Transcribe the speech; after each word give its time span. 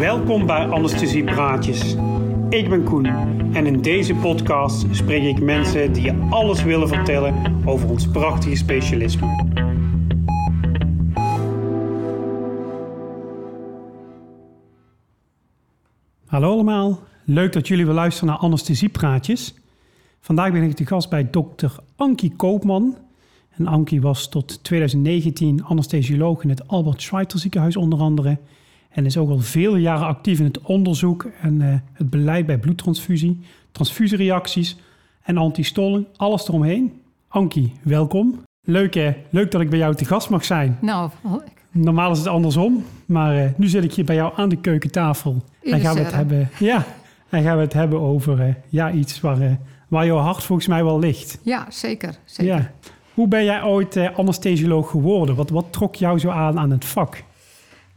Welkom 0.00 0.46
bij 0.46 0.68
Anesthesie 0.68 1.24
Praatjes. 1.24 1.94
Ik 2.48 2.68
ben 2.68 2.84
Koen 2.84 3.06
en 3.54 3.66
in 3.66 3.82
deze 3.82 4.14
podcast 4.14 4.86
spreek 4.90 5.22
ik 5.22 5.42
mensen 5.42 5.92
die 5.92 6.02
je 6.02 6.26
alles 6.30 6.62
willen 6.62 6.88
vertellen 6.88 7.62
over 7.64 7.90
ons 7.90 8.08
prachtige 8.08 8.56
specialisme. 8.56 9.26
Hallo 16.26 16.52
allemaal, 16.52 17.00
leuk 17.24 17.52
dat 17.52 17.68
jullie 17.68 17.84
weer 17.84 17.94
luisteren 17.94 18.28
naar 18.28 18.38
Anesthesiepraatjes. 18.38 19.54
Vandaag 20.20 20.52
ben 20.52 20.62
ik 20.62 20.74
te 20.74 20.86
gast 20.86 21.10
bij 21.10 21.30
dokter 21.30 21.76
Ankie 21.96 22.36
Koopman. 22.36 22.96
En 23.50 23.66
Ankie 23.66 24.00
was 24.00 24.28
tot 24.28 24.64
2019 24.64 25.64
anesthesioloog 25.64 26.42
in 26.42 26.48
het 26.48 26.68
Albert 26.68 27.02
Schweitzer 27.02 27.40
ziekenhuis 27.40 27.76
onder 27.76 27.98
andere. 27.98 28.38
En 28.90 29.06
is 29.06 29.16
ook 29.16 29.30
al 29.30 29.38
vele 29.38 29.80
jaren 29.80 30.06
actief 30.06 30.38
in 30.38 30.44
het 30.44 30.60
onderzoek 30.60 31.26
en 31.40 31.62
eh, 31.62 31.74
het 31.92 32.10
beleid 32.10 32.46
bij 32.46 32.58
bloedtransfusie, 32.58 33.40
transfusiereacties 33.72 34.76
en 35.22 35.36
antistoling, 35.36 36.06
alles 36.16 36.48
eromheen. 36.48 37.00
Ankie, 37.28 37.72
welkom. 37.82 38.42
Leuk 38.62 38.94
hè, 38.94 39.12
leuk 39.30 39.50
dat 39.50 39.60
ik 39.60 39.70
bij 39.70 39.78
jou 39.78 39.94
te 39.94 40.04
gast 40.04 40.30
mag 40.30 40.44
zijn. 40.44 40.78
Nou, 40.80 41.10
Normaal 41.72 42.10
is 42.10 42.18
het 42.18 42.26
andersom, 42.26 42.84
maar 43.06 43.36
eh, 43.36 43.50
nu 43.56 43.66
zit 43.66 43.84
ik 43.84 43.94
hier 43.94 44.04
bij 44.04 44.16
jou 44.16 44.32
aan 44.36 44.48
de 44.48 44.56
keukentafel. 44.56 45.44
En 45.62 45.80
gaan 45.80 45.94
we 45.94 46.00
het 46.00 46.12
hebben, 46.12 46.48
ja, 46.58 46.86
en 47.30 47.42
gaan 47.42 47.56
we 47.56 47.62
het 47.62 47.72
hebben 47.72 48.00
over 48.00 48.40
eh, 48.40 48.54
ja, 48.68 48.92
iets 48.92 49.20
waar, 49.20 49.40
eh, 49.40 49.52
waar 49.88 50.06
jouw 50.06 50.18
hart 50.18 50.42
volgens 50.42 50.68
mij 50.68 50.84
wel 50.84 50.98
ligt. 50.98 51.38
ja, 51.42 51.66
zeker. 51.68 52.14
zeker. 52.24 52.54
Ja. 52.54 52.70
Hoe 53.14 53.28
ben 53.28 53.44
jij 53.44 53.62
ooit 53.62 53.96
eh, 53.96 54.18
anesthesioloog 54.18 54.90
geworden? 54.90 55.34
Wat, 55.34 55.50
wat 55.50 55.66
trok 55.70 55.94
jou 55.94 56.18
zo 56.18 56.28
aan 56.28 56.58
aan 56.58 56.70
het 56.70 56.84
vak? 56.84 57.22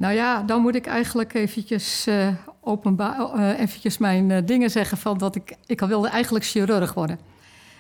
Nou 0.04 0.16
ja, 0.16 0.42
dan 0.42 0.62
moet 0.62 0.76
ik 0.76 0.86
eigenlijk 0.86 1.34
eventjes, 1.34 2.08
eh 2.08 2.28
openbaar, 2.62 3.20
eh, 3.20 3.60
eventjes 3.60 3.98
mijn 3.98 4.32
eh, 4.32 4.42
dingen 4.46 4.70
zeggen 4.70 4.98
van 4.98 5.18
dat 5.18 5.36
ik, 5.36 5.56
ik 5.66 5.80
wilde 5.80 6.08
eigenlijk 6.08 6.46
chirurg 6.46 6.94
worden. 6.94 7.20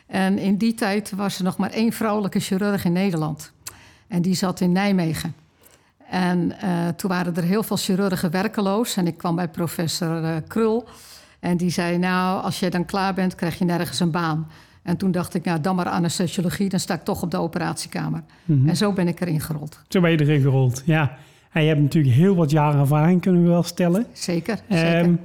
En 0.06 0.38
in 0.38 0.58
die 0.58 0.74
tijd 0.74 1.12
was 1.12 1.38
er 1.38 1.44
nog 1.44 1.58
maar 1.58 1.70
één 1.70 1.92
vrouwelijke 1.92 2.40
chirurg 2.40 2.86
in 2.86 2.92
Nederland. 2.92 3.52
En 4.08 4.22
die 4.22 4.36
zat 4.36 4.60
in 4.60 4.72
Nijmegen. 4.72 5.36
En 6.10 6.56
toen 6.96 7.10
waren 7.10 7.36
er 7.36 7.44
heel 7.44 7.64
veel 7.64 7.78
chirurgen 7.78 8.32
werkeloos. 8.32 8.98
En 8.98 9.08
ik 9.08 9.18
kwam 9.18 9.36
bij 9.36 9.48
professor 9.48 10.42
Krul. 10.42 10.88
En 11.40 11.58
die 11.58 11.70
zei, 11.70 11.98
nou, 11.98 12.44
als 12.44 12.60
jij 12.60 12.70
dan 12.70 12.86
klaar 12.86 13.14
bent, 13.14 13.36
krijg 13.36 13.58
je 13.60 13.66
nergens 13.66 14.00
een 14.00 14.12
baan. 14.12 14.48
En 14.82 14.98
toen 14.98 15.12
dacht 15.12 15.34
ik, 15.34 15.44
nou, 15.44 15.62
dan 15.62 15.76
maar 15.76 15.90
anesthesiologie. 15.90 16.70
Dan 16.70 16.80
sta 16.80 16.94
ik 16.94 17.04
toch 17.04 17.22
op 17.22 17.32
de 17.32 17.38
operatiekamer. 17.38 18.24
En 18.66 18.78
zo 18.78 18.92
ben 18.92 19.08
ik 19.08 19.22
erin 19.22 19.42
gerold. 19.42 19.80
Zo 19.88 20.02
ben 20.02 20.12
je 20.12 20.20
erin 20.20 20.42
gerold, 20.42 20.84
ja. 20.86 21.18
En 21.54 21.62
je 21.62 21.68
hebt 21.68 21.82
natuurlijk 21.82 22.16
heel 22.16 22.36
wat 22.36 22.52
jaren 22.52 22.80
ervaring, 22.80 23.22
kunnen 23.22 23.44
we 23.44 23.50
wel 23.50 23.64
stellen. 23.64 24.06
Zeker, 24.12 24.60
zeker. 24.70 24.96
Ehm, 24.96 25.16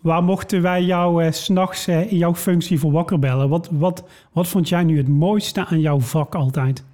waar 0.00 0.22
mochten 0.22 0.62
wij 0.62 0.82
jou 0.82 1.24
eh, 1.24 1.32
's 1.32 1.44
s'nachts 1.44 1.88
in 1.88 2.16
jouw 2.16 2.34
functie 2.34 2.78
voor 2.78 2.92
wakker 2.92 3.18
bellen? 3.18 3.48
Wat, 3.48 3.68
wat, 3.72 4.04
wat 4.32 4.48
vond 4.48 4.68
jij 4.68 4.84
nu 4.84 4.96
het 4.96 5.08
mooiste 5.08 5.66
aan 5.66 5.80
jouw 5.80 6.00
vak 6.00 6.34
altijd? 6.34 6.84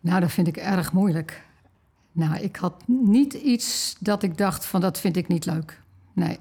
Nou, 0.00 0.20
dat 0.20 0.32
vind 0.32 0.46
ik 0.46 0.56
erg 0.56 0.92
moeilijk. 0.92 1.44
Nou, 2.12 2.36
ik 2.36 2.56
had 2.56 2.74
niet 2.86 3.32
iets 3.34 3.96
dat 4.00 4.22
ik 4.22 4.38
dacht 4.38 4.66
van 4.66 4.80
dat 4.80 5.00
vind 5.00 5.16
ik 5.16 5.28
niet 5.28 5.46
leuk. 5.46 5.80
Nee. 6.12 6.38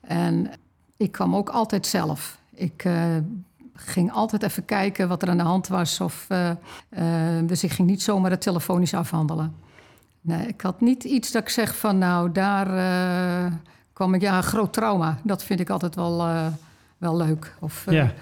En 0.00 0.50
ik 0.96 1.12
kwam 1.12 1.36
ook 1.36 1.48
altijd 1.48 1.86
zelf. 1.86 2.38
Ik 2.54 2.84
eh, 2.84 3.16
ging 3.74 4.12
altijd 4.12 4.42
even 4.42 4.64
kijken 4.64 5.08
wat 5.08 5.22
er 5.22 5.28
aan 5.28 5.36
de 5.36 5.42
hand 5.42 5.68
was. 5.68 6.00
Of, 6.00 6.26
eh, 6.28 6.50
eh, 6.88 7.46
dus 7.46 7.64
ik 7.64 7.70
ging 7.70 7.88
niet 7.88 8.02
zomaar 8.02 8.30
het 8.30 8.40
telefonisch 8.40 8.94
afhandelen. 8.94 9.54
Nee, 10.26 10.46
ik 10.46 10.60
had 10.60 10.80
niet 10.80 11.04
iets 11.04 11.32
dat 11.32 11.42
ik 11.42 11.48
zeg 11.48 11.76
van 11.76 11.98
nou, 11.98 12.32
daar 12.32 12.76
eh, 12.76 13.52
kwam 13.92 14.14
ik... 14.14 14.20
Ja, 14.20 14.36
een 14.36 14.42
groot 14.42 14.72
trauma. 14.72 15.18
Dat 15.22 15.44
vind 15.44 15.60
ik 15.60 15.70
altijd 15.70 15.94
wel, 15.94 16.20
eh, 16.20 16.46
wel 16.98 17.16
leuk. 17.16 17.54
Of, 17.58 17.86
eh, 17.86 17.94
Ja. 17.94 18.12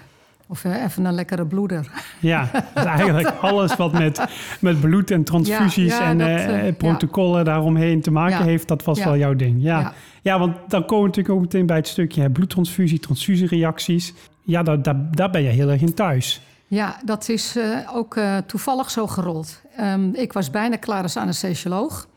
of 0.47 0.63
even 0.63 1.05
een 1.05 1.13
lekkere 1.13 1.45
bloeder. 1.45 1.91
Ja, 2.19 2.49
dus 2.73 2.83
eigenlijk 2.83 3.27
alles 3.27 3.75
wat 3.75 3.91
met, 3.91 4.25
met 4.59 4.79
bloed 4.79 5.11
en 5.11 5.23
transfusies 5.23 5.97
Ja, 5.97 5.99
ja, 5.99 6.09
en 6.09 6.17
dat, 6.65 6.77
protocollen 6.77 7.45
daaromheen 7.45 8.01
te 8.01 8.11
maken 8.11 8.43
heeft, 8.43 8.67
dat 8.67 8.83
was 8.83 9.03
wel 9.03 9.17
jouw 9.17 9.35
ding. 9.35 9.61
Ja. 9.61 9.79
Ja. 9.79 9.93
Ja. 10.21 10.39
want 10.39 10.55
dan 10.67 10.85
komen 10.85 11.01
we 11.01 11.07
natuurlijk 11.07 11.35
ook 11.35 11.41
meteen 11.41 11.65
bij 11.65 11.77
het 11.77 11.87
stukje 11.87 12.21
hè, 12.21 12.29
bloedtransfusie, 12.29 12.99
transfusiereacties. 12.99 14.13
Ja, 14.41 14.63
daar, 14.63 14.81
daar, 14.81 15.11
daar 15.11 15.29
ben 15.29 15.41
je 15.41 15.49
heel 15.49 15.69
erg 15.69 15.81
in 15.81 15.93
thuis. 15.93 16.41
Ja, 16.73 16.99
dat 17.05 17.29
is 17.29 17.55
eh, 17.55 17.95
ook 17.95 18.15
eh, 18.15 18.37
toevallig 18.37 18.91
zo 18.91 19.07
gerold. 19.07 19.61
Ehm, 19.75 20.13
ik 20.13 20.33
was 20.33 20.49
bijna 20.49 20.75
klaar 20.75 21.03
als 21.03 21.17
anesthesioloog. 21.17 22.07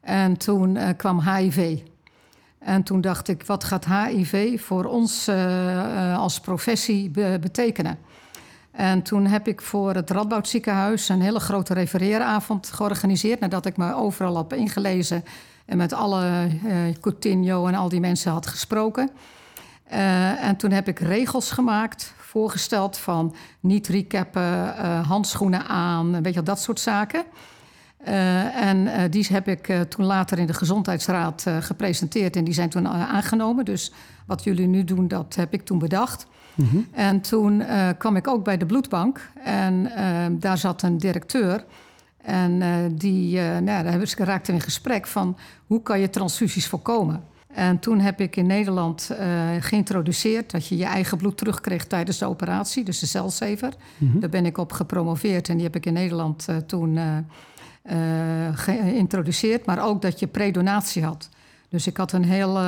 En 0.00 0.36
toen 0.36 0.76
eh, 0.76 0.88
kwam 0.96 1.20
HIV. 1.20 1.78
En 2.58 2.82
toen 2.82 3.00
dacht 3.00 3.28
ik, 3.28 3.42
wat 3.46 3.64
gaat 3.64 3.84
HIV 3.84 4.60
voor 4.60 4.84
ons 4.84 5.28
als 6.16 6.40
professie 6.40 7.10
be- 7.10 7.38
betekenen? 7.40 7.98
En 8.70 9.02
toen 9.02 9.26
heb 9.26 9.48
ik 9.48 9.60
voor 9.60 9.94
het 9.94 10.10
Radboud 10.10 10.48
ziekenhuis 10.48 11.08
een 11.08 11.20
hele 11.20 11.40
grote 11.40 11.74
refereeravond 11.74 12.66
georganiseerd. 12.66 13.40
Nadat 13.40 13.66
ik 13.66 13.76
me 13.76 13.94
overal 13.94 14.34
had 14.34 14.52
ingelezen 14.52 15.24
en 15.66 15.76
met 15.76 15.92
alle 15.92 16.48
Coutinho 17.00 17.66
en 17.66 17.74
al 17.74 17.88
die 17.88 18.00
mensen 18.00 18.32
had 18.32 18.46
gesproken. 18.46 19.10
En 20.40 20.56
toen 20.56 20.70
heb 20.70 20.88
ik 20.88 20.98
regels 20.98 21.50
gemaakt, 21.50 22.14
voorgesteld 22.32 22.98
van 22.98 23.34
niet 23.60 23.88
recappen, 23.88 24.76
eh, 24.76 25.08
handschoenen 25.08 25.66
aan, 25.66 26.12
weet 26.12 26.26
je, 26.26 26.32
wel, 26.32 26.44
dat 26.44 26.60
soort 26.60 26.80
zaken. 26.80 27.24
Eh, 27.96 28.56
en 28.68 28.86
eh, 28.86 29.10
die 29.10 29.26
heb 29.30 29.48
ik 29.48 29.72
toen 29.88 30.04
later 30.04 30.38
in 30.38 30.46
de 30.46 30.54
Gezondheidsraad 30.54 31.46
gepresenteerd 31.60 32.36
en 32.36 32.44
die 32.44 32.54
zijn 32.54 32.68
toen 32.68 32.88
aangenomen. 32.88 33.64
Dus 33.64 33.92
wat 34.26 34.44
jullie 34.44 34.66
nu 34.66 34.84
doen, 34.84 35.08
dat 35.08 35.34
heb 35.34 35.52
ik 35.52 35.64
toen 35.64 35.78
bedacht. 35.78 36.26
En 36.90 37.20
toen 37.20 37.62
kwam 37.98 38.16
ik 38.16 38.28
ook 38.28 38.44
bij 38.44 38.56
de 38.56 38.66
bloedbank 38.66 39.30
en 39.44 39.90
daar 40.38 40.58
zat 40.58 40.82
een 40.82 40.98
directeur. 40.98 41.64
En 42.22 42.58
die, 42.96 43.40
nou, 43.40 43.82
daar 43.82 44.08
raakten 44.16 44.54
we 44.54 44.58
in 44.58 44.64
gesprek 44.64 45.06
van 45.06 45.36
hoe 45.66 45.82
kan 45.82 46.00
je 46.00 46.10
transfusies 46.10 46.66
voorkomen. 46.66 47.22
En 47.52 47.78
toen 47.78 47.98
heb 47.98 48.20
ik 48.20 48.36
in 48.36 48.46
Nederland 48.46 49.10
eh, 49.10 49.48
geïntroduceerd 49.60 50.50
dat 50.50 50.66
je 50.66 50.76
je 50.76 50.84
eigen 50.84 51.18
bloed 51.18 51.36
terugkreeg 51.36 51.84
tijdens 51.86 52.18
de 52.18 52.26
operatie, 52.26 52.84
dus 52.84 52.98
de 52.98 53.06
celsaver. 53.06 53.72
Daar 53.98 54.30
ben 54.30 54.46
ik 54.46 54.58
op 54.58 54.72
gepromoveerd 54.72 55.48
en 55.48 55.54
die 55.54 55.64
heb 55.64 55.76
ik 55.76 55.86
in 55.86 55.92
Nederland 55.92 56.48
eh, 56.48 56.56
toen 56.56 56.98
eh, 57.82 58.48
geïntroduceerd. 58.54 59.66
Maar 59.66 59.84
ook 59.84 60.02
dat 60.02 60.20
je 60.20 60.26
predonatie 60.26 61.04
had. 61.04 61.28
Dus 61.68 61.86
ik 61.86 61.96
had 61.96 62.12
een 62.12 62.24
heel 62.24 62.60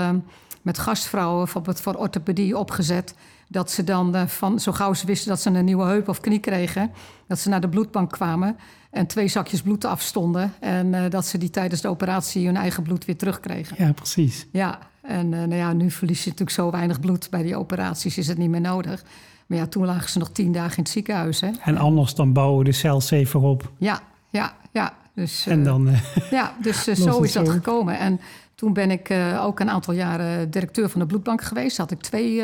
met 0.62 0.78
gastvrouwen 0.78 1.44
bijvoorbeeld 1.44 1.80
voor 1.80 1.94
orthopedie 1.94 2.58
opgezet. 2.58 3.14
Dat 3.48 3.70
ze 3.70 3.84
dan 3.84 4.28
van 4.28 4.60
zo 4.60 4.72
gauw 4.72 4.94
ze 4.94 5.06
wisten 5.06 5.28
dat 5.28 5.40
ze 5.40 5.50
een 5.50 5.64
nieuwe 5.64 5.84
heup 5.84 6.08
of 6.08 6.20
knie 6.20 6.38
kregen, 6.38 6.90
dat 7.26 7.38
ze 7.38 7.48
naar 7.48 7.60
de 7.60 7.68
bloedbank 7.68 8.10
kwamen 8.10 8.56
en 8.94 9.06
twee 9.06 9.28
zakjes 9.28 9.62
bloed 9.62 9.84
afstonden. 9.84 10.52
En 10.60 10.94
eh, 10.94 11.10
dat 11.10 11.26
ze 11.26 11.38
die 11.38 11.50
tijdens 11.50 11.80
de 11.80 11.88
operatie 11.88 12.46
hun 12.46 12.56
eigen 12.56 12.82
bloed 12.82 13.04
weer 13.04 13.16
terugkregen. 13.16 13.84
Ja, 13.84 13.92
precies. 13.92 14.46
Ja, 14.52 14.78
en 15.02 15.32
eh, 15.32 15.38
nou 15.38 15.54
ja, 15.54 15.72
nu 15.72 15.90
verlies 15.90 16.24
je 16.24 16.30
natuurlijk 16.30 16.56
zo 16.56 16.70
weinig 16.70 17.00
bloed 17.00 17.30
bij 17.30 17.42
die 17.42 17.56
operaties, 17.56 18.18
is 18.18 18.26
het 18.26 18.38
niet 18.38 18.50
meer 18.50 18.60
nodig. 18.60 19.04
Maar 19.46 19.58
ja, 19.58 19.66
toen 19.66 19.84
lagen 19.84 20.10
ze 20.10 20.18
nog 20.18 20.30
tien 20.30 20.52
dagen 20.52 20.76
in 20.76 20.82
het 20.82 20.92
ziekenhuis. 20.92 21.40
Hè? 21.40 21.50
En 21.64 21.76
anders 21.76 22.14
dan 22.14 22.32
bouwen 22.32 22.58
we 22.58 22.64
de 22.64 22.72
celsaver 22.72 23.40
op. 23.40 23.70
Ja, 23.78 24.00
ja, 24.30 24.54
ja. 24.72 24.94
Dus, 25.14 25.46
En 25.46 25.58
eh, 25.58 25.64
dan, 25.64 25.88
ja, 26.30 26.54
dus 26.62 26.82
zo 27.08 27.22
is 27.22 27.32
dat 27.32 27.46
zo. 27.46 27.52
gekomen. 27.52 27.98
En 27.98 28.20
toen 28.54 28.72
ben 28.72 28.90
ik 28.90 29.12
ook 29.40 29.60
een 29.60 29.70
aantal 29.70 29.94
jaren 29.94 30.50
directeur 30.50 30.88
van 30.88 31.00
de 31.00 31.06
bloedbank 31.06 31.42
geweest. 31.42 31.76
Had 31.76 31.90
ik 31.90 32.00
twee 32.00 32.42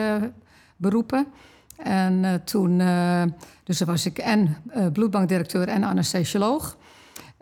beroepen. 0.76 1.26
En 1.82 2.24
eh, 2.24 2.34
toen, 2.34 2.80
eh, 2.80 3.22
dus 3.64 3.80
was 3.80 4.06
ik 4.06 4.18
en 4.18 4.56
eh, 4.68 4.86
bloedbankdirecteur 4.92 5.68
en 5.68 5.84
anesthesioloog. 5.84 6.76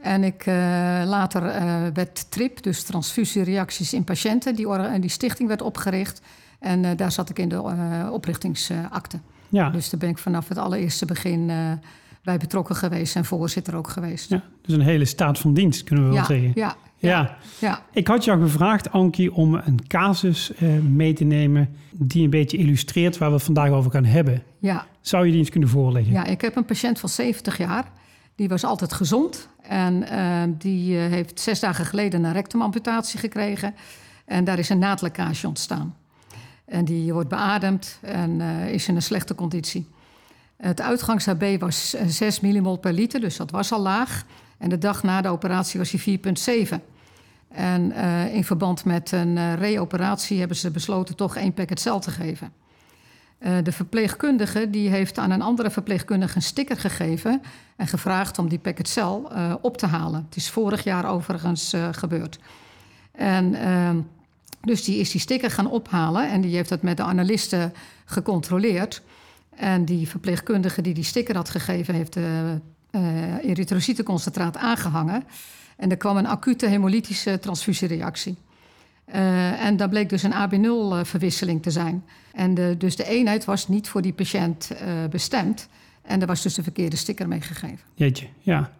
En 0.02 0.24
ik 0.24 0.46
later 1.06 1.42
werd 1.92 2.30
TRIP, 2.30 2.62
dus 2.62 2.82
transfusiereacties 2.82 3.92
in 3.92 4.04
patiënten. 4.04 4.54
Die, 4.54 4.98
die 5.00 5.10
stichting 5.10 5.48
werd 5.48 5.62
opgericht. 5.62 6.20
En 6.58 6.96
daar 6.96 7.12
zat 7.12 7.30
ik 7.30 7.38
in 7.38 7.48
de 7.48 7.62
oprichtingsakte. 8.12 9.20
ja, 9.48 9.70
Dus 9.70 9.90
daar 9.90 10.00
ben 10.00 10.08
ik 10.08 10.18
vanaf 10.18 10.48
het 10.48 10.58
allereerste 10.58 11.06
begin 11.06 11.46
bij 12.22 12.38
betrokken 12.38 12.76
geweest 12.76 13.16
en 13.16 13.24
voorzitter 13.24 13.76
ook 13.76 13.88
geweest. 13.88 14.30
ja, 14.30 14.42
dus 14.62 14.74
een 14.74 14.80
hele 14.80 15.04
staat 15.04 15.38
van 15.38 15.54
dienst, 15.54 15.84
kunnen 15.84 16.08
we 16.08 16.14
wel 16.14 16.24
zeggen. 16.24 16.52
ja, 16.54 16.76
ja. 16.98 17.36
ja. 17.58 17.82
Ik 17.92 18.08
had 18.08 18.24
jou 18.24 18.42
gevraagd, 18.42 18.92
Ankie, 18.92 19.34
om 19.34 19.54
een 19.54 19.86
casus 19.86 20.54
eh, 20.54 20.68
mee 20.78 21.12
te 21.12 21.24
nemen 21.24 21.76
die 21.92 22.24
een 22.24 22.30
beetje 22.30 22.56
illustreert 22.56 23.18
waar 23.18 23.28
we 23.28 23.34
het 23.34 23.44
vandaag 23.44 23.70
over 23.70 23.90
gaan 23.90 24.04
hebben. 24.04 24.42
Ja, 24.58 24.86
Zou 25.00 25.24
je 25.24 25.30
die 25.30 25.40
eens 25.40 25.50
kunnen 25.50 25.68
voorleggen? 25.68 26.12
ja, 26.12 26.24
ik 26.24 26.40
heb 26.40 26.56
een 26.56 26.64
patiënt 26.64 26.98
van 27.00 27.08
70 27.08 27.58
jaar. 27.58 27.84
Die 28.34 28.48
was 28.48 28.64
altijd 28.64 28.92
gezond. 28.92 29.48
En 29.62 30.08
eh, 30.08 30.42
die 30.58 30.98
eh, 30.98 31.10
heeft 31.10 31.40
zes 31.40 31.60
dagen 31.60 31.84
geleden 31.84 32.24
een 32.24 32.32
rectumamputatie 32.32 33.18
gekregen. 33.18 33.74
En 34.24 34.44
daar 34.44 34.58
is 34.58 34.68
een 34.68 34.78
naadlekkage 34.78 35.46
ontstaan. 35.46 35.94
En 36.68 36.84
die 36.84 37.12
wordt 37.12 37.28
beademd 37.28 37.98
en 38.02 38.40
eh, 38.40 38.72
is 38.72 38.88
in 38.88 38.96
een 38.96 39.02
slechte 39.02 39.34
conditie. 39.34 39.86
Het 40.56 40.80
uitgangs-HB 40.80 41.56
was 41.60 41.94
eh, 41.94 42.06
6 42.06 42.40
millimol 42.40 42.76
per 42.76 42.92
liter, 42.92 43.20
dus 43.20 43.36
dat 43.36 43.50
was 43.50 43.72
al 43.72 43.80
laag. 43.80 44.24
En 44.58 44.68
de 44.68 44.78
dag 44.78 45.02
na 45.02 45.20
de 45.20 45.28
operatie 45.28 45.78
was 45.78 45.90
hij 45.90 46.20
4,7. 46.68 46.80
En 47.48 47.90
uh, 47.90 48.34
in 48.34 48.44
verband 48.44 48.84
met 48.84 49.12
een 49.12 49.36
uh, 49.36 49.54
reoperatie 49.54 50.38
hebben 50.38 50.56
ze 50.56 50.70
besloten 50.70 51.16
toch 51.16 51.36
één 51.36 51.52
packet 51.52 51.80
cel 51.80 52.00
te 52.00 52.10
geven. 52.10 52.52
Uh, 53.40 53.56
de 53.62 53.72
verpleegkundige 53.72 54.70
die 54.70 54.88
heeft 54.88 55.18
aan 55.18 55.30
een 55.30 55.42
andere 55.42 55.70
verpleegkundige 55.70 56.36
een 56.36 56.42
sticker 56.42 56.76
gegeven 56.76 57.42
en 57.76 57.86
gevraagd 57.86 58.38
om 58.38 58.48
die 58.48 58.58
packet 58.58 58.88
cel 58.88 59.30
op 59.60 59.76
te 59.76 59.86
halen. 59.86 60.24
Het 60.28 60.36
is 60.36 60.50
vorig 60.50 60.84
jaar 60.84 61.10
overigens 61.10 61.74
gebeurd. 61.90 62.38
En 63.12 63.54
ehm, 63.54 64.00
dus 64.60 64.84
die 64.84 64.98
is 64.98 65.10
die 65.10 65.20
sticker 65.20 65.50
gaan 65.50 65.70
ophalen 65.70 66.30
en 66.30 66.40
die 66.40 66.54
heeft 66.54 66.68
dat 66.68 66.82
met 66.82 66.96
de 66.96 67.02
analisten 67.02 67.72
gecontroleerd. 68.04 69.02
En 69.56 69.84
die 69.84 70.08
verpleegkundige 70.08 70.82
die 70.82 70.94
die 70.94 71.04
sticker 71.04 71.36
had 71.36 71.50
gegeven, 71.50 71.94
heeft 71.94 72.12
de 72.12 72.60
uh, 72.90 73.44
erytrocytenconcentraat 73.44 74.56
aangehangen. 74.56 75.24
En 75.76 75.90
er 75.90 75.96
kwam 75.96 76.16
een 76.16 76.26
acute 76.26 76.66
hemolytische 76.66 77.38
transfusiereactie. 77.38 78.36
Uh, 79.14 79.64
en 79.64 79.76
dat 79.76 79.90
bleek 79.90 80.08
dus 80.08 80.22
een 80.22 80.32
AB0-verwisseling 80.32 81.62
te 81.62 81.70
zijn. 81.70 82.04
En 82.32 82.54
de, 82.54 82.74
dus 82.78 82.96
de 82.96 83.04
eenheid 83.04 83.44
was 83.44 83.68
niet 83.68 83.88
voor 83.88 84.02
die 84.02 84.12
patiënt 84.12 84.70
uh, 84.72 84.78
bestemd. 85.10 85.68
En 86.02 86.20
er 86.20 86.26
was 86.26 86.42
dus 86.42 86.54
de 86.54 86.62
verkeerde 86.62 86.96
sticker 86.96 87.28
meegegeven. 87.28 87.78
Jeetje, 87.94 88.26
ja. 88.40 88.70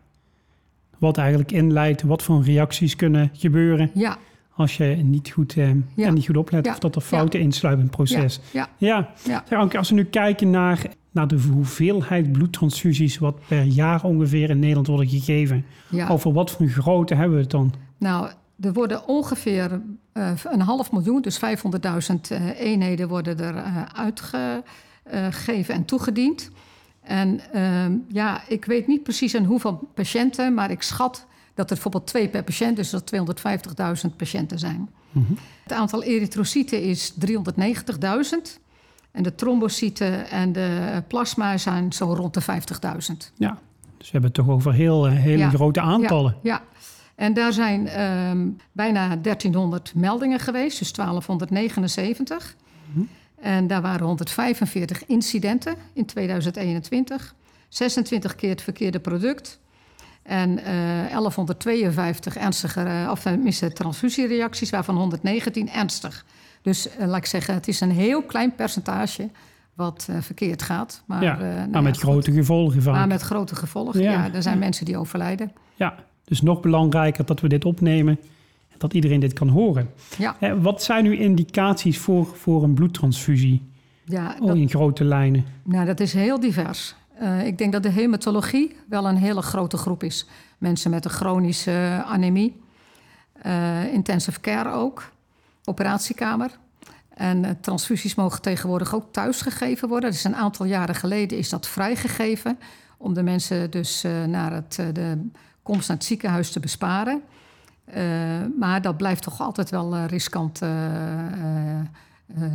Wat 0.98 1.18
eigenlijk 1.18 1.52
inleidt, 1.52 2.02
wat 2.02 2.22
voor 2.22 2.44
reacties 2.44 2.96
kunnen 2.96 3.30
gebeuren. 3.32 3.90
Ja. 3.94 4.16
Als 4.54 4.76
je 4.76 4.84
niet 4.84 5.30
goed, 5.30 5.56
eh, 5.56 5.70
ja. 5.94 6.06
en 6.06 6.14
niet 6.14 6.26
goed 6.26 6.36
oplet 6.36 6.64
Ja. 6.64 6.72
of 6.72 6.78
dat 6.78 6.96
er 6.96 7.00
fouten 7.00 7.40
insluipen 7.40 7.84
in 7.84 7.88
het 7.88 7.96
proces. 7.96 8.40
Ja. 8.50 8.68
Ja. 8.76 9.10
Ja. 9.48 9.68
Als 9.76 9.88
we 9.88 9.94
nu 9.94 10.04
kijken 10.04 10.50
naar, 10.50 10.78
naar 11.18 11.28
de 11.28 11.48
hoeveelheid 11.52 12.32
bloedtransfusies... 12.32 13.18
wat 13.18 13.38
per 13.48 13.62
jaar 13.62 14.04
ongeveer 14.04 14.50
in 14.50 14.58
Nederland 14.58 14.86
worden 14.86 15.08
gegeven... 15.08 15.64
Ja. 15.88 16.08
over 16.08 16.32
wat 16.32 16.50
voor 16.50 16.60
een 16.60 16.68
grootte 16.68 17.14
hebben 17.14 17.36
we 17.36 17.42
het 17.42 17.50
dan? 17.50 17.74
Nou, 17.98 18.30
er 18.60 18.72
worden 18.72 19.06
ongeveer 19.06 19.80
uh, 20.14 20.30
een 20.44 20.60
half 20.60 20.92
miljoen, 20.92 21.22
dus 21.22 21.40
500.000 21.40 22.14
uh, 22.32 22.60
eenheden 22.60 23.08
worden 23.08 23.38
er 23.38 23.54
uh, 23.54 23.82
uitgegeven 23.94 25.74
en 25.74 25.84
toegediend. 25.84 26.50
En 27.00 27.40
uh, 27.54 27.86
ja, 28.08 28.42
ik 28.48 28.64
weet 28.64 28.86
niet 28.86 29.02
precies 29.02 29.34
aan 29.34 29.44
hoeveel 29.44 29.88
patiënten, 29.94 30.54
maar 30.54 30.70
ik 30.70 30.82
schat 30.82 31.26
dat 31.54 31.68
er 31.68 31.74
bijvoorbeeld 31.74 32.06
twee 32.06 32.28
per 32.28 32.44
patiënt, 32.44 32.76
dus 32.76 32.90
dat 32.90 33.12
250.000 34.08 34.16
patiënten 34.16 34.58
zijn. 34.58 34.88
Mhm. 35.10 35.32
Het 35.62 35.72
aantal 35.72 36.02
erytrocyten 36.02 36.82
is 36.82 37.12
390.000. 37.12 38.67
En 39.18 39.24
de 39.24 39.34
trombocyten 39.34 40.30
en 40.30 40.52
de 40.52 41.02
plasma 41.06 41.56
zijn 41.56 41.92
zo 41.92 42.12
rond 42.14 42.34
de 42.34 42.42
50.000. 42.42 43.32
Ja, 43.36 43.58
dus 43.96 44.06
we 44.06 44.12
hebben 44.12 44.22
het 44.22 44.34
toch 44.34 44.48
over 44.48 44.72
heel, 44.72 45.06
eh, 45.06 45.12
hele 45.12 45.38
Ja. 45.38 45.50
grote 45.50 45.80
aantallen. 45.80 46.36
Ja, 46.42 46.52
ja. 46.52 46.62
en 47.14 47.34
daar 47.34 47.52
zijn 47.52 47.88
ehm, 47.88 48.48
bijna 48.72 49.16
1300 49.16 49.94
meldingen 49.94 50.38
geweest, 50.40 50.78
dus 50.78 50.92
1279. 50.92 52.56
Mhm. 52.92 53.04
En 53.40 53.66
daar 53.66 53.82
waren 53.82 54.06
145 54.06 55.06
incidenten 55.06 55.74
in 55.92 56.06
2021. 56.06 57.34
26 57.68 58.34
keer 58.34 58.50
het 58.50 58.62
verkeerde 58.62 59.00
product. 59.00 59.58
En 60.22 60.58
eh 60.64 61.10
1152 61.10 62.36
ernstige, 62.36 62.80
eh, 62.82 63.08
of 63.10 63.20
tenminste 63.22 63.72
transfusiereacties, 63.72 64.70
waarvan 64.70 64.96
119 64.96 65.70
ernstig. 65.70 66.24
Dus 66.62 66.96
eh, 66.96 67.06
laat 67.06 67.16
ik 67.16 67.26
zeggen, 67.26 67.54
het 67.54 67.68
is 67.68 67.80
een 67.80 67.90
heel 67.90 68.22
klein 68.22 68.54
percentage 68.54 69.30
wat 69.74 70.06
eh, 70.10 70.16
verkeerd 70.20 70.62
gaat. 70.62 71.02
Maar, 71.06 71.22
Ja, 71.22 71.38
eh, 71.38 71.54
nou 71.54 71.70
maar 71.70 71.82
met 71.82 71.98
grote 71.98 72.32
gevolgen 72.32 72.82
vaak. 72.82 72.94
Maar 72.94 73.06
met 73.06 73.22
grote 73.22 73.56
gevolgen. 73.56 74.02
Ja, 74.02 74.12
Ja, 74.12 74.32
er 74.32 74.42
zijn 74.42 74.58
mensen 74.58 74.84
die 74.84 74.96
overlijden. 74.96 75.52
Ja, 75.74 75.94
dus 76.24 76.42
nog 76.42 76.60
belangrijker 76.60 77.24
dat 77.24 77.40
we 77.40 77.48
dit 77.48 77.64
opnemen... 77.64 78.18
en 78.68 78.78
dat 78.78 78.94
iedereen 78.94 79.20
dit 79.20 79.32
kan 79.32 79.48
horen. 79.48 79.90
Ja, 80.18 80.58
wat 80.58 80.82
zijn 80.82 81.04
nu 81.04 81.16
indicaties 81.16 81.98
voor, 81.98 82.26
voor 82.26 82.62
een 82.62 82.74
bloedtransfusie? 82.74 83.66
ja 84.04 84.36
Oh, 84.40 84.46
dat, 84.46 84.56
in 84.56 84.68
grote 84.68 85.04
lijnen. 85.04 85.44
nou, 85.62 85.86
dat 85.86 86.00
is 86.00 86.12
heel 86.12 86.40
divers. 86.40 86.94
Ik 87.44 87.58
denk 87.58 87.72
dat 87.72 87.82
de 87.82 87.90
hematologie 87.90 88.76
wel 88.88 89.08
een 89.08 89.16
hele 89.16 89.42
grote 89.42 89.76
groep 89.76 90.02
is. 90.02 90.26
Mensen 90.58 90.90
met 90.90 91.04
een 91.04 91.10
chronische 91.10 92.02
anemie. 92.06 92.60
Intensive 93.92 94.40
care 94.40 94.70
ook. 94.72 95.10
Operatiekamer. 95.68 96.50
En 97.18 97.44
eh, 97.44 97.50
transfusies 97.60 98.14
mogen 98.14 98.42
tegenwoordig 98.42 98.94
ook 98.94 99.12
thuis 99.12 99.40
gegeven 99.40 99.88
worden. 99.88 100.10
Dus 100.10 100.24
een 100.24 100.36
aantal 100.36 100.66
jaren 100.66 100.94
geleden 100.94 101.38
is 101.38 101.48
dat 101.48 101.68
vrijgegeven. 101.68 102.58
Om 102.96 103.14
de 103.14 103.22
mensen 103.22 103.70
dus 103.70 104.04
eh, 104.04 104.24
naar 104.24 104.52
het, 104.52 104.78
eh, 104.78 104.86
de 104.92 105.28
komst 105.62 105.88
naar 105.88 105.96
het 105.96 106.06
ziekenhuis 106.06 106.50
te 106.50 106.60
besparen. 106.60 107.22
Maar 108.58 108.82
dat 108.82 108.96
blijft 108.96 109.22
toch 109.22 109.40
altijd 109.40 109.70
wel 109.70 109.96
een 109.96 110.06
riskante 110.06 110.66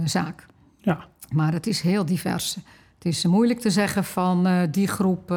zaak. 0.05 0.45
Ja, 0.77 1.05
Maar 1.29 1.53
het 1.53 1.67
is 1.67 1.81
heel 1.81 2.05
divers. 2.05 2.55
Het 2.95 3.05
is 3.05 3.25
moeilijk 3.25 3.59
te 3.59 3.69
zeggen 3.69 4.03
van 4.03 4.67
die 4.71 4.87
groep. 4.87 5.31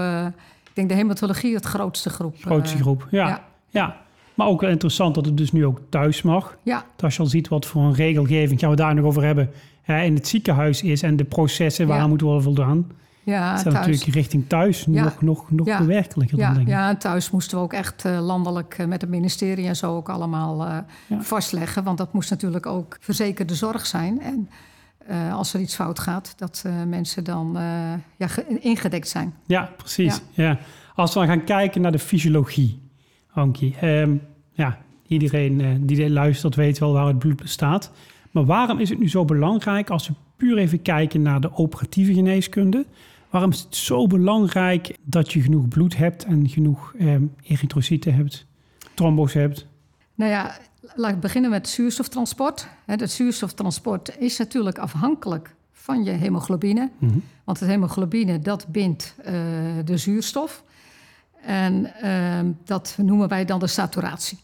ik 0.64 0.74
denk 0.74 0.88
de 0.88 0.94
hematologie 0.94 1.54
het 1.54 1.64
grootste 1.64 2.10
groep. 2.10 2.36
grootste 2.40 2.76
groep. 2.76 3.06
Ja, 3.10 3.28
ja. 3.28 3.44
ja. 3.68 3.96
Maar 4.36 4.46
ook 4.46 4.60
wel 4.60 4.70
interessant 4.70 5.14
dat 5.14 5.24
het 5.24 5.36
dus 5.36 5.52
nu 5.52 5.66
ook 5.66 5.80
thuis 5.88 6.22
mag. 6.22 6.56
Ja, 6.62 6.84
Als 7.00 7.16
je 7.16 7.20
al 7.22 7.26
ziet 7.28 7.48
wat 7.48 7.66
voor 7.66 7.82
een 7.82 7.94
regelgeving, 7.94 8.60
gaan 8.60 8.70
we 8.70 8.76
daar 8.76 8.94
nog 8.94 9.04
over 9.04 9.24
hebben, 9.24 9.50
hè, 9.82 10.02
in 10.02 10.14
het 10.14 10.28
ziekenhuis 10.28 10.82
is 10.82 11.02
en 11.02 11.16
de 11.16 11.24
processen 11.24 11.86
waar 11.86 11.98
Ja. 11.98 12.06
moeten 12.06 12.26
worden 12.26 12.44
voldaan. 12.44 12.86
ja, 13.22 13.48
Dat 13.48 13.56
is 13.56 13.62
thuis. 13.72 13.74
natuurlijk 13.86 14.14
richting 14.14 14.48
thuis 14.48 14.86
Ja. 14.90 15.02
nog, 15.02 15.22
nog, 15.22 15.50
nog 15.50 15.66
Ja. 15.66 15.78
bewerkelijker 15.78 16.36
dan 16.36 16.46
Ja, 16.46 16.54
denk 16.54 16.66
ik. 16.66 16.72
ja, 16.72 16.96
thuis 16.96 17.30
moesten 17.30 17.58
we 17.58 17.64
ook 17.64 17.72
echt 17.72 18.04
eh, 18.04 18.20
landelijk 18.26 18.74
eh, 18.78 18.86
met 18.86 19.00
het 19.00 19.10
ministerie 19.10 19.66
en 19.66 19.76
zo 19.76 19.96
ook 19.96 20.08
allemaal 20.08 20.66
eh, 20.66 20.78
vastleggen. 21.20 21.84
Want 21.84 21.98
dat 21.98 22.12
moest 22.12 22.30
natuurlijk 22.30 22.66
ook 22.66 22.96
verzekerde 23.00 23.54
zorg 23.54 23.86
zijn. 23.86 24.20
En 24.20 24.48
als 25.32 25.54
er 25.54 25.60
iets 25.60 25.74
fout 25.74 25.98
gaat, 25.98 26.34
dat 26.36 26.64
mensen 26.86 27.24
dan 27.24 27.56
ja, 28.16 28.26
ge- 28.26 28.58
ingedekt 28.60 29.08
zijn. 29.08 29.34
Ja, 29.46 29.70
precies. 29.76 30.20
Ja. 30.30 30.58
Als 30.94 31.12
we 31.14 31.18
dan 31.18 31.28
gaan 31.28 31.44
kijken 31.44 31.80
naar 31.80 31.92
de 31.92 31.98
fysiologie, 31.98 32.80
Ehm, 33.80 34.14
ja, 34.52 34.78
iedereen 35.06 35.60
eh, 35.60 35.68
die 35.80 35.96
dit 35.96 36.10
luistert 36.10 36.54
weet 36.54 36.78
wel 36.78 36.92
waar 36.92 37.06
het 37.06 37.18
bloed 37.18 37.36
bestaat. 37.36 37.92
Maar 38.30 38.44
waarom 38.44 38.78
is 38.78 38.88
het 38.88 38.98
nu 38.98 39.08
zo 39.08 39.24
belangrijk 39.24 39.90
als 39.90 40.08
we 40.08 40.14
puur 40.36 40.58
even 40.58 40.82
kijken 40.82 41.22
naar 41.22 41.40
de 41.40 41.56
operatieve 41.56 42.14
geneeskunde? 42.14 42.86
Waarom 43.30 43.50
is 43.50 43.60
het 43.60 43.76
zo 43.76 44.06
belangrijk 44.06 44.96
dat 45.04 45.32
je 45.32 45.40
genoeg 45.40 45.68
bloed 45.68 45.96
hebt 45.96 46.24
en 46.24 46.48
genoeg 46.48 46.94
erytrocyten 47.42 48.14
hebt, 48.14 48.46
trombos 48.94 49.32
hebt? 49.32 49.66
Nou 50.14 50.30
ja, 50.30 50.58
laat 50.94 51.12
ik 51.12 51.20
beginnen 51.20 51.50
met 51.50 51.68
zuurstoftransport. 51.68 52.68
Het 52.86 53.10
zuurstoftransport 53.10 54.16
is 54.18 54.38
natuurlijk 54.38 54.78
afhankelijk 54.78 55.54
van 55.72 56.04
je 56.04 56.10
hemoglobine. 56.10 56.90
Mhm. 56.98 57.18
Want 57.44 57.60
het 57.60 57.68
hemoglobine, 57.68 58.38
dat 58.38 58.66
bindt 58.68 59.14
eh, 59.24 59.34
de 59.84 59.96
zuurstof. 59.96 60.64
En 61.46 61.94
ehm, 62.00 62.52
dat 62.64 62.96
noemen 63.02 63.28
wij 63.28 63.44
dan 63.44 63.58
de 63.58 63.66
saturatie. 63.66 64.38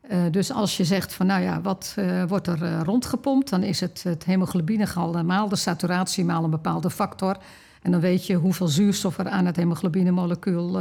Eh, 0.00 0.18
dus 0.30 0.52
als 0.52 0.76
je 0.76 0.84
zegt 0.84 1.12
van, 1.12 1.26
nou 1.26 1.42
ja, 1.42 1.60
wat 1.60 1.92
eh, 1.96 2.22
wordt 2.24 2.46
er 2.46 2.62
eh, 2.62 2.80
rondgepompt... 2.82 3.50
dan 3.50 3.62
is 3.62 3.80
het 3.80 4.02
het 4.02 4.24
hemoglobinegehalte 4.24 5.22
maal 5.22 5.48
de 5.48 5.56
saturatie 5.56 6.24
maal 6.24 6.44
een 6.44 6.50
bepaalde 6.50 6.90
factor. 6.90 7.36
En 7.82 7.90
dan 7.90 8.00
weet 8.00 8.26
je 8.26 8.34
hoeveel 8.34 8.68
zuurstof 8.68 9.18
er 9.18 9.28
aan 9.28 9.46
het 9.46 9.56
hemoglobinemolecuul 9.56 10.78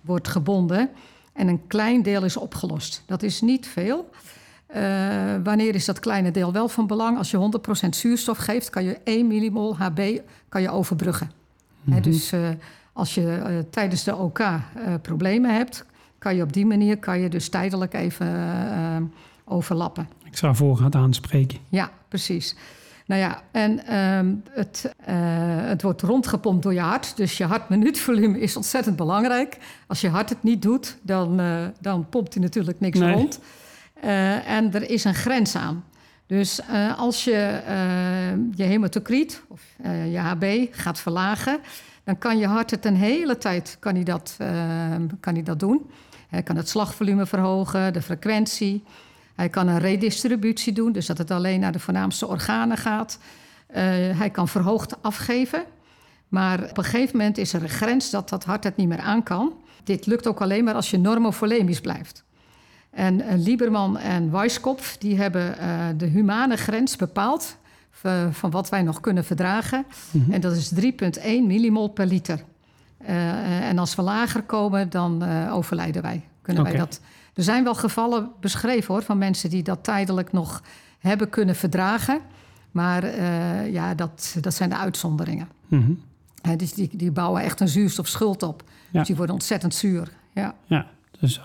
wordt 0.00 0.28
gebonden. 0.28 0.90
En 1.32 1.48
een 1.48 1.66
klein 1.66 2.02
deel 2.02 2.24
is 2.24 2.36
opgelost. 2.36 3.02
Dat 3.06 3.22
is 3.22 3.40
niet 3.40 3.66
veel. 3.66 4.10
Wanneer 5.42 5.74
is 5.74 5.84
dat 5.84 6.00
kleine 6.00 6.30
deel 6.30 6.52
wel 6.52 6.68
van 6.68 6.86
belang? 6.86 7.18
Als 7.18 7.30
je 7.30 7.50
100% 7.86 7.88
zuurstof 7.88 8.38
geeft, 8.38 8.70
kan 8.70 8.84
je 8.84 8.98
1 9.04 9.26
millimol 9.26 9.76
HB 9.76 10.20
kan 10.48 10.62
je 10.62 10.70
overbruggen. 10.70 11.30
Hè, 11.90 12.00
dus 12.00 12.32
als 12.96 13.14
je 13.14 13.36
eh, 13.36 13.58
tijdens 13.70 14.04
de 14.04 14.16
OK 14.16 14.38
eh, 14.38 14.60
problemen 15.02 15.54
hebt, 15.54 15.84
kan 16.18 16.36
je 16.36 16.42
op 16.42 16.52
die 16.52 16.66
manier 16.66 16.98
kan 16.98 17.20
je 17.20 17.28
dus 17.28 17.48
tijdelijk 17.48 17.94
even 17.94 18.26
eh, 18.26 18.96
overlappen. 19.44 20.08
Ik 20.24 20.36
zou 20.36 20.54
voorgaand 20.54 20.94
aanspreken. 20.94 21.58
Ja, 21.68 21.90
precies. 22.08 22.56
Nou 23.06 23.20
ja, 23.20 23.42
en 23.50 23.86
ehm, 23.86 24.34
het, 24.50 24.94
het 25.68 25.82
wordt 25.82 26.02
rondgepompt 26.02 26.62
door 26.62 26.74
je 26.74 26.80
hart. 26.80 27.16
Dus 27.16 27.38
je 27.38 27.44
hartminuutvolume 27.44 28.40
is 28.40 28.56
ontzettend 28.56 28.96
belangrijk. 28.96 29.58
Als 29.86 30.00
je 30.00 30.08
hart 30.08 30.28
het 30.28 30.42
niet 30.42 30.62
doet, 30.62 30.96
dan, 31.02 31.40
dan 31.80 32.08
pompt 32.08 32.34
hij 32.34 32.42
natuurlijk 32.42 32.80
niks 32.80 32.98
Nee. 32.98 33.12
rond. 33.12 33.40
En 34.46 34.72
er 34.74 34.90
is 34.90 35.04
een 35.04 35.14
grens 35.14 35.56
aan. 35.56 35.84
Dus 36.26 36.60
als 36.96 37.24
je 37.24 37.60
je 38.54 38.62
hematocriet 38.62 39.42
of 39.48 39.60
je 40.10 40.18
HB 40.18 40.66
gaat 40.70 40.98
verlagen... 40.98 41.60
dan 42.06 42.18
kan 42.18 42.38
je 42.38 42.46
hart 42.46 42.70
het 42.70 42.84
een 42.84 42.96
hele 42.96 43.38
tijd 43.38 43.76
kan 43.80 43.94
hij 43.94 44.04
dat, 44.04 44.34
eh, 44.38 44.48
kan 45.20 45.34
hij 45.34 45.42
dat 45.42 45.60
doen. 45.60 45.90
Hij 46.28 46.42
kan 46.42 46.56
het 46.56 46.68
slagvolume 46.68 47.26
verhogen, 47.26 47.92
de 47.92 48.02
frequentie... 48.02 48.84
Hij 49.34 49.48
kan 49.48 49.68
een 49.68 49.78
redistributie 49.78 50.72
doen, 50.72 50.92
dus 50.92 51.06
dat 51.06 51.18
het 51.18 51.30
alleen 51.30 51.60
naar 51.60 51.72
de 51.72 51.78
voornaamste 51.78 52.26
organen 52.26 52.76
gaat. 52.76 53.18
Eh, 53.66 53.82
hij 54.18 54.30
kan 54.30 54.48
verhoogd 54.48 55.02
afgeven. 55.02 55.64
Maar 56.28 56.62
op 56.70 56.78
een 56.78 56.84
gegeven 56.84 57.16
moment 57.16 57.38
is 57.38 57.52
er 57.52 57.62
een 57.62 57.68
grens 57.68 58.10
dat 58.10 58.28
dat 58.28 58.44
hart 58.44 58.64
het 58.64 58.76
niet 58.76 58.88
meer 58.88 59.00
aan 59.00 59.22
kan. 59.22 59.52
Dit 59.84 60.06
lukt 60.06 60.26
ook 60.26 60.40
alleen 60.40 60.64
maar 60.64 60.74
als 60.74 60.90
je 60.90 60.98
normovolemisch 60.98 61.80
blijft. 61.80 62.24
En 62.90 63.20
uh, 63.20 63.26
Lieberman 63.36 63.98
en 63.98 64.30
Weisskopf 64.30 64.96
die 64.96 65.16
hebben 65.16 65.54
uh, 65.60 65.86
de 65.96 66.06
humane 66.06 66.56
grens 66.56 66.96
bepaald 66.96 67.56
van 68.30 68.50
wat 68.50 68.68
wij 68.68 68.82
nog 68.82 69.00
kunnen 69.00 69.24
verdragen. 69.24 69.86
Mhm. 70.10 70.32
En 70.32 70.40
dat 70.40 70.56
is 70.56 70.72
3,1 70.74 71.46
millimol 71.46 71.88
per 71.88 72.06
liter. 72.06 72.44
Uh, 73.02 73.68
en 73.68 73.78
als 73.78 73.94
we 73.94 74.02
lager 74.02 74.42
komen, 74.42 74.90
dan 74.90 75.24
uh, 75.24 75.54
overlijden 75.54 76.02
wij. 76.02 76.24
Kunnen 76.42 76.62
wij 76.62 76.76
dat. 76.76 77.00
Er 77.34 77.42
zijn 77.42 77.64
wel 77.64 77.74
gevallen 77.74 78.30
beschreven 78.40 78.94
hoor, 78.94 79.02
van 79.02 79.18
mensen 79.18 79.50
die 79.50 79.62
dat 79.62 79.84
tijdelijk 79.84 80.32
nog 80.32 80.62
hebben 80.98 81.28
kunnen 81.28 81.56
verdragen. 81.56 82.20
Maar 82.70 83.04
uh, 83.04 83.72
ja, 83.72 83.94
dat, 83.94 84.36
dat 84.40 84.54
zijn 84.54 84.68
de 84.68 84.76
uitzonderingen. 84.76 85.48
Mhm. 85.66 85.92
Dus 86.56 86.74
die, 86.74 86.90
die 86.92 87.10
bouwen 87.10 87.42
echt 87.42 87.60
een 87.60 87.68
zuurstofschuld 87.68 88.42
op. 88.42 88.62
Ja. 88.90 88.98
Dus 88.98 89.06
die 89.06 89.16
worden 89.16 89.34
ontzettend 89.34 89.74
zuur. 89.74 90.08
Ja. 90.32 90.54
Ja, 90.66 90.86
dus 91.20 91.40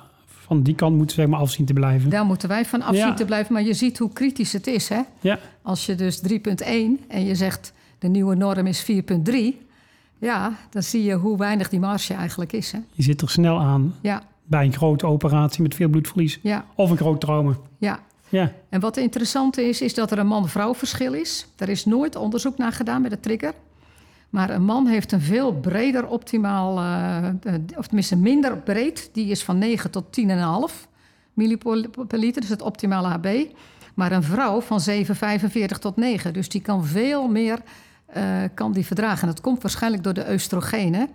van 0.51 0.63
die 0.63 0.75
kant 0.75 0.96
moeten 0.98 1.15
we 1.15 1.22
zeg 1.22 1.31
maar 1.31 1.39
afzien 1.39 1.65
te 1.65 1.74
blijven. 1.74 2.10
Daar 2.10 2.25
moeten 2.25 2.50
wij 2.50 2.65
van 2.65 2.81
afzien 2.81 3.05
Ja. 3.08 3.13
te 3.13 3.25
blijven. 3.25 3.53
Maar 3.53 3.63
je 3.63 3.74
ziet 3.74 3.98
hoe 3.98 4.13
kritisch 4.13 4.53
het 4.53 4.67
is. 4.67 4.89
Hè? 4.89 5.01
Ja, 5.20 5.39
Als 5.62 5.86
je 5.86 5.96
dus 5.96 6.20
3,1 6.20 7.05
en 7.08 7.25
je 7.25 7.36
zegt 7.36 7.74
de 8.00 8.08
nieuwe 8.08 8.36
norm 8.36 8.67
is 8.67 8.81
4,3. 8.81 9.62
Ja, 10.20 10.53
dan 10.70 10.84
zie 10.84 11.03
je 11.03 11.13
hoe 11.13 11.38
weinig 11.38 11.70
die 11.70 11.79
marge 11.79 12.13
eigenlijk 12.13 12.53
is. 12.53 12.72
Hè? 12.72 12.79
je 12.93 13.03
zit 13.03 13.22
er 13.22 13.29
snel 13.29 13.60
aan 13.60 13.96
Ja, 14.01 14.24
bij 14.43 14.65
een 14.65 14.74
grote 14.74 15.05
operatie 15.05 15.62
met 15.62 15.75
veel 15.75 15.88
bloedverlies. 15.89 16.39
ja, 16.41 16.65
Of 16.75 16.89
een 16.89 16.98
groot 16.98 17.22
trauma. 17.22 17.55
ja. 17.77 18.00
Ja, 18.29 18.51
En 18.70 18.79
wat 18.79 18.98
interessant 18.98 19.58
is, 19.58 19.81
is 19.81 19.93
dat 19.93 20.12
er 20.12 20.20
een 20.20 20.27
man-vrouw 20.27 20.75
verschil 20.75 21.13
is. 21.13 21.48
Er 21.58 21.70
is 21.70 21.86
nooit 21.86 22.15
onderzoek 22.15 22.58
naar 22.58 22.72
gedaan 22.72 23.01
met 23.01 23.12
de 23.12 23.20
trigger. 23.20 23.53
Maar 24.32 24.50
een 24.50 24.64
man 24.64 24.88
heeft 24.88 25.12
een 25.12 25.22
veel 25.22 25.54
breder 25.54 26.08
optimaal, 26.08 26.78
eh, 26.78 27.28
eh, 27.28 27.34
of 27.78 27.86
tenminste 27.86 28.16
minder 28.16 28.58
breed. 28.58 29.10
Die 29.14 29.28
is 29.28 29.44
van 29.44 29.58
9 29.58 29.92
tot 29.92 30.12
10,5 30.12 30.88
millipol 31.34 31.86
per 32.08 32.20
liter, 32.20 32.42
dus 32.42 32.50
het 32.50 32.62
optimale 32.62 33.08
HB. 33.08 33.46
Maar 33.94 34.12
een 34.12 34.24
vrouw 34.24 34.62
van 34.62 34.80
7,45 34.80 35.80
tot 35.80 35.96
9. 35.96 36.34
Dus 36.34 36.50
die 36.50 36.62
kan 36.62 36.86
veel 36.86 37.28
meer 37.28 37.60
eh, 38.06 38.24
kan 38.54 38.72
die 38.72 38.86
verdragen. 38.86 39.28
Dat 39.28 39.42
komt 39.42 39.62
waarschijnlijk 39.62 40.04
door 40.04 40.14
de 40.14 40.32
oestrogenen. 40.32 41.10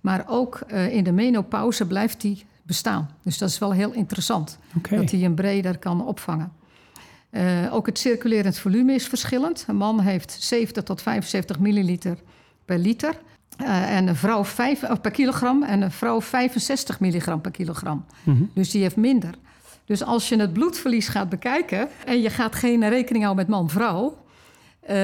Maar 0.00 0.24
ook 0.28 0.60
in 0.90 1.04
de 1.04 1.12
menopauze 1.12 1.86
blijft 1.86 2.20
die 2.20 2.44
bestaan. 2.62 3.10
Dus 3.22 3.38
dat 3.38 3.48
is 3.48 3.58
wel 3.58 3.72
heel 3.72 3.92
interessant. 3.92 4.58
Dat 4.90 5.10
hij 5.10 5.24
een 5.24 5.34
breder 5.34 5.78
kan 5.78 6.06
opvangen. 6.06 6.52
Ook 7.70 7.86
het 7.86 7.98
circulerend 7.98 8.58
volume 8.58 8.94
is 8.94 9.06
verschillend. 9.06 9.64
Een 9.68 9.76
man 9.76 10.00
heeft 10.00 10.36
70 10.40 10.82
tot 10.82 11.02
75 11.02 11.58
milliliter 11.58 12.18
per 12.64 12.78
liter. 12.78 13.14
Eh, 13.56 13.96
en 13.96 14.06
een 14.08 14.16
vrouw 14.16 14.44
vijf, 14.44 14.82
of 14.82 15.00
per 15.00 15.10
kilogram. 15.10 15.62
En 15.62 15.82
een 15.82 15.90
vrouw 15.90 16.20
65 16.20 17.00
milligram 17.00 17.40
per 17.40 17.50
kilogram. 17.50 18.04
Mhm. 18.22 18.42
Dus 18.54 18.70
die 18.70 18.82
heeft 18.82 18.96
minder. 18.96 19.34
Dus 19.84 20.04
als 20.04 20.28
je 20.28 20.36
het 20.36 20.52
bloedverlies 20.52 21.08
gaat 21.08 21.28
bekijken... 21.28 21.88
en 22.06 22.20
je 22.20 22.30
gaat 22.30 22.54
geen 22.54 22.88
rekening 22.88 23.24
houden 23.24 23.46
met 23.46 23.56
man-vrouw... 23.56 24.16
eh, 24.80 24.96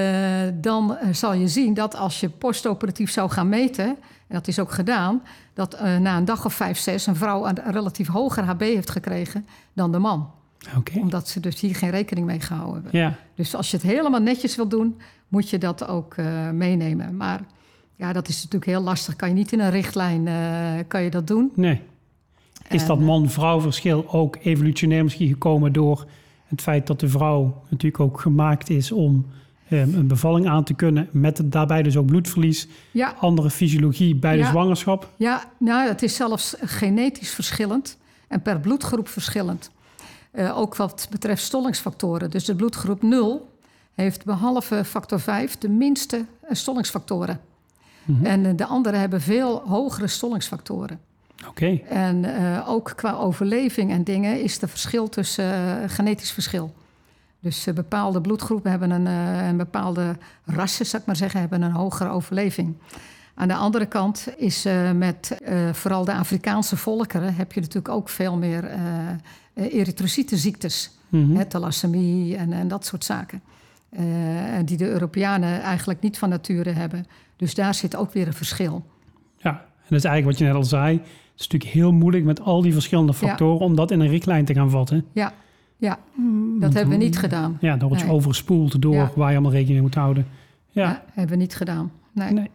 dan 0.54 0.96
eh, 0.96 1.08
zal 1.12 1.32
je 1.32 1.48
zien 1.48 1.74
dat 1.74 1.96
als 1.96 2.20
je 2.20 2.28
postoperatief 2.28 3.10
zou 3.10 3.30
gaan 3.30 3.48
meten... 3.48 3.86
en 3.86 3.96
dat 4.34 4.48
is 4.48 4.58
ook 4.58 4.72
gedaan... 4.72 5.22
dat 5.54 5.74
eh, 5.74 5.96
na 5.96 6.16
een 6.16 6.24
dag 6.24 6.44
of 6.44 6.54
vijf, 6.54 6.78
zes... 6.78 7.06
een 7.06 7.16
vrouw 7.16 7.46
een 7.46 7.58
relatief 7.64 8.08
hoger 8.08 8.44
HB 8.44 8.60
heeft 8.60 8.90
gekregen 8.90 9.46
dan 9.72 9.92
de 9.92 9.98
man 9.98 10.30
Omdat 11.00 11.28
ze 11.28 11.40
dus 11.40 11.60
hier 11.60 11.74
geen 11.74 11.90
rekening 11.90 12.26
mee 12.26 12.40
gehouden 12.40 12.82
hebben. 12.82 13.00
Ja, 13.00 13.18
Dus 13.34 13.54
als 13.54 13.70
je 13.70 13.76
het 13.76 13.86
helemaal 13.86 14.20
netjes 14.20 14.56
wil 14.56 14.68
doen, 14.68 14.96
moet 15.28 15.50
je 15.50 15.58
dat 15.58 15.88
ook 15.88 16.14
eh, 16.14 16.50
meenemen. 16.50 17.16
Maar 17.16 17.40
ja, 17.96 18.12
dat 18.12 18.28
is 18.28 18.36
natuurlijk 18.36 18.70
heel 18.70 18.82
lastig. 18.82 19.16
Kan 19.16 19.28
je 19.28 19.34
niet 19.34 19.52
in 19.52 19.60
een 19.60 19.70
richtlijn 19.70 20.26
eh, 20.26 20.84
kan 20.88 21.02
je 21.02 21.10
dat 21.10 21.26
doen. 21.26 21.52
nee. 21.54 21.80
Is 22.68 22.86
dat 22.86 22.98
En, 22.98 23.04
man-vrouw 23.04 23.60
verschil 23.60 24.04
ook 24.12 24.38
evolutionair 24.42 25.02
misschien 25.02 25.28
gekomen 25.28 25.72
door 25.72 26.06
het 26.46 26.62
feit 26.62 26.86
dat 26.86 27.00
de 27.00 27.08
vrouw 27.08 27.62
natuurlijk 27.68 28.02
ook 28.02 28.20
gemaakt 28.20 28.70
is 28.70 28.92
om 28.92 29.26
eh, 29.68 29.80
een 29.80 30.06
bevalling 30.06 30.48
aan 30.48 30.64
te 30.64 30.74
kunnen, 30.74 31.08
met 31.12 31.40
daarbij 31.44 31.82
dus 31.82 31.96
ook 31.96 32.06
bloedverlies, 32.06 32.68
Ja, 32.90 33.14
andere 33.18 33.50
fysiologie 33.50 34.14
bij 34.14 34.36
de 34.36 34.44
zwangerschap? 34.44 35.12
ja 35.16 35.44
nou, 35.58 35.88
het 35.88 36.02
is 36.02 36.16
zelfs 36.16 36.56
genetisch 36.60 37.30
verschillend 37.30 37.98
en 38.28 38.42
per 38.42 38.60
bloedgroep 38.60 39.08
verschillend. 39.08 39.70
Eh, 40.30 40.58
ook 40.58 40.76
wat 40.76 41.06
betreft 41.10 41.42
stollingsfactoren. 41.42 42.30
Dus 42.30 42.44
de 42.44 42.54
bloedgroep 42.54 43.02
0 43.02 43.50
heeft 43.94 44.24
behalve 44.24 44.84
factor 44.84 45.20
5 45.20 45.58
de 45.58 45.68
minste 45.68 46.24
eh, 46.40 46.54
stollingsfactoren. 46.54 47.40
Mhm. 48.04 48.24
En 48.24 48.46
eh, 48.46 48.52
de 48.56 48.66
anderen 48.66 49.00
hebben 49.00 49.20
veel 49.20 49.62
hogere 49.66 50.06
stollingsfactoren. 50.06 51.00
Oké, 51.48 51.80
En 51.88 52.26
ook 52.66 52.92
qua 52.96 53.12
overleving 53.12 53.90
en 53.90 54.04
dingen 54.04 54.42
is 54.42 54.62
er 54.62 54.68
verschil 54.68 55.08
tussen 55.08 55.90
genetisch 55.90 56.30
verschil. 56.30 56.74
Dus 57.40 57.64
bepaalde 57.74 58.20
bloedgroepen 58.20 58.70
hebben 58.70 58.90
een, 58.90 59.06
en 59.42 59.56
bepaalde 59.56 60.16
rassen, 60.44 60.86
zou 60.86 61.02
ik 61.02 61.06
maar 61.06 61.16
zeggen, 61.16 61.40
hebben 61.40 61.62
een 61.62 61.72
hogere 61.72 62.10
overleving. 62.10 62.76
Aan 63.40 63.48
de 63.48 63.54
andere 63.54 63.86
kant 63.86 64.28
is 64.36 64.64
eh, 64.64 64.92
met 64.92 65.38
eh, 65.44 65.72
vooral 65.72 66.04
de 66.04 66.14
Afrikaanse 66.14 66.76
volkeren 66.76 67.34
heb 67.34 67.52
je 67.52 67.60
natuurlijk 67.60 67.94
ook 67.94 68.08
veel 68.08 68.36
meer 68.36 68.64
eh 68.64 68.80
eh, 69.54 69.74
erytrocytenziektes. 69.74 70.90
Mhm. 71.08 71.36
Hè, 71.36 71.44
thalassemie 71.44 72.36
en, 72.36 72.52
en 72.52 72.68
dat 72.68 72.86
soort 72.86 73.04
zaken. 73.04 73.42
En 73.90 74.64
die 74.64 74.76
de 74.76 74.88
Europeanen 74.88 75.60
eigenlijk 75.60 76.00
niet 76.00 76.18
van 76.18 76.28
nature 76.28 76.70
hebben. 76.70 77.06
Dus 77.36 77.54
daar 77.54 77.74
zit 77.74 77.96
ook 77.96 78.12
weer 78.12 78.26
een 78.26 78.32
verschil. 78.32 78.84
Ja, 79.36 79.50
en 79.50 79.86
dat 79.88 79.98
is 79.98 80.04
eigenlijk 80.04 80.24
wat 80.24 80.38
je 80.38 80.44
net 80.44 80.54
al 80.54 80.64
zei. 80.68 80.96
Het 80.96 81.06
is 81.40 81.48
natuurlijk 81.48 81.70
heel 81.70 81.92
moeilijk 81.92 82.24
met 82.24 82.40
al 82.40 82.62
die 82.62 82.72
verschillende 82.72 83.12
Ja. 83.12 83.18
factoren 83.18 83.60
om 83.66 83.76
dat 83.76 83.90
in 83.90 84.00
een 84.00 84.08
richtlijn 84.08 84.44
te 84.44 84.54
gaan 84.54 84.70
vatten. 84.70 85.04
Ja, 85.12 85.32
ja 85.76 85.98
dat 86.60 86.72
hebben 86.74 86.98
we 86.98 87.04
niet 87.04 87.18
gedaan. 87.18 87.56
Ja, 87.60 87.76
dan 87.76 87.88
word 87.88 88.00
je 88.00 88.06
Nee. 88.06 88.14
overspoeld 88.16 88.82
door 88.82 88.94
Ja. 88.94 89.10
waar 89.14 89.28
je 89.28 89.32
allemaal 89.34 89.52
rekening 89.52 89.74
mee 89.78 89.86
moet 89.88 89.94
houden. 89.94 90.26
Ja, 90.70 90.82
Ja, 90.82 91.02
hebben 91.12 91.36
we 91.36 91.42
niet 91.42 91.54
gedaan. 91.56 91.92
Nee. 92.12 92.32
nee. 92.32 92.50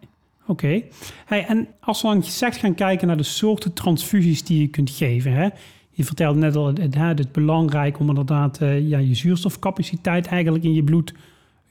Oké. 0.48 0.82
Hey, 1.26 1.46
en 1.46 1.68
als 1.80 2.02
we 2.02 2.08
dan 2.08 2.24
zegt 2.24 2.58
gaan 2.58 2.76
kijken 2.76 3.08
naar 3.08 3.18
de 3.18 3.24
soorten 3.24 3.74
transfusies 3.74 4.44
die 4.44 4.62
je 4.62 4.68
kunt 4.68 4.90
geven. 4.90 5.34
Hè? 5.34 5.50
Je 5.92 6.04
vertelde 6.04 6.40
net 6.40 6.56
al, 6.56 6.68
het, 6.68 6.96
het, 6.96 7.20
is 7.20 7.32
belangrijk 7.32 8.00
om 8.00 8.10
inderdaad 8.10 8.62
eh, 8.62 8.88
ja, 8.90 8.98
je 8.98 9.14
zuurstofcapaciteit 9.16 10.28
eigenlijk 10.28 10.64
in 10.64 10.74
je 10.74 10.84
bloed 10.84 11.14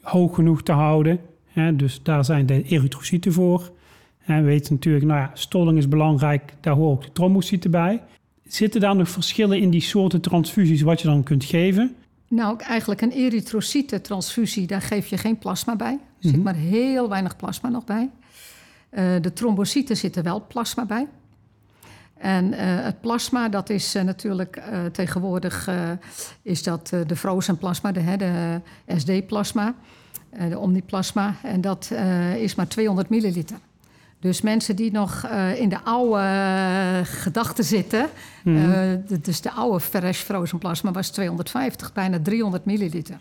hoog 0.01 0.35
genoeg 0.35 0.63
te 0.63 0.73
houden. 0.73 1.21
Hè? 1.47 1.77
Dus 1.77 2.01
daar 2.03 2.25
zijn 2.25 2.47
de 2.47 2.63
erytrocyten 2.63 3.33
voor. 3.33 3.71
En 4.25 4.37
we 4.37 4.43
weten 4.43 4.75
natuurlijk, 4.75 5.05
nou 5.05 5.21
ja, 5.21 5.31
stolling 5.35 5.79
is 5.79 5.89
belangrijk, 5.89 6.55
daar 6.61 6.75
horen 6.75 6.93
ook 6.93 7.03
de 7.03 7.13
trombocyten 7.13 7.71
bij. 7.71 8.03
Zitten 8.45 8.81
daar 8.81 8.97
nog 8.97 9.09
verschillen 9.09 9.61
in 9.61 9.71
die 9.71 9.81
soorten 9.81 10.21
transfusies 10.21 10.83
wat 10.83 11.01
je 11.01 11.09
dan 11.09 11.23
kunt 11.23 11.45
geven? 11.45 11.95
Nou, 12.29 12.61
eigenlijk 12.61 13.01
een 13.01 13.11
erytrocytentransfusie, 13.11 14.67
daar 14.67 14.83
geef 14.83 15.07
je 15.07 15.17
geen 15.17 15.39
plasma 15.39 15.77
bij. 15.77 15.93
Er 15.93 15.99
Mhm. 16.21 16.35
zit 16.35 16.43
maar 16.43 16.55
heel 16.55 17.09
weinig 17.09 17.37
plasma 17.37 17.69
nog 17.69 17.85
bij. 17.85 18.11
Eh, 18.93 19.05
de 19.21 19.33
trombocyten 19.33 19.97
zitten 19.97 20.23
wel 20.23 20.45
plasma 20.49 20.85
bij. 20.85 21.07
En 22.19 22.53
eh, 22.53 22.85
het 22.85 23.01
plasma, 23.01 23.49
dat 23.49 23.71
is 23.71 23.95
eh, 23.95 24.03
natuurlijk 24.03 24.63
tegenwoordig 24.93 25.69
is 26.43 26.63
dat 26.63 26.89
de 27.07 27.17
frozen 27.17 27.59
plasma, 27.59 27.93
de, 27.93 28.01
hè, 28.01 28.17
de 28.17 28.61
SD-plasma, 28.97 29.75
de 30.49 30.59
omniplasma. 30.59 31.35
En 31.43 31.61
dat 31.61 31.91
is 32.39 32.55
maar 32.55 32.69
200 32.69 33.09
milliliter. 33.09 33.57
Dus 34.21 34.41
mensen 34.41 34.77
die 34.77 34.93
nog 34.93 35.27
in 35.57 35.69
de 35.69 35.81
oude 35.85 37.01
gedachten 37.05 37.65
zitten, 37.65 38.07
d- 39.07 39.25
dus 39.25 39.41
de 39.41 39.51
oude 39.51 39.81
fresh 39.81 40.21
frozen 40.23 40.59
plasma 40.59 40.91
was 40.93 41.11
250, 41.11 41.93
bijna 41.93 42.19
300 42.23 42.65
milliliter. 42.65 43.17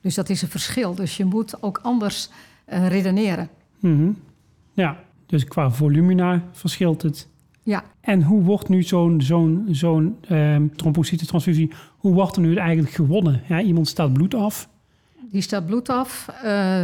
Dus 0.00 0.14
dat 0.14 0.28
is 0.28 0.42
een 0.42 0.48
verschil. 0.48 0.94
Dus 0.94 1.16
je 1.16 1.24
moet 1.24 1.62
ook 1.62 1.78
anders 1.82 2.30
redeneren. 2.66 3.48
Mhm. 3.80 4.10
ja, 4.72 4.96
dus 5.28 5.44
qua 5.44 5.70
volumina 5.70 6.42
verschilt 6.52 7.02
het. 7.02 7.28
Ja, 7.62 7.84
En 8.00 8.22
hoe 8.22 8.42
wordt 8.42 8.68
nu 8.68 8.82
zo'n 8.82 9.20
zo'n 9.20 9.68
zo'n 9.70 10.16
ehm 10.28 10.66
trombocytentransfusie, 10.76 11.72
hoe 11.98 12.14
wordt 12.14 12.36
er 12.36 12.42
nu 12.42 12.54
eigenlijk 12.56 12.94
gewonnen? 12.94 13.42
Ja, 13.48 13.60
iemand 13.60 13.88
staat 13.88 14.12
bloed 14.12 14.34
af. 14.34 14.68
die 15.30 15.40
staat 15.42 15.66
bloed 15.66 15.88
af. 15.88 16.28
Eh, 16.28 16.42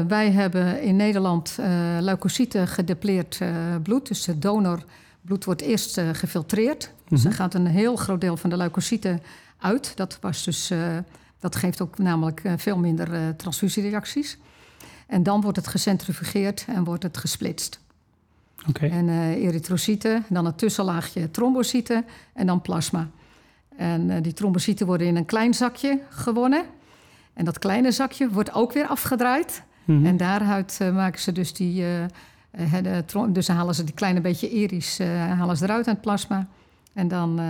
wij 0.09 0.31
hebben 0.31 0.83
in 0.83 0.97
Nederland 0.97 1.57
eh 1.61 1.97
leukocyten 2.01 2.69
gedepleerd 2.69 3.39
eh, 3.41 3.49
bloed. 3.83 4.09
Dus 4.09 4.27
het 4.27 4.43
donorbloed 4.43 5.45
wordt 5.45 5.61
eerst 5.63 6.01
gefiltreerd. 6.13 6.93
Dus 7.09 7.19
Mhm. 7.21 7.29
er 7.29 7.35
gaat 7.35 7.55
een 7.55 7.67
heel 7.67 7.97
groot 7.97 8.21
deel 8.21 8.37
van 8.37 8.51
de 8.51 8.57
leukocyten 8.57 9.21
uit. 9.59 9.93
Dat, 9.97 10.19
was 10.21 10.45
dus, 10.45 10.73
dat 11.41 11.57
geeft 11.57 11.81
ook 11.81 11.99
namelijk 11.99 12.43
veel 12.57 12.79
minder 12.79 13.37
transfusiereacties. 13.37 14.39
En 15.07 15.23
dan 15.23 15.41
wordt 15.41 15.57
het 15.57 15.67
gecentrifugeerd 15.69 16.65
en 16.69 16.85
wordt 16.85 17.03
het 17.03 17.17
gesplitst. 17.19 17.81
En 18.73 19.09
eh 19.09 19.45
erytrocyten, 19.45 20.25
dan 20.29 20.47
een 20.47 20.55
tussenlaagje 20.55 21.31
trombocyten 21.31 22.05
en 22.33 22.47
dan 22.47 22.61
plasma. 22.61 23.09
En 23.77 24.11
eh, 24.11 24.23
die 24.23 24.33
trombocyten 24.33 24.87
worden 24.87 25.07
in 25.07 25.17
een 25.17 25.25
klein 25.25 25.55
zakje 25.55 26.01
gewonnen. 26.09 26.65
En 27.33 27.45
dat 27.45 27.59
kleine 27.59 27.93
zakje 27.93 28.31
wordt 28.31 28.53
ook 28.53 28.73
weer 28.73 28.87
afgedraaid. 28.87 29.63
Mhm. 29.85 30.07
En 30.07 30.17
daaruit 30.17 30.77
eh, 30.81 30.95
maken 30.95 31.21
ze 31.21 31.33
dus 31.33 31.53
die... 31.53 31.85
dus 33.29 33.49
halen 33.49 33.75
ze 33.75 33.85
die 33.85 33.95
kleine 33.95 34.21
beetje 34.21 34.51
eries 34.51 34.99
eh, 34.99 35.09
halen 35.09 35.57
ze 35.57 35.65
eruit 35.65 35.87
uit 35.87 35.97
het 35.97 36.01
plasma. 36.01 36.47
En 36.93 37.09
dan, 37.09 37.41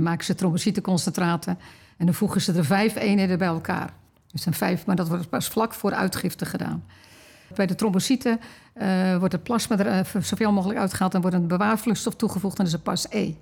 maken 0.00 0.24
ze 0.24 0.34
trombocytenconcentraten. 0.34 1.58
En 1.96 2.06
dan 2.06 2.14
voegen 2.14 2.40
ze 2.40 2.52
er 2.52 2.64
vijf 2.64 2.96
eenheden 2.96 3.38
bij 3.38 3.48
elkaar. 3.48 3.92
Dus 4.32 4.44
dan 4.44 4.54
vijf, 4.54 4.86
maar 4.86 4.96
dat 4.96 5.08
wordt 5.08 5.28
pas 5.28 5.48
vlak 5.48 5.74
voor 5.74 5.92
uitgifte 5.92 6.44
gedaan. 6.44 6.84
Bij 7.54 7.66
de 7.66 7.74
trombocyten 7.74 8.40
uh, 8.74 9.16
wordt 9.16 9.32
het 9.32 9.42
plasma 9.42 9.78
er 9.78 10.16
uh, 10.16 10.22
zoveel 10.22 10.52
mogelijk 10.52 10.78
uitgehaald... 10.78 11.14
en 11.14 11.20
wordt 11.20 11.36
een 11.36 11.46
bewaarvloeistof 11.46 12.14
toegevoegd 12.14 12.58
en 12.58 12.64
dat 12.64 12.72
is 12.72 12.78
een 12.78 12.84
pas 12.84 13.06
E. 13.10 13.32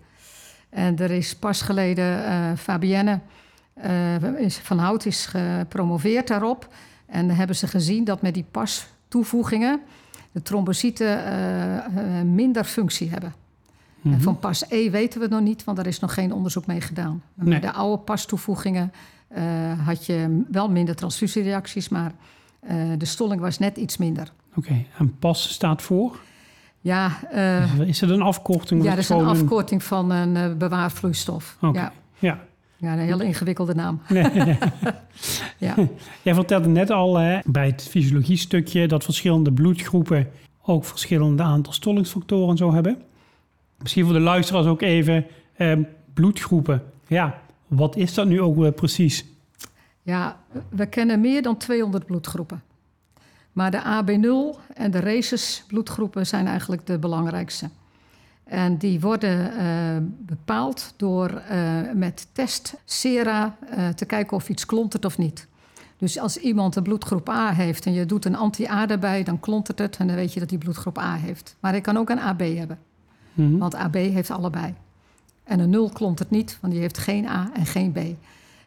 En 0.71 0.99
er 0.99 1.11
is 1.11 1.37
pas 1.37 1.63
geleden 1.63 2.19
uh, 2.19 2.57
Fabienne 2.57 3.21
van 4.63 4.79
Hout 4.79 5.07
is 5.07 5.27
gepromoveerd 5.27 6.29
daarop. 6.29 6.69
En 7.07 7.27
dan 7.27 7.37
hebben 7.37 7.57
ze 7.57 7.67
gezien 7.67 8.05
dat 8.05 8.23
met 8.23 8.35
die 8.35 8.45
pas 8.51 8.87
toevoegingen... 9.09 9.81
de 10.33 10.43
trombocyten 10.43 11.23
minder 12.35 12.65
functie 12.65 13.11
hebben. 13.11 13.35
Mm 14.01 14.13
-hmm. 14.13 14.21
Van 14.21 14.39
pas 14.39 14.65
E 14.69 14.91
weten 14.91 15.21
we 15.21 15.27
nog 15.27 15.41
niet, 15.41 15.65
want 15.65 15.77
daar 15.77 15.87
is 15.87 16.01
nog 16.01 16.15
geen 16.15 16.33
onderzoek 16.33 16.67
mee 16.67 16.81
gedaan. 16.81 17.23
Nee. 17.35 17.49
Met 17.49 17.63
de 17.63 17.73
oude 17.73 18.03
pas-toevoegingen 18.03 18.93
uh, 19.37 19.87
had 19.87 20.07
je 20.07 20.43
wel 20.51 20.71
minder 20.71 20.97
transfusiereacties, 20.97 21.89
maar 21.89 22.13
uh, 22.71 22.93
de 22.99 23.05
stolling 23.05 23.41
was 23.41 23.59
net 23.59 23.77
iets 23.77 23.97
minder. 23.97 24.33
Oké, 24.49 24.59
okay. 24.59 24.87
en 24.99 25.19
pas 25.19 25.53
staat 25.53 25.83
voor? 25.83 26.21
Ja. 26.81 27.19
Uh, 27.35 27.81
is 27.81 28.01
het 28.01 28.11
een 28.11 28.23
afkorting? 28.23 28.83
Ja, 28.83 28.91
dat 28.91 28.99
is 28.99 29.09
een 29.09 29.25
afkorting 29.25 29.83
van 29.83 30.11
een 30.11 30.59
bewaarvloeistof. 30.59 31.57
Okay. 31.61 31.83
Ja. 31.83 31.93
ja. 32.19 32.39
Ja, 32.77 32.93
een 32.93 32.99
hele 32.99 33.25
ingewikkelde 33.25 33.75
naam. 33.75 34.01
Nee, 34.09 34.23
nee. 34.23 34.59
ja. 35.69 35.75
Jij 36.23 36.35
vertelde 36.35 36.69
net 36.69 36.91
al 36.91 37.17
hè, 37.17 37.39
bij 37.45 37.67
het 37.67 37.89
fysiologie-stukje 37.91 38.89
dat 38.89 39.05
verschillende 39.05 39.53
bloedgroepen 39.53 40.29
ook 40.63 40.85
verschillende 40.85 41.43
aantal 41.43 41.73
stollingsfactoren 41.73 42.57
zo 42.57 42.73
hebben. 42.73 43.03
Misschien 43.79 44.05
voor 44.05 44.13
de 44.13 44.21
luisteraars 44.21 44.67
ook 44.67 44.83
even 44.83 45.27
eh, 45.55 45.73
bloedgroepen. 46.15 46.83
Ja, 47.07 47.41
wat 47.67 47.97
is 47.97 48.15
dat 48.15 48.27
nu 48.27 48.41
ook 48.41 48.57
weer 48.57 48.73
precies? 48.73 49.27
Ja, 50.11 50.37
we 50.69 50.87
kennen 50.87 51.21
meer 51.21 51.43
dan 51.43 51.57
200 51.57 52.07
bloedgroepen. 52.07 52.63
Maar 53.53 53.71
de 53.71 53.81
AB0 53.81 54.59
en 54.75 54.91
de 54.91 55.01
races 55.01 55.65
bloedgroepen 55.67 56.27
zijn 56.27 56.47
eigenlijk 56.47 56.87
de 56.87 56.99
belangrijkste. 56.99 57.71
En 58.45 58.77
die 58.77 59.01
worden 59.01 59.53
uh, 59.53 59.97
bepaald 60.19 60.95
door 60.97 61.43
uh, 61.51 61.81
met 61.95 62.27
test 62.33 62.75
sera 62.85 63.57
uh, 63.79 63.89
te 63.89 64.05
kijken 64.05 64.37
of 64.37 64.49
iets 64.49 64.67
klontert 64.67 65.05
of 65.05 65.19
niet. 65.19 65.47
Dus 65.97 66.19
als 66.19 66.37
iemand 66.37 66.77
een 66.77 66.83
bloedgroep 66.83 67.29
A 67.29 67.53
heeft 67.53 67.87
en 67.87 67.93
je 67.93 68.07
doet 68.07 68.25
een 68.25 68.37
anti-A 68.37 68.89
erbij, 68.89 69.23
dan 69.23 69.41
klontert 69.41 69.79
het 69.79 69.97
en 69.97 70.07
dan 70.07 70.17
weet 70.17 70.33
je 70.33 70.41
dat 70.41 70.51
hij 70.51 70.59
bloedgroep 70.59 70.99
A 70.99 71.15
heeft. 71.15 71.57
Maar 71.61 71.71
hij 71.71 71.81
kan 71.81 71.97
ook 71.97 72.11
een 72.11 72.21
AB 72.21 72.41
hebben. 72.41 72.79
Mm-hmm. 73.33 73.59
Want 73.59 73.75
AB 73.75 73.95
heeft 73.95 74.31
allebei. 74.31 74.75
En 75.45 75.61
een 75.61 75.71
0 75.71 75.91
klontert 75.91 76.31
niet, 76.31 76.59
want 76.61 76.73
die 76.73 76.83
heeft 76.83 76.99
geen 76.99 77.27
A 77.27 77.51
en 77.55 77.67
geen 77.67 77.93
B. 77.93 77.99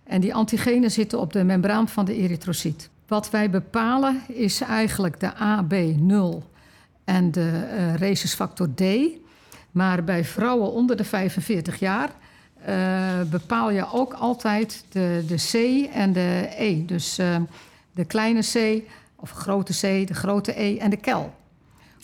En 0.04 0.22
die 0.22 0.34
antigenen 0.34 0.92
zitten 0.92 1.20
op 1.20 1.34
de 1.34 1.44
membraan 1.44 1.88
van 1.88 2.06
de 2.06 2.16
erytrocyt. 2.16 2.90
Wat 3.08 3.30
wij 3.30 3.50
bepalen 3.50 4.22
is 4.28 4.62
eigenlijk 4.62 5.20
de 5.20 5.32
AB0 5.32 6.44
en 7.04 7.32
de 7.32 7.70
uh, 7.78 7.96
rhesisfactor 7.96 8.74
D. 8.76 8.84
Maar 9.72 10.04
bij 10.04 10.26
vrouwen 10.26 10.72
onder 10.72 10.98
de 10.98 11.04
45 11.04 11.80
jaar 11.80 12.10
uh, 12.70 13.22
bepaal 13.30 13.72
je 13.72 13.92
ook 13.92 14.14
altijd 14.14 14.86
de, 14.90 15.24
de 15.28 15.36
C 15.36 15.88
en 15.94 16.14
de 16.14 16.50
E. 16.58 16.86
Dus 16.86 17.20
uh, 17.20 17.36
de 17.92 18.06
kleine 18.06 18.42
C 18.42 18.84
of 19.16 19.32
grote 19.32 19.74
C, 19.74 20.08
de 20.08 20.14
grote 20.14 20.62
E 20.62 20.78
en 20.78 20.90
de 20.90 20.98
kel 20.98 21.34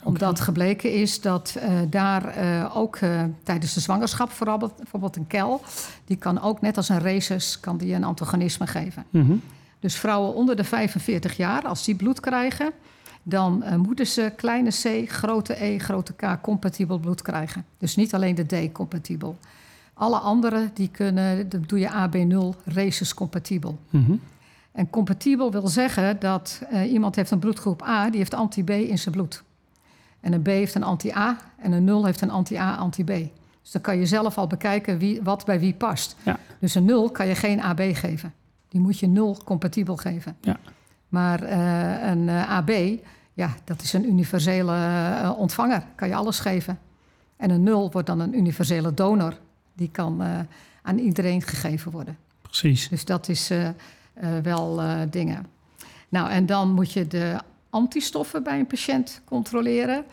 omdat 0.03 0.31
okay. 0.31 0.43
gebleken 0.43 0.93
is 0.93 1.21
dat 1.21 1.55
uh, 1.57 1.79
daar 1.89 2.37
uh, 2.37 2.77
ook 2.77 2.99
uh, 2.99 3.23
tijdens 3.43 3.73
de 3.73 3.79
zwangerschap, 3.79 4.31
vooral 4.31 4.57
bijvoorbeeld 4.57 5.15
een 5.15 5.27
kel, 5.27 5.61
die 6.05 6.17
kan 6.17 6.41
ook 6.41 6.61
net 6.61 6.77
als 6.77 6.89
een 6.89 6.99
rhesus 6.99 7.59
kan 7.59 7.77
die 7.77 7.93
een 7.93 8.03
antagonisme 8.03 8.67
geven. 8.67 9.05
Mm 9.09 9.25
-hmm. 9.25 9.41
Dus 9.79 9.95
vrouwen 9.95 10.33
onder 10.33 10.55
de 10.55 10.63
45 10.63 11.37
jaar, 11.37 11.67
als 11.67 11.85
die 11.85 11.95
bloed 11.95 12.19
krijgen, 12.19 12.71
dan 13.23 13.63
moeten 13.77 14.07
ze 14.07 14.33
kleine 14.35 14.69
C, 14.69 15.09
grote 15.09 15.63
E, 15.63 15.79
grote 15.79 16.13
K 16.13 16.37
compatibel 16.41 16.99
bloed 16.99 17.21
krijgen. 17.21 17.65
Dus 17.77 17.95
niet 17.95 18.13
alleen 18.13 18.35
de 18.35 18.45
D 18.45 18.71
compatibel. 18.71 19.37
Alle 19.93 20.17
andere 20.17 20.69
die 20.73 20.89
kunnen, 20.89 21.49
dan 21.49 21.63
doe 21.67 21.79
je 21.79 21.89
AB0 21.89 22.63
rhesus 22.65 23.13
compatibel. 23.13 23.79
Mm 23.89 24.05
-hmm. 24.05 24.21
En 24.71 24.89
compatibel 24.89 25.51
wil 25.51 25.67
zeggen 25.67 26.19
dat 26.19 26.61
iemand 26.87 27.15
heeft 27.15 27.31
een 27.31 27.39
bloedgroep 27.39 27.83
A, 27.83 28.09
die 28.09 28.17
heeft 28.17 28.33
anti-B 28.33 28.69
in 28.69 28.99
zijn 28.99 29.15
bloed. 29.15 29.43
En 30.19 30.33
een 30.33 30.41
B 30.41 30.47
heeft 30.47 30.75
een 30.75 30.83
anti-A 30.83 31.37
en 31.57 31.71
een 31.71 31.83
0 31.83 32.05
heeft 32.05 32.21
een 32.21 32.29
anti-A, 32.29 32.75
anti-B. 32.75 33.11
Dus 33.61 33.71
dan 33.71 33.81
kan 33.81 33.99
je 33.99 34.05
zelf 34.05 34.37
al 34.37 34.47
bekijken 34.47 34.97
wie, 34.97 35.21
wat 35.23 35.45
bij 35.45 35.59
wie 35.59 35.73
past. 35.73 36.15
Ja. 36.23 36.39
Dus 36.59 36.75
een 36.75 36.85
0 36.85 37.11
kan 37.11 37.27
je 37.27 37.35
geen 37.35 37.61
AB 37.61 37.81
geven. 37.93 38.33
Die 38.67 38.81
moet 38.81 38.99
je 38.99 39.07
0 39.07 39.37
compatibel 39.45 39.95
geven. 39.97 40.37
Ja. 40.41 40.59
Maar 41.07 41.43
uh, 41.43 42.07
een 42.09 42.27
uh, 42.27 42.49
AB, 42.49 42.71
ja, 43.33 43.55
dat 43.63 43.81
is 43.81 43.93
een 43.93 44.05
universele 44.05 44.73
uh, 44.73 45.33
ontvanger. 45.37 45.83
Kan 45.95 46.07
je 46.07 46.15
alles 46.15 46.39
geven. 46.39 46.79
En 47.37 47.49
een 47.49 47.63
0 47.63 47.91
wordt 47.91 48.07
dan 48.07 48.19
een 48.19 48.37
universele 48.37 48.93
donor. 48.93 49.37
Die 49.73 49.89
kan 49.91 50.23
aan 50.81 50.97
iedereen 50.97 51.41
gegeven 51.41 51.91
worden. 51.91 52.17
Precies. 52.41 52.89
Dus 52.89 53.05
dat 53.05 53.29
is 53.29 53.51
wel 54.43 54.81
dingen. 55.09 55.45
Nou, 56.09 56.29
en 56.29 56.45
dan 56.45 56.71
moet 56.71 56.91
je 56.91 57.07
de 57.07 57.39
antistoffen 57.69 58.43
bij 58.43 58.59
een 58.59 58.67
patiënt 58.67 59.21
controleren. 59.25 60.05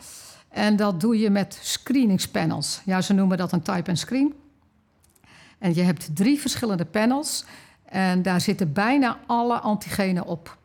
En 0.49 0.75
dat 0.75 1.01
doe 1.01 1.19
je 1.19 1.29
met 1.29 1.59
screeningspanels. 1.61 2.81
Ja, 2.85 3.01
ze 3.01 3.13
noemen 3.13 3.37
dat 3.37 3.51
een 3.51 3.61
type 3.61 3.89
and 3.89 3.99
screen. 3.99 4.33
En 5.57 5.75
je 5.75 5.81
hebt 5.81 6.15
drie 6.15 6.39
verschillende 6.39 6.85
panels. 6.85 7.45
En 7.85 8.21
daar 8.21 8.41
zitten 8.41 8.73
bijna 8.73 9.19
alle 9.25 9.59
antigenen 9.59 10.25
op. 10.25 10.57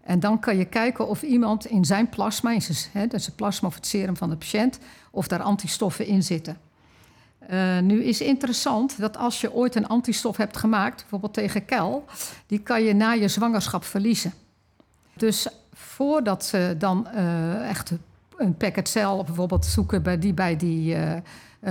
En 0.00 0.20
dan 0.20 0.40
kan 0.40 0.56
je 0.56 0.64
kijken 0.64 1.08
of 1.08 1.22
iemand 1.22 1.66
in 1.66 1.84
zijn 1.84 2.08
plasma, 2.08 2.52
in 2.52 2.62
zijn, 2.62 2.76
hè, 2.92 3.06
dat 3.06 3.20
is 3.20 3.26
het 3.26 3.36
plasma 3.36 3.68
of 3.68 3.74
het 3.74 3.86
serum 3.86 4.16
van 4.16 4.30
de 4.30 4.36
patiënt, 4.36 4.78
of 5.10 5.28
daar 5.28 5.42
antistoffen 5.42 6.06
in 6.06 6.22
zitten. 6.22 6.58
Uh, 7.50 7.78
nu 7.78 8.04
is 8.04 8.20
interessant 8.20 8.98
dat 8.98 9.16
als 9.16 9.40
je 9.40 9.52
ooit 9.52 9.74
een 9.74 9.88
antistof 9.88 10.36
hebt 10.36 10.56
gemaakt, 10.56 11.00
bijvoorbeeld 11.00 11.34
tegen 11.34 11.64
kel, 11.64 12.04
die 12.46 12.58
kan 12.58 12.82
je 12.82 12.94
na 12.94 13.12
je 13.12 13.28
zwangerschap 13.28 13.84
verliezen. 13.84 14.32
Dus 15.14 15.48
voordat 15.98 16.44
ze 16.44 16.74
dan 16.78 17.08
uh, 17.14 17.68
echt 17.68 17.92
een 18.36 18.56
packet 18.56 18.88
cel 18.88 19.24
bijvoorbeeld 19.24 19.64
zoeken 19.64 20.02
bij 20.02 20.18
die 20.18 20.34
bij 20.34 20.56
die 20.56 20.94
uh, 20.94 21.12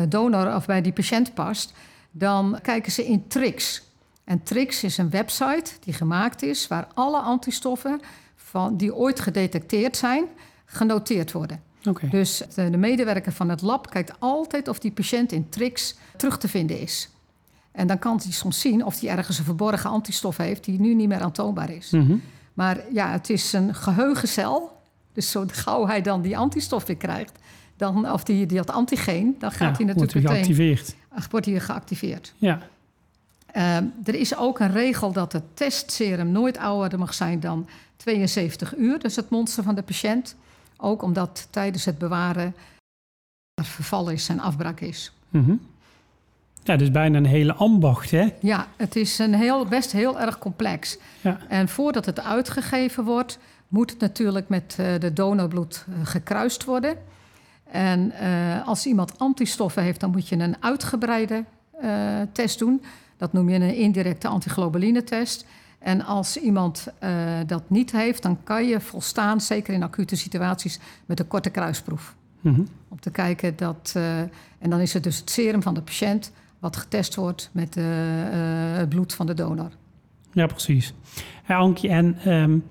donor 0.09 0.55
of 0.55 0.65
bij 0.65 0.81
die 0.81 0.91
patiënt 0.91 1.33
past, 1.33 1.73
dan 2.11 2.59
kijken 2.61 2.91
ze 2.91 3.05
in 3.05 3.27
Trix. 3.27 3.83
En 4.23 4.43
Trix 4.43 4.83
is 4.83 4.97
een 4.97 5.09
website 5.09 5.71
die 5.79 5.93
gemaakt 5.93 6.41
is 6.41 6.67
waar 6.67 6.87
alle 6.93 7.19
antistoffen 7.19 7.99
van, 8.35 8.77
die 8.77 8.95
ooit 8.95 9.19
gedetecteerd 9.19 9.97
zijn, 9.97 10.25
genoteerd 10.65 11.31
worden. 11.31 11.61
Okay. 11.83 12.09
Dus 12.09 12.43
de, 12.55 12.69
de 12.69 12.77
medewerker 12.77 13.31
van 13.31 13.49
het 13.49 13.61
lab 13.61 13.89
kijkt 13.89 14.19
altijd 14.19 14.67
of 14.67 14.79
die 14.79 14.91
patiënt 14.91 15.31
in 15.31 15.49
Trix 15.49 15.95
terug 16.17 16.37
te 16.37 16.47
vinden 16.47 16.79
is. 16.79 17.09
En 17.71 17.87
dan 17.87 17.99
kan 17.99 18.19
hij 18.23 18.31
soms 18.31 18.59
zien 18.59 18.85
of 18.85 18.99
hij 18.99 19.09
ergens 19.09 19.37
een 19.37 19.45
verborgen 19.45 19.89
antistof 19.89 20.37
heeft 20.37 20.63
die 20.63 20.79
nu 20.79 20.93
niet 20.93 21.07
meer 21.07 21.21
aantoonbaar 21.21 21.69
is. 21.69 21.91
Mm 21.91 22.05
-hmm. 22.05 22.21
Maar 22.57 22.93
ja, 22.93 23.11
het 23.11 23.29
is 23.29 23.53
een 23.53 23.75
geheugencel. 23.75 24.81
Dus 25.13 25.31
zo 25.31 25.45
gauw 25.47 25.87
hij 25.87 26.01
dan 26.01 26.21
die 26.21 26.37
antistof 26.37 26.85
weer 26.85 26.97
krijgt, 26.97 27.39
dan, 27.75 28.11
of 28.11 28.23
die, 28.23 28.45
die 28.45 28.57
dat 28.57 28.71
antigeen, 28.71 29.35
dan 29.39 29.51
gaat 29.51 29.59
ja, 29.59 29.65
hij 29.75 29.85
natuurlijk 29.85 29.97
wordt 29.97 30.13
hij 30.13 30.21
geactiveerd. 30.21 30.95
Meteen, 31.09 31.29
wordt 31.29 31.45
hij 31.45 31.59
geactiveerd. 31.59 32.33
Ja. 32.37 32.61
Uh, 33.55 33.75
er 33.77 34.15
is 34.15 34.37
ook 34.37 34.59
een 34.59 34.71
regel 34.71 35.11
dat 35.11 35.33
het 35.33 35.43
testserum 35.53 36.31
nooit 36.31 36.57
ouder 36.57 36.99
mag 36.99 37.13
zijn 37.13 37.39
dan 37.39 37.67
72 37.97 38.77
uur. 38.77 38.99
Dus 38.99 39.15
het 39.15 39.29
monster 39.29 39.63
van 39.63 39.75
de 39.75 39.83
patiënt. 39.83 40.35
Ook 40.77 41.01
omdat 41.01 41.47
tijdens 41.49 41.85
het 41.85 41.97
bewaren 41.97 42.55
er 43.53 43.65
verval 43.65 44.09
is 44.09 44.29
en 44.29 44.39
afbraak 44.39 44.79
is. 44.79 45.11
Mm 45.29 45.43
-hmm. 45.43 45.61
Ja, 46.67 46.75
dus 46.75 46.91
bijna 46.91 47.17
een 47.17 47.25
hele 47.25 47.53
ambacht, 47.53 48.11
hè? 48.11 48.27
Ja, 48.39 48.67
het 48.75 48.95
is 48.95 49.19
een 49.19 49.33
heel, 49.33 49.65
best 49.65 49.91
heel 49.91 50.19
erg 50.19 50.37
complex. 50.37 50.97
Ja. 51.21 51.37
En 51.47 51.69
voordat 51.69 52.05
het 52.05 52.23
uitgegeven 52.23 53.03
wordt, 53.03 53.39
moet 53.67 53.89
het 53.89 53.99
natuurlijk 53.99 54.49
met 54.49 54.77
uh, 54.79 54.99
de 54.99 55.13
donorbloed 55.13 55.85
uh, 55.89 55.95
gekruist 56.03 56.63
worden. 56.63 56.97
En 57.71 58.13
uh, 58.21 58.67
als 58.67 58.85
iemand 58.85 59.19
antistoffen 59.19 59.83
heeft, 59.83 59.99
dan 59.99 60.11
moet 60.11 60.27
je 60.27 60.35
een 60.35 60.55
uitgebreide 60.59 61.43
test 62.31 62.59
doen. 62.59 62.81
Dat 63.17 63.33
noem 63.33 63.49
je 63.49 63.55
een 63.55 63.75
indirecte 63.75 64.27
antiglobuline-test. 64.27 65.45
En 65.79 66.05
als 66.05 66.37
iemand 66.37 66.87
dat 67.45 67.69
niet 67.69 67.91
heeft, 67.91 68.23
dan 68.23 68.43
kan 68.43 68.65
je 68.65 68.79
volstaan, 68.79 69.41
zeker 69.41 69.73
in 69.73 69.83
acute 69.83 70.15
situaties, 70.15 70.79
met 71.05 71.19
een 71.19 71.27
korte 71.27 71.49
kruisproef. 71.49 72.15
Mm 72.41 72.53
-hmm. 72.53 72.67
Om 72.87 72.99
te 72.99 73.09
kijken 73.09 73.55
dat. 73.55 73.93
en 74.59 74.69
dan 74.69 74.79
is 74.79 74.93
het 74.93 75.03
dus 75.03 75.17
het 75.17 75.29
serum 75.29 75.61
van 75.61 75.73
de 75.73 75.81
patiënt 75.81 76.31
wat 76.59 76.75
getest 76.77 77.15
wordt 77.15 77.49
met 77.53 77.77
uh, 77.77 77.85
uh, 77.85 78.77
het 78.77 78.89
bloed 78.89 79.13
van 79.13 79.25
de 79.25 79.33
donor. 79.33 79.69
Ja, 80.33 80.45
precies. 80.45 80.93
Ja, 81.47 81.57
Ankie, 81.57 81.89
en 81.89 82.33
um, 82.33 82.63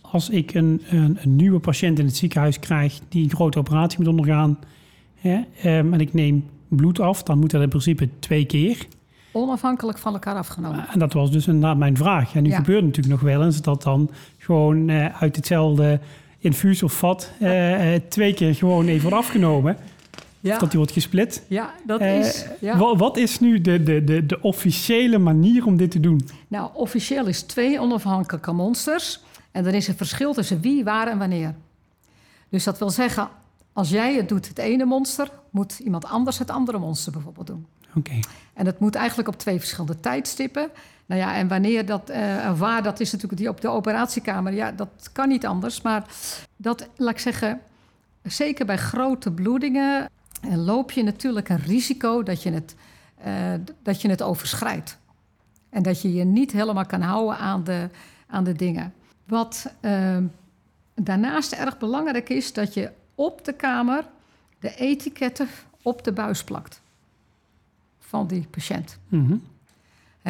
als 0.00 0.28
ik 0.30 0.54
een, 0.54 0.82
een, 0.88 1.18
een, 1.22 1.36
nieuwe 1.36 1.58
patiënt 1.58 1.98
in 1.98 2.04
het 2.04 2.16
ziekenhuis 2.16 2.58
krijg 2.58 3.00
die 3.08 3.24
een 3.24 3.36
grote 3.36 3.58
operatie 3.58 3.98
moet 3.98 4.08
ondergaan, 4.08 4.58
hè, 5.14 5.34
um, 5.78 5.92
en 5.92 6.00
ik 6.00 6.14
neem 6.14 6.48
bloed 6.68 7.00
af, 7.00 7.22
dan 7.22 7.38
moet 7.38 7.50
dat 7.50 7.62
in 7.62 7.68
principe 7.68 8.08
twee 8.18 8.44
keer. 8.44 8.86
onafhankelijk 9.32 9.98
van 9.98 10.12
elkaar 10.12 10.36
afgenomen. 10.36 10.88
En 10.88 10.98
dat 10.98 11.12
was 11.12 11.30
dus 11.30 11.46
inderdaad 11.46 11.76
mijn 11.76 11.96
vraag. 11.96 12.34
En 12.34 12.42
nu 12.42 12.48
Ja. 12.48 12.56
gebeurt 12.56 12.78
het 12.78 12.86
natuurlijk 12.86 13.22
nog 13.22 13.32
wel 13.32 13.44
eens 13.44 13.62
dat 13.62 13.82
dan 13.82 14.10
gewoon 14.38 14.88
eh, 14.88 15.22
uit 15.22 15.36
hetzelfde 15.36 16.00
infuus 16.38 16.82
of 16.82 16.92
vat 16.92 17.32
eh, 17.40 17.94
eh, 17.94 18.02
twee 18.08 18.34
keer 18.34 18.54
gewoon 18.54 18.86
even 18.86 19.02
wordt 19.02 19.16
afgenomen. 19.16 19.76
Ja, 20.50 20.58
Dat 20.58 20.68
die 20.68 20.78
wordt 20.78 20.92
gesplit. 20.92 21.42
ja 21.48 21.74
dat 21.86 22.00
Eh, 22.00 22.18
is... 22.18 22.44
Ja. 22.60 22.76
Wa- 22.76 22.96
Wat 22.96 23.16
is 23.16 23.40
nu 23.40 23.60
de, 23.60 23.82
de, 23.82 24.04
de, 24.04 24.26
de 24.26 24.40
officiële 24.40 25.18
manier 25.18 25.66
om 25.66 25.76
dit 25.76 25.90
te 25.90 26.00
doen? 26.00 26.28
Nou, 26.48 26.70
officieel 26.74 27.26
is 27.26 27.42
twee 27.42 27.80
onafhankelijke 27.80 28.52
monsters. 28.52 29.20
En 29.50 29.66
er 29.66 29.74
is 29.74 29.88
een 29.88 29.96
verschil 29.96 30.32
tussen 30.32 30.60
wie, 30.60 30.84
waar 30.84 31.08
en 31.08 31.18
wanneer. 31.18 31.54
Dus 32.48 32.64
dat 32.64 32.78
wil 32.78 32.90
zeggen, 32.90 33.28
als 33.72 33.88
jij 33.90 34.14
het 34.14 34.28
doet, 34.28 34.48
het 34.48 34.58
ene 34.58 34.84
monster, 34.84 35.28
moet 35.50 35.78
iemand 35.78 36.04
anders 36.04 36.38
het 36.38 36.50
andere 36.50 36.78
monster 36.78 37.12
bijvoorbeeld 37.12 37.46
doen. 37.46 37.66
Oké, 37.96 38.18
En 38.54 38.64
dat 38.64 38.80
moet 38.80 38.94
eigenlijk 38.94 39.28
op 39.28 39.38
twee 39.38 39.58
verschillende 39.58 40.00
tijdstippen. 40.00 40.68
Nou 41.06 41.20
ja, 41.20 41.34
en 41.34 41.48
wanneer 41.48 41.86
dat, 41.86 42.10
eh, 42.10 42.58
waar, 42.58 42.82
dat 42.82 43.00
is 43.00 43.12
natuurlijk 43.12 43.40
die 43.40 43.50
op 43.50 43.60
de 43.60 43.68
operatiekamer. 43.68 44.52
Ja, 44.52 44.72
dat 44.72 44.88
kan 45.12 45.28
niet 45.28 45.46
anders. 45.46 45.82
Maar 45.82 46.04
dat, 46.56 46.88
laat 46.96 47.10
ik 47.12 47.18
zeggen, 47.18 47.60
zeker 48.22 48.66
bij 48.66 48.76
grote 48.78 49.30
bloedingen 49.32 50.10
loop 50.52 50.90
je 50.90 51.02
natuurlijk 51.02 51.48
een 51.48 51.62
risico 51.62 52.22
dat 52.22 52.42
je 52.42 52.50
het, 52.50 52.74
eh, 53.14 53.54
dat 53.82 54.02
je 54.02 54.08
het 54.08 54.22
overschrijdt. 54.22 54.98
En 55.70 55.82
dat 55.82 56.02
je 56.02 56.12
je 56.12 56.24
niet 56.24 56.52
helemaal 56.52 56.86
kan 56.86 57.00
houden 57.00 57.38
aan 57.38 57.64
de, 57.64 57.88
aan 58.26 58.44
de 58.44 58.52
dingen. 58.52 58.94
Wat 59.24 59.72
eh, 59.80 60.16
daarnaast 60.94 61.52
erg 61.52 61.78
belangrijk 61.78 62.28
is, 62.28 62.52
dat 62.52 62.74
je 62.74 62.90
op 63.14 63.44
de 63.44 63.52
kamer 63.52 64.04
de 64.58 64.74
etiketten 64.74 65.48
op 65.82 66.04
de 66.04 66.12
buis 66.12 66.44
plakt 66.44 66.80
van 67.98 68.26
die 68.26 68.46
patiënt. 68.50 68.98
Mhm. 69.08 69.36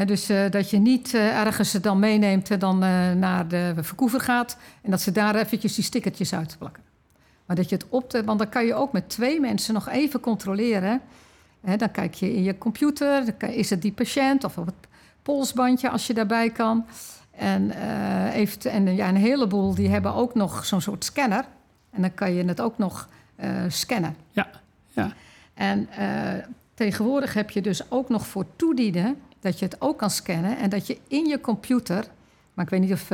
Dus 0.07 0.29
eh, 0.29 0.50
dat 0.50 0.70
je 0.70 0.79
niet 0.79 1.14
ergens 1.14 1.72
het 1.72 1.83
dan 1.83 1.98
meeneemt 1.98 2.50
en 2.50 2.59
dan 2.59 2.79
naar 3.18 3.48
de 3.48 3.74
verkoever 3.81 4.20
gaat... 4.20 4.57
en 4.83 4.90
dat 4.90 5.00
ze 5.00 5.12
daar 5.12 5.35
eventjes 5.35 5.74
die 5.74 5.85
stickertjes 5.85 6.35
uitplakken. 6.35 6.83
Maar 7.46 7.57
dat 7.57 7.68
je 7.68 7.74
het 7.74 7.87
op 7.88 8.11
de... 8.11 8.24
Want 8.24 8.38
dan 8.38 8.48
kan 8.48 8.66
je 8.66 8.74
ook 8.74 8.92
met 8.92 9.09
twee 9.09 9.40
mensen 9.40 9.74
nog 9.74 9.88
even 9.88 10.20
controleren. 10.20 11.00
Dan 11.61 11.90
kijk 11.90 12.14
je 12.14 12.35
in 12.35 12.42
je 12.42 12.59
computer, 12.59 13.35
is 13.38 13.70
het 13.70 13.83
die 13.83 13.92
patiënt... 13.92 14.44
of 14.44 14.59
op 14.59 14.66
het 14.66 14.74
polsbandje 15.22 15.90
als 15.90 16.07
je 16.07 16.14
daarbij 16.14 16.50
kan. 16.50 16.87
En, 17.37 17.70
eh, 17.70 18.46
te- 18.46 18.68
en 18.68 18.94
ja, 18.94 19.09
een 19.09 19.16
heleboel 19.16 19.74
die 19.74 19.88
hebben 19.88 20.14
ook 20.14 20.35
nog 20.35 20.64
zo'n 20.64 20.80
soort 20.80 21.04
scanner. 21.04 21.44
En 21.90 22.02
dan 22.02 22.14
kan 22.14 22.33
je 22.33 22.44
het 22.44 22.61
ook 22.61 22.78
nog 22.78 23.09
eh, 23.37 23.50
scannen. 23.68 24.16
Ja, 24.30 24.48
ja. 24.88 25.12
En 25.54 25.88
eh, 25.90 26.44
tegenwoordig 26.74 27.35
heb 27.35 27.50
je 27.50 27.61
dus 27.61 27.90
ook 27.90 28.09
nog 28.09 28.26
voor 28.26 28.44
toedienen 28.57 29.16
dat 29.40 29.59
je 29.59 29.64
het 29.64 29.80
ook 29.80 29.98
kan 29.98 30.11
scannen 30.11 30.59
en 30.59 30.70
dat 30.70 30.87
je 30.87 30.98
in 31.09 31.26
je 31.26 31.40
computer, 31.40 32.04
maar 32.54 32.64
ik 32.64 32.70
weet 32.70 32.80
niet 32.80 32.92
of 32.92 33.11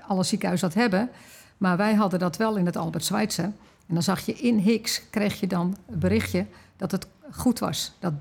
alle 0.00 0.24
ziekenhuizen 0.24 0.68
dat 0.68 0.78
hebben, 0.78 1.10
maar 1.58 1.76
wij 1.76 1.94
hadden 1.94 2.18
dat 2.18 2.36
wel 2.36 2.56
in 2.56 2.66
het 2.66 2.76
Albert 2.76 3.04
Schweitzer. 3.04 3.44
En 3.88 3.94
dan 3.94 4.02
zag 4.02 4.26
je 4.26 4.32
in 4.32 4.58
Higgs, 4.58 5.02
kreeg 5.10 5.40
je 5.40 5.46
dan 5.46 5.76
een 5.90 5.98
berichtje 5.98 6.46
dat 6.76 6.90
het 6.92 7.06
goed 7.30 7.58
was. 7.58 7.92
Dat 7.98 8.12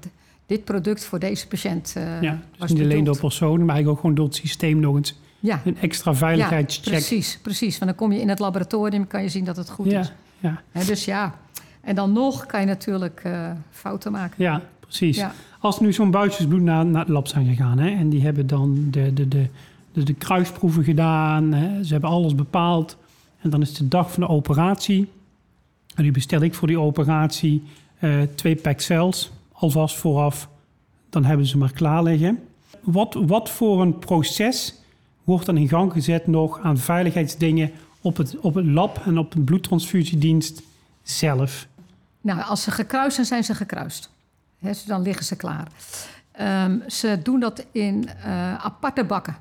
dit 0.45 0.63
product 0.63 1.05
voor 1.05 1.19
deze 1.19 1.47
patiënt 1.47 1.93
eh 1.97 2.21
ja. 2.21 2.31
Dus 2.51 2.59
was 2.59 2.69
niet 2.71 2.81
alleen 2.81 3.03
door 3.03 3.17
personen, 3.19 3.65
maar 3.65 3.75
eigenlijk 3.75 3.89
ook 3.89 3.99
gewoon 3.99 4.15
door 4.15 4.25
het 4.25 4.35
systeem 4.35 4.79
nog 4.79 4.95
eens 4.95 5.15
Ja, 5.39 5.61
een 5.65 5.77
extra 5.77 6.11
ja, 6.11 6.17
veiligheidscheck. 6.17 6.93
precies, 6.93 7.39
precies. 7.41 7.77
Want 7.79 7.91
dan 7.91 7.99
kom 7.99 8.11
je 8.15 8.21
in 8.21 8.29
het 8.29 8.39
laboratorium, 8.39 9.07
kan 9.07 9.21
je 9.21 9.29
zien 9.29 9.45
dat 9.45 9.57
het 9.57 9.69
goed 9.69 9.91
Ja, 9.91 9.99
is. 9.99 10.11
ja, 10.39 10.61
dus 10.85 11.05
ja, 11.05 11.35
en 11.81 11.95
dan 11.95 12.11
nog 12.11 12.45
kan 12.45 12.59
je 12.59 12.65
natuurlijk 12.65 13.21
eh, 13.23 13.51
fouten 13.71 14.11
maken. 14.11 14.35
ja, 14.37 14.61
precies. 14.79 15.17
Ja. 15.17 15.31
Als 15.59 15.79
nu 15.79 15.93
zo'n 15.93 16.11
buitjesbloed 16.11 16.61
naar, 16.61 16.85
naar 16.85 17.01
het 17.01 17.09
lab 17.09 17.27
zijn 17.27 17.45
gegaan 17.47 17.77
hè, 17.77 17.89
en 17.89 18.09
die 18.09 18.21
hebben 18.21 18.47
dan 18.47 18.87
de, 18.91 19.13
de, 19.13 19.27
de, 19.27 19.47
de, 19.93 20.03
de 20.03 20.13
kruisproeven 20.13 20.83
gedaan, 20.83 21.51
hè, 21.53 21.83
ze 21.83 21.91
hebben 21.91 22.09
alles 22.09 22.35
bepaald 22.35 22.97
en 23.45 23.51
dan 23.51 23.61
is 23.61 23.73
de 23.73 23.87
dag 23.87 24.11
van 24.11 24.23
de 24.23 24.29
operatie. 24.29 25.11
En 25.95 26.03
nu 26.03 26.11
bestel 26.11 26.41
ik 26.41 26.53
voor 26.53 26.67
die 26.67 26.79
operatie 26.79 27.63
eh, 27.99 28.21
twee 28.35 28.55
pack 28.55 28.79
cells 28.79 29.31
alvast 29.51 29.95
vooraf. 29.95 30.49
Dan 31.09 31.25
hebben 31.25 31.45
ze 31.45 31.57
maar 31.57 31.71
klaar 31.71 32.03
liggen. 32.03 32.39
Wat, 32.81 33.13
wat 33.13 33.49
voor 33.49 33.81
een 33.81 33.99
proces 33.99 34.75
wordt 35.23 35.45
dan 35.45 35.57
in 35.57 35.67
gang 35.67 35.91
gezet 35.91 36.27
nog 36.27 36.59
aan 36.59 36.77
veiligheidsdingen 36.77 37.71
op 38.01 38.17
het, 38.17 38.39
op 38.39 38.53
het 38.53 38.65
lab 38.65 39.01
en 39.05 39.17
op 39.17 39.31
de 39.31 39.39
bloedtransfusiedienst 39.39 40.61
zelf? 41.03 41.67
Nou, 42.21 42.41
als 42.41 42.63
ze 42.63 42.71
gekruist 42.71 43.15
zijn, 43.15 43.27
zijn 43.27 43.43
ze 43.43 43.55
gekruist. 43.55 44.09
Dus 44.59 44.83
dan 44.83 45.01
liggen 45.01 45.25
ze 45.25 45.35
klaar. 45.35 45.67
Ehm, 46.31 46.79
ze 46.89 47.19
doen 47.23 47.39
dat 47.39 47.65
in 47.71 48.07
eh, 48.07 48.65
aparte 48.65 49.03
bakken. 49.03 49.35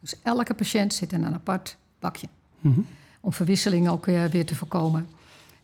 Dus 0.00 0.14
elke 0.22 0.54
patiënt 0.54 0.94
zit 0.94 1.12
in 1.12 1.24
een 1.24 1.34
apart 1.34 1.76
bakje. 1.98 2.26
Mhm. 2.60 2.80
Om 3.24 3.32
verwisseling 3.32 3.88
ook 3.88 4.06
weer, 4.06 4.30
weer 4.30 4.46
te 4.46 4.54
voorkomen. 4.54 5.08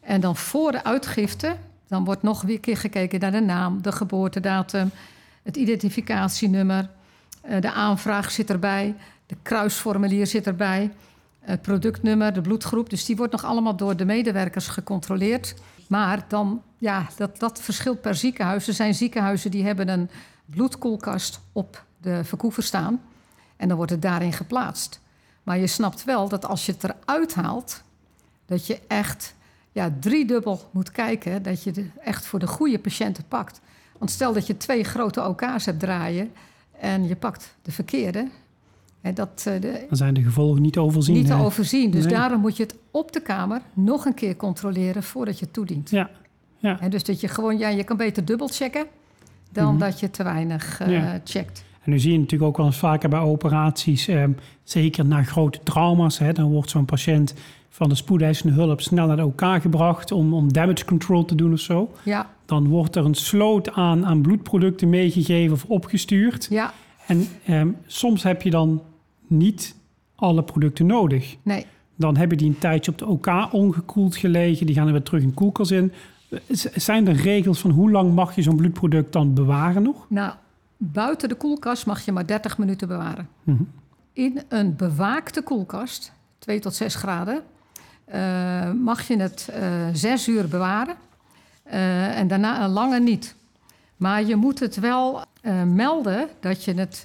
En 0.00 0.20
dan 0.20 0.36
voor 0.36 0.72
de 0.72 0.84
uitgifte, 0.84 1.56
dan 1.88 2.04
wordt 2.04 2.22
nog 2.22 2.42
weer 2.42 2.54
een 2.54 2.60
keer 2.60 2.76
gekeken 2.76 3.20
naar 3.20 3.32
de 3.32 3.40
naam, 3.40 3.82
de 3.82 3.92
geboortedatum, 3.92 4.90
het 5.42 5.56
identificatienummer, 5.56 6.90
eh, 7.40 7.60
de 7.60 7.72
aanvraag 7.72 8.30
zit 8.30 8.50
erbij, 8.50 8.94
de 9.26 9.36
kruisformulier 9.42 10.26
zit 10.26 10.46
erbij, 10.46 10.90
het 11.40 11.62
productnummer, 11.62 12.32
de 12.32 12.40
bloedgroep. 12.40 12.90
Dus 12.90 13.04
die 13.04 13.16
wordt 13.16 13.32
nog 13.32 13.44
allemaal 13.44 13.76
door 13.76 13.96
de 13.96 14.04
medewerkers 14.04 14.68
gecontroleerd. 14.68 15.54
Maar 15.88 16.24
dan, 16.28 16.62
ja, 16.78 17.06
dat, 17.16 17.38
dat 17.38 17.60
verschilt 17.60 18.00
per 18.00 18.14
ziekenhuis. 18.14 18.68
Er 18.68 18.74
zijn 18.74 18.94
ziekenhuizen 18.94 19.50
die 19.50 19.64
hebben 19.64 19.88
een 19.88 20.10
bloedkoelkast 20.46 21.40
op 21.52 21.84
de 21.98 22.24
verkoever 22.24 22.62
staan. 22.62 23.00
En 23.56 23.68
dan 23.68 23.76
wordt 23.76 23.92
het 23.92 24.02
daarin 24.02 24.32
geplaatst. 24.32 24.99
Maar 25.42 25.58
je 25.58 25.66
snapt 25.66 26.04
wel 26.04 26.28
dat 26.28 26.46
als 26.46 26.66
je 26.66 26.72
het 26.72 26.84
eruit 26.84 27.34
haalt, 27.34 27.82
dat 28.46 28.66
je 28.66 28.80
echt 28.88 29.34
ja, 29.72 29.92
driedubbel 30.00 30.68
moet 30.70 30.90
kijken 30.92 31.42
dat 31.42 31.62
je 31.62 31.70
de, 31.70 31.86
echt 32.04 32.26
voor 32.26 32.38
de 32.38 32.46
goede 32.46 32.78
patiënten 32.78 33.24
pakt. 33.28 33.60
Want 33.98 34.10
stel 34.10 34.32
dat 34.32 34.46
je 34.46 34.56
twee 34.56 34.84
grote 34.84 35.24
OK's 35.28 35.64
hebt 35.66 35.80
draaien 35.80 36.32
en 36.80 37.08
je 37.08 37.16
pakt 37.16 37.56
de 37.62 37.72
verkeerde, 37.72 38.28
hè, 39.00 39.12
dat 39.12 39.44
eh, 39.46 39.60
de, 39.60 39.84
Dan 39.88 39.96
zijn 39.96 40.14
de 40.14 40.22
gevolgen 40.22 40.62
niet 40.62 40.72
te 40.72 40.80
overzien. 40.80 41.14
niet 41.14 41.26
te 41.26 41.34
hè? 41.34 41.42
overzien. 41.42 41.90
Dus 41.90 42.04
Nee. 42.04 42.12
daarom 42.14 42.40
moet 42.40 42.56
je 42.56 42.62
het 42.62 42.74
op 42.90 43.12
de 43.12 43.20
kamer 43.20 43.60
nog 43.72 44.04
een 44.04 44.14
keer 44.14 44.36
controleren 44.36 45.02
voordat 45.02 45.38
je 45.38 45.44
het 45.44 45.54
toedient. 45.54 45.90
Ja, 45.90 46.10
ja. 46.58 46.76
Hè, 46.80 46.88
dus 46.88 47.04
dat 47.04 47.20
je 47.20 47.28
gewoon, 47.28 47.58
ja, 47.58 47.68
je 47.68 47.84
kan 47.84 47.96
beter 47.96 48.24
dubbel 48.24 48.48
checken 48.48 48.86
dan 49.52 49.78
dat 49.78 50.00
je 50.00 50.10
te 50.10 50.22
weinig 50.22 50.80
eh, 50.80 50.86
Mhm. 50.86 50.96
Ja. 50.96 51.20
checkt. 51.24 51.64
En 51.82 51.90
nu 51.90 51.98
zie 51.98 52.12
je 52.12 52.18
natuurlijk 52.18 52.50
ook 52.50 52.56
wel 52.56 52.66
eens 52.66 52.76
vaker 52.78 53.08
bij 53.08 53.20
operaties, 53.20 54.08
ehm, 54.08 54.30
zeker 54.62 55.04
na 55.06 55.22
grote 55.22 55.60
trauma's, 55.62 56.18
hè, 56.18 56.32
dan 56.32 56.50
wordt 56.50 56.70
zo'n 56.70 56.84
patiënt 56.84 57.34
van 57.68 57.88
de 57.88 57.94
spoedeisende 57.94 58.52
hulp 58.54 58.80
snel 58.80 59.06
naar 59.06 59.16
de 59.16 59.24
OK 59.24 59.42
gebracht 59.60 60.12
om, 60.12 60.34
om 60.34 60.52
damage 60.52 60.84
control 60.84 61.24
te 61.24 61.34
doen 61.34 61.52
of 61.52 61.60
zo. 61.60 61.90
Ja, 62.04 62.30
Dan 62.46 62.68
wordt 62.68 62.96
er 62.96 63.04
een 63.04 63.14
sloot 63.14 63.70
aan, 63.72 64.06
aan 64.06 64.20
bloedproducten 64.22 64.88
meegegeven 64.88 65.52
of 65.52 65.64
opgestuurd. 65.64 66.46
ja, 66.50 66.72
En 67.06 67.26
ehm, 67.46 67.68
soms 67.86 68.22
heb 68.22 68.42
je 68.42 68.50
dan 68.50 68.82
niet 69.26 69.74
alle 70.16 70.42
producten 70.42 70.86
nodig. 70.86 71.36
nee. 71.42 71.66
Dan 71.96 72.16
hebben 72.16 72.38
die 72.38 72.48
een 72.48 72.58
tijdje 72.58 72.90
op 72.90 72.98
de 72.98 73.06
OK 73.06 73.48
ongekoeld 73.52 74.16
gelegen. 74.16 74.66
Die 74.66 74.74
gaan 74.74 74.86
er 74.86 74.92
weer 74.92 75.02
terug 75.02 75.22
in 75.22 75.34
koelkast 75.34 75.70
in. 75.70 75.92
Zijn 76.74 77.08
er 77.08 77.14
regels 77.14 77.58
van 77.58 77.70
hoe 77.70 77.90
lang 77.90 78.14
mag 78.14 78.34
je 78.34 78.42
zo'n 78.42 78.56
bloedproduct 78.56 79.12
dan 79.12 79.34
bewaren 79.34 79.82
nog? 79.82 80.06
Nou, 80.08 80.32
buiten 80.82 81.28
de 81.28 81.34
koelkast 81.34 81.86
mag 81.86 82.04
je 82.04 82.12
maar 82.12 82.26
30 82.26 82.58
minuten 82.58 82.88
bewaren. 82.88 83.28
Mhm. 83.42 83.62
In 84.12 84.42
een 84.48 84.76
bewaakte 84.76 85.42
koelkast, 85.42 86.12
2 86.38 86.60
tot 86.60 86.74
6 86.74 86.94
graden, 86.94 87.42
eh, 88.04 88.72
mag 88.72 89.08
je 89.08 89.16
het 89.16 89.48
eh 89.52 89.88
6 89.92 90.28
uur 90.28 90.48
bewaren. 90.48 90.94
Eh, 91.62 92.18
en 92.18 92.28
daarna 92.28 92.64
een 92.64 92.70
langer 92.70 93.00
niet. 93.00 93.34
Maar 93.96 94.24
je 94.24 94.36
moet 94.36 94.60
het 94.60 94.76
wel 94.76 95.24
melden 95.64 96.28
dat 96.40 96.64
je, 96.64 96.74
het, 96.74 97.04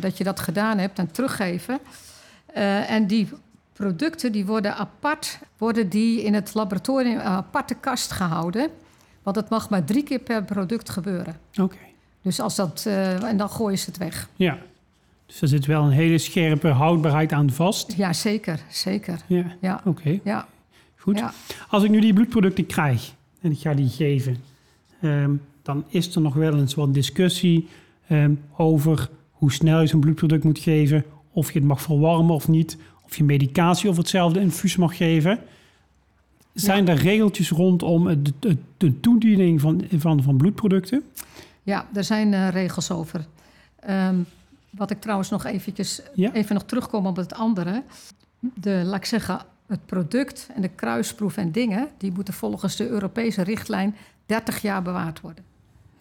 dat 0.00 0.18
je 0.18 0.24
dat 0.24 0.40
gedaan 0.40 0.78
hebt 0.78 0.98
en 0.98 1.10
teruggeven. 1.10 1.78
En 2.86 3.06
die 3.06 3.28
producten 3.72 4.32
die 4.32 4.46
worden 4.46 4.76
apart, 4.76 5.38
worden 5.58 5.88
die 5.88 6.22
in 6.22 6.34
het 6.34 6.54
laboratorium 6.54 7.14
een 7.14 7.22
aparte 7.22 7.74
kast 7.74 8.10
gehouden. 8.10 8.70
Want 9.22 9.36
het 9.36 9.48
mag 9.48 9.70
maar 9.70 9.84
drie 9.84 10.02
keer 10.02 10.18
per 10.18 10.44
product 10.44 10.90
gebeuren. 10.90 11.36
Oké, 11.60 11.76
Dus 12.22 12.40
als 12.40 12.56
dat, 12.56 12.84
eh, 12.86 13.22
en 13.22 13.36
dan 13.36 13.50
gooien 13.50 13.78
ze 13.78 13.86
het 13.86 13.98
weg. 13.98 14.28
ja. 14.36 14.58
Dus 15.26 15.42
er 15.42 15.48
zit 15.48 15.66
wel 15.66 15.82
een 15.82 15.90
hele 15.90 16.18
scherpe 16.18 16.68
houdbaarheid 16.68 17.32
aan 17.32 17.50
vast. 17.50 17.92
Ja, 17.96 18.12
zeker, 18.12 18.60
zeker. 18.68 19.20
Ja, 19.26 19.44
Ja, 19.60 19.80
oké. 19.84 20.18
ja, 20.24 20.48
Goed. 20.96 21.18
ja. 21.18 21.32
Als 21.68 21.82
ik 21.82 21.90
nu 21.90 22.00
die 22.00 22.12
bloedproducten 22.12 22.66
krijg 22.66 23.12
en 23.40 23.50
ik 23.50 23.58
ga 23.58 23.74
die 23.74 23.88
geven, 23.88 24.36
ehm, 25.00 25.30
dan 25.62 25.84
is 25.88 26.14
er 26.14 26.20
nog 26.20 26.34
wel 26.34 26.58
eens 26.58 26.74
wat 26.74 26.94
discussie 26.94 27.68
ehm, 28.08 28.34
over 28.56 29.08
hoe 29.30 29.52
snel 29.52 29.80
je 29.80 29.86
zo'n 29.86 30.00
bloedproduct 30.00 30.44
moet 30.44 30.58
geven, 30.58 31.04
of 31.32 31.52
je 31.52 31.58
het 31.58 31.68
mag 31.68 31.82
verwarmen 31.82 32.34
of 32.34 32.48
niet, 32.48 32.76
of 33.04 33.16
je 33.16 33.24
medicatie 33.24 33.88
of 33.90 33.96
hetzelfde 33.96 34.40
infuus 34.40 34.76
mag 34.76 34.96
geven. 34.96 35.38
Zijn 36.54 36.88
er 36.88 36.96
regeltjes 36.96 37.50
rondom 37.50 38.22
de, 38.38 38.56
de 38.76 39.00
toediening 39.00 39.60
van, 39.60 39.84
van, 39.96 40.22
van 40.22 40.36
bloedproducten? 40.36 41.02
Ja, 41.62 41.86
er 41.94 42.04
zijn 42.04 42.32
uh, 42.32 42.48
regels 42.48 42.90
over. 42.90 43.26
Um, 43.88 44.26
wat 44.70 44.90
ik 44.90 45.00
trouwens 45.00 45.30
nog 45.30 45.44
eventjes, 45.44 46.00
ja? 46.14 46.32
even 46.32 46.54
nog 46.54 46.64
terugkom 46.64 47.06
op 47.06 47.16
het 47.16 47.34
andere. 47.34 47.82
De, 48.38 48.82
laat 48.84 48.96
ik 48.96 49.04
zeggen, 49.04 49.40
het 49.66 49.86
product 49.86 50.48
en 50.54 50.62
de 50.62 50.68
kruisproef 50.68 51.36
en 51.36 51.52
dingen... 51.52 51.88
die 51.98 52.12
moeten 52.12 52.34
volgens 52.34 52.76
de 52.76 52.88
Europese 52.88 53.42
richtlijn 53.42 53.96
30 54.26 54.62
jaar 54.62 54.82
bewaard 54.82 55.20
worden. 55.20 55.44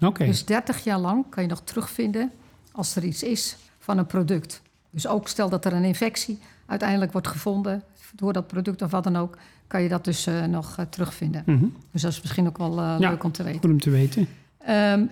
Oké. 0.01 0.25
Dus 0.25 0.45
30 0.45 0.83
jaar 0.83 0.99
lang 0.99 1.25
kan 1.29 1.43
je 1.43 1.49
nog 1.49 1.61
terugvinden 1.63 2.31
als 2.71 2.95
er 2.95 3.03
iets 3.03 3.23
is 3.23 3.57
van 3.79 3.97
een 3.97 4.05
product. 4.05 4.61
Dus 4.89 5.07
ook 5.07 5.27
stel 5.27 5.49
dat 5.49 5.65
er 5.65 5.73
een 5.73 5.83
infectie 5.83 6.39
uiteindelijk 6.65 7.11
wordt 7.11 7.27
gevonden 7.27 7.83
door 8.15 8.33
dat 8.33 8.47
product 8.47 8.81
of 8.81 8.91
wat 8.91 9.03
dan 9.03 9.15
ook, 9.15 9.37
kan 9.67 9.81
je 9.81 9.89
dat 9.89 10.05
dus 10.05 10.27
uh, 10.27 10.45
nog 10.45 10.77
uh, 10.79 10.85
terugvinden. 10.85 11.43
Mm 11.45 11.57
-hmm. 11.57 11.75
Dus 11.91 12.01
dat 12.01 12.11
is 12.11 12.21
misschien 12.21 12.47
ook 12.47 12.57
wel 12.57 12.71
uh, 12.71 12.95
ja, 12.99 13.09
leuk 13.09 13.23
om 13.23 13.31
te 13.31 13.43
weten. 13.43 13.61
Goed 13.61 13.71
om 13.71 13.79
te 13.79 13.89
weten. 13.89 14.27
Um, 14.67 15.09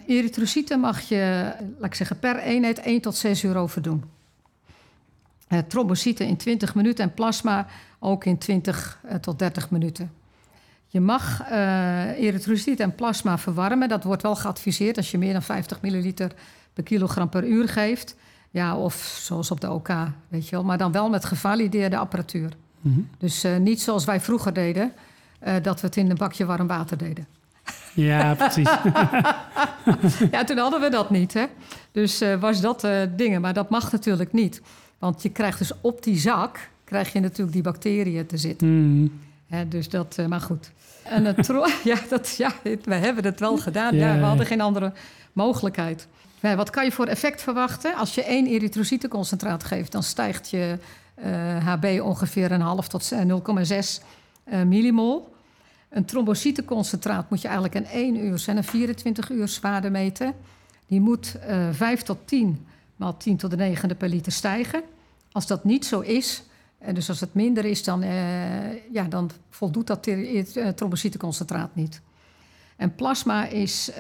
mag 0.79 1.01
je, 1.01 1.53
laat 1.77 1.89
ik 1.89 1.95
zeggen, 1.95 2.19
per 2.19 2.38
eenheid 2.38 2.79
1 2.79 3.01
tot 3.01 3.15
6 3.15 3.43
euro 3.43 3.67
verdoen. 3.67 4.03
Uh, 5.49 5.60
trombocyten 5.60 6.27
in 6.27 6.38
20 6.38 6.75
minuten 6.75 7.03
en 7.03 7.13
plasma 7.13 7.67
ook 7.99 8.25
in 8.25 8.38
20 8.38 8.99
uh, 9.05 9.15
tot 9.15 9.39
30 9.39 9.69
minuten. 9.69 10.12
Je 10.88 10.99
mag 10.99 11.49
uh, 11.51 12.19
erytrocyten 12.19 12.86
en 12.86 12.95
plasma 12.95 13.38
verwarmen. 13.38 13.89
Dat 13.89 14.03
wordt 14.03 14.21
wel 14.21 14.36
geadviseerd 14.36 14.97
als 14.97 15.12
je 15.12 15.17
meer 15.17 15.33
dan 15.33 15.41
50 15.41 15.81
milliliter 15.81 16.31
per 16.73 16.83
kilogram 16.83 17.29
per 17.29 17.47
uur 17.47 17.69
geeft. 17.69 18.15
Ja, 18.49 18.77
of 18.77 19.19
zoals 19.21 19.51
op 19.51 19.62
de 19.62 19.71
OK, 19.71 19.89
weet 20.27 20.47
je 20.47 20.55
wel. 20.55 20.63
Maar 20.63 20.77
dan 20.77 20.91
wel 20.91 21.10
met 21.10 21.25
gevalideerde 21.25 21.97
apparatuur. 21.97 22.51
Mm 22.81 22.93
-hmm. 22.93 23.10
Dus 23.17 23.45
niet 23.60 23.81
zoals 23.81 24.05
wij 24.05 24.19
vroeger 24.19 24.53
deden, 24.53 24.93
dat 25.62 25.81
we 25.81 25.88
het 25.88 25.95
in 25.95 26.10
een 26.10 26.17
bakje 26.17 26.45
warm 26.45 26.67
water 26.67 26.97
deden. 26.97 27.27
Ja, 27.93 28.36
precies. 28.36 28.69
ja, 30.32 30.43
toen 30.43 30.58
hadden 30.58 30.82
we 30.82 30.89
dat 30.89 31.10
niet. 31.10 31.34
Hè? 31.34 31.45
Dus 31.91 32.21
uh, 32.21 32.39
was 32.39 32.62
dat 32.62 32.84
uh, 32.84 33.01
dingen. 33.15 33.41
Maar 33.41 33.53
dat 33.53 33.69
mag 33.69 33.91
natuurlijk 33.91 34.34
niet. 34.34 34.62
Want 34.99 35.21
je 35.21 35.30
krijgt 35.30 35.60
dus 35.60 35.71
op 35.82 36.03
die 36.03 36.17
zak... 36.17 36.69
krijg 36.84 37.13
je 37.13 37.19
natuurlijk 37.19 37.51
die 37.51 37.62
bacteriën 37.62 38.25
te 38.25 38.38
zitten. 38.38 38.67
Mm. 38.67 39.19
Hè, 39.47 39.67
dus 39.67 39.89
dat, 39.89 40.15
uh, 40.19 40.25
maar 40.25 40.41
goed. 40.41 40.71
En 41.03 41.25
het 41.25 41.47
ja, 41.84 41.97
dat, 42.10 42.36
ja, 42.38 42.51
we 42.84 42.95
hebben 42.95 43.23
het 43.23 43.39
wel 43.39 43.58
gedaan. 43.58 43.95
Ja, 43.95 44.13
ja 44.13 44.19
we 44.19 44.25
hadden 44.25 44.45
geen 44.45 44.62
andere 44.62 44.93
mogelijkheid. 45.34 46.08
Ja, 46.39 46.56
wat 46.56 46.69
kan 46.69 46.84
je 46.84 46.91
voor 46.91 47.06
effect 47.06 47.41
verwachten? 47.41 47.95
Als 47.95 48.15
je 48.15 48.23
één 48.23 48.47
erytrocytenconcentraat 48.47 49.63
geeft... 49.63 49.91
dan 49.91 50.03
stijgt 50.03 50.49
je 50.49 50.77
HB 51.63 51.99
ongeveer 52.03 52.51
een 52.51 52.62
half 52.62 52.88
tot 52.88 53.12
0,6 53.13 54.03
millimol... 54.65 55.36
Een 55.89 56.06
trombocytenconcentraat 56.06 57.30
moet 57.30 57.41
je 57.41 57.47
eigenlijk 57.47 57.76
in 57.76 57.86
1 57.86 58.26
uur 58.26 58.43
en 58.47 58.58
een 58.58 58.63
24 58.63 59.30
uur 59.30 59.47
zwaarde 59.47 59.89
meten. 59.89 60.34
Die 60.88 61.00
moet 61.00 61.36
uh, 61.50 61.67
5 61.71 62.02
tot 62.02 62.17
10 62.26 62.65
maal 62.95 63.17
10 63.17 63.38
tot 63.38 63.50
de 63.50 63.58
negende 63.58 63.95
per 63.95 64.10
liter 64.10 64.32
stijgen. 64.32 64.84
Als 65.32 65.47
dat 65.47 65.63
niet 65.63 65.86
zo 65.86 66.00
is, 66.00 66.43
en 66.78 66.95
dus 66.95 67.10
als 67.10 67.19
het 67.19 67.34
minder 67.34 67.65
is, 67.65 67.84
dan, 67.84 68.04
uh, 68.04 68.91
ja, 68.93 69.04
dan 69.04 69.30
voldoet 69.50 69.88
dat 69.88 70.08
uh, 70.08 70.67
trombocytenconcentraat 70.67 71.76
niet. 71.76 72.02
En 72.76 72.95
plasma 72.95 73.45
is 73.45 73.91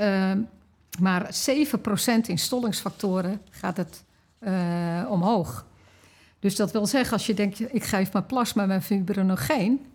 maar 0.99 1.29
7% 1.49 2.21
in 2.25 2.37
stollingsfactoren 2.37 3.41
gaat 3.49 3.77
het 3.77 4.03
omhoog. 5.09 5.65
Dus 6.39 6.55
dat 6.55 6.71
wil 6.71 6.85
zeggen, 6.85 7.13
als 7.13 7.25
je 7.25 7.33
denkt, 7.33 7.73
ik 7.73 7.83
geef 7.83 8.13
mijn 8.13 8.25
plasma 8.25 8.65
met 8.65 8.83
fibrinogeen 8.83 9.85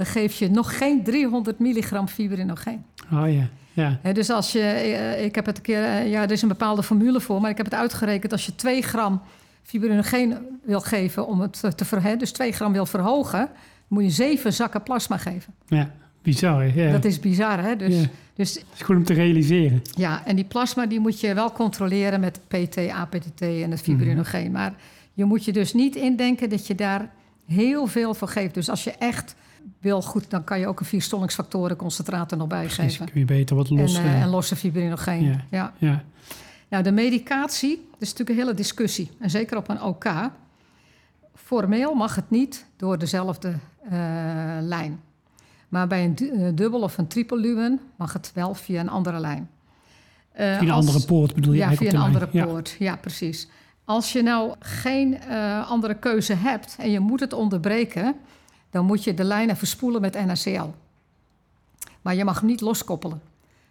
dan 0.00 0.08
geef 0.08 0.38
je 0.38 0.50
nog 0.50 0.78
geen 0.78 1.02
300 1.02 1.58
milligram 1.58 2.08
fibrinogeen. 2.08 2.84
Oh 3.12 3.32
ja. 3.32 3.48
Ja. 3.72 3.98
He, 4.02 4.12
dus 4.12 4.30
als 4.30 4.52
je, 4.52 4.60
eh, 4.60 5.24
ik 5.24 5.34
heb 5.34 5.46
het 5.46 5.56
een 5.56 5.62
keer, 5.62 5.84
eh, 5.84 6.10
ja, 6.10 6.22
er 6.22 6.30
is 6.30 6.42
een 6.42 6.48
bepaalde 6.48 6.82
formule 6.82 7.20
voor, 7.20 7.40
maar 7.40 7.50
ik 7.50 7.56
heb 7.56 7.66
het 7.66 7.74
uitgerekend. 7.74 8.32
Als 8.32 8.46
je 8.46 8.54
2 8.54 8.82
gram 8.82 9.22
fibrinogeen 9.62 10.34
wil 10.64 10.80
geven 10.80 11.26
om 11.26 11.40
het 11.40 11.76
te 11.76 11.84
verhogen, 11.84 12.18
dus 12.18 12.32
2 12.32 12.52
gram 12.52 12.72
wil 12.72 12.86
verhogen, 12.86 13.48
moet 13.88 14.02
je 14.02 14.10
7 14.10 14.52
zakken 14.52 14.82
plasma 14.82 15.16
geven. 15.16 15.54
Ja, 15.66 15.90
bizar. 16.22 16.76
Ja. 16.76 16.92
Dat 16.92 17.04
is 17.04 17.20
bizar, 17.20 17.62
hè? 17.62 17.76
Dus, 17.76 18.00
ja. 18.00 18.06
dus, 18.34 18.54
het 18.54 18.64
is 18.74 18.82
goed 18.82 18.96
om 18.96 19.04
te 19.04 19.14
realiseren. 19.14 19.82
Ja, 19.96 20.26
en 20.26 20.36
die 20.36 20.44
plasma 20.44 20.86
die 20.86 21.00
moet 21.00 21.20
je 21.20 21.34
wel 21.34 21.52
controleren 21.52 22.20
met 22.20 22.40
PT, 22.48 22.76
APTT 22.76 23.40
en 23.40 23.70
het 23.70 23.80
fibrinogeen. 23.80 24.46
Mm. 24.46 24.52
Maar 24.52 24.74
je 25.12 25.24
moet 25.24 25.44
je 25.44 25.52
dus 25.52 25.72
niet 25.72 25.96
indenken 25.96 26.50
dat 26.50 26.66
je 26.66 26.74
daar 26.74 27.10
heel 27.46 27.86
veel 27.86 28.14
voor 28.14 28.28
geeft. 28.28 28.54
Dus 28.54 28.70
als 28.70 28.84
je 28.84 28.92
echt 28.98 29.34
wil 29.80 30.02
goed, 30.02 30.30
dan 30.30 30.44
kan 30.44 30.58
je 30.58 30.66
ook 30.66 30.80
een 30.80 30.86
vier 30.86 31.02
stollingsfactoren 31.02 31.76
concentraat 31.76 32.30
er 32.30 32.36
nog 32.36 32.46
bij 32.46 32.64
Precies, 32.64 32.96
geven. 32.96 33.10
kun 33.10 33.20
je 33.20 33.26
beter 33.26 33.56
wat 33.56 33.70
los... 33.70 33.94
En, 33.94 34.04
uh, 34.04 34.22
en 34.22 34.28
losse 34.28 34.56
fibrinogeen. 34.56 35.24
Ja. 35.24 35.44
Ja. 35.50 35.72
ja. 35.78 36.04
Nou, 36.68 36.82
de 36.82 36.92
medicatie, 36.92 37.76
dat 37.76 38.00
is 38.00 38.08
natuurlijk 38.08 38.38
een 38.38 38.44
hele 38.44 38.54
discussie. 38.54 39.10
En 39.18 39.30
zeker 39.30 39.56
op 39.56 39.68
een 39.68 39.82
OK. 39.82 40.04
Formeel 41.34 41.94
mag 41.94 42.14
het 42.14 42.30
niet 42.30 42.66
door 42.76 42.98
dezelfde 42.98 43.48
uh, 43.84 43.92
lijn. 44.60 45.00
Maar 45.68 45.86
bij 45.86 46.04
een 46.04 46.14
du 46.14 46.54
dubbel 46.54 46.80
of 46.80 46.98
een 46.98 47.06
triple 47.06 47.78
mag 47.96 48.12
het 48.12 48.30
wel 48.34 48.54
via 48.54 48.80
een 48.80 48.88
andere 48.88 49.20
lijn. 49.20 49.50
Uh, 50.32 50.38
via 50.38 50.60
een 50.60 50.70
als, 50.70 50.86
andere 50.86 51.06
poort 51.06 51.34
bedoel 51.34 51.52
je 51.52 51.58
ja, 51.58 51.66
eigenlijk 51.66 51.96
via 51.96 52.04
een 52.04 52.14
andere 52.14 52.28
ja. 52.32 52.44
poort. 52.44 52.76
Ja, 52.78 52.96
precies. 52.96 53.48
Als 53.84 54.12
je 54.12 54.22
nou 54.22 54.54
geen 54.58 55.22
andere 55.68 55.94
keuze 55.94 56.34
hebt 56.34 56.76
en 56.78 56.90
je 56.90 57.00
moet 57.00 57.20
het 57.20 57.32
onderbreken 57.32 58.14
dan 58.70 58.84
moet 58.84 59.04
je 59.04 59.14
de 59.14 59.24
lijnen 59.24 59.56
verspoelen 59.56 60.00
met 60.00 60.24
NaCl. 60.26 60.68
Maar 62.02 62.14
je 62.14 62.24
mag 62.24 62.38
hem 62.38 62.48
niet 62.48 62.60
loskoppelen. 62.60 63.20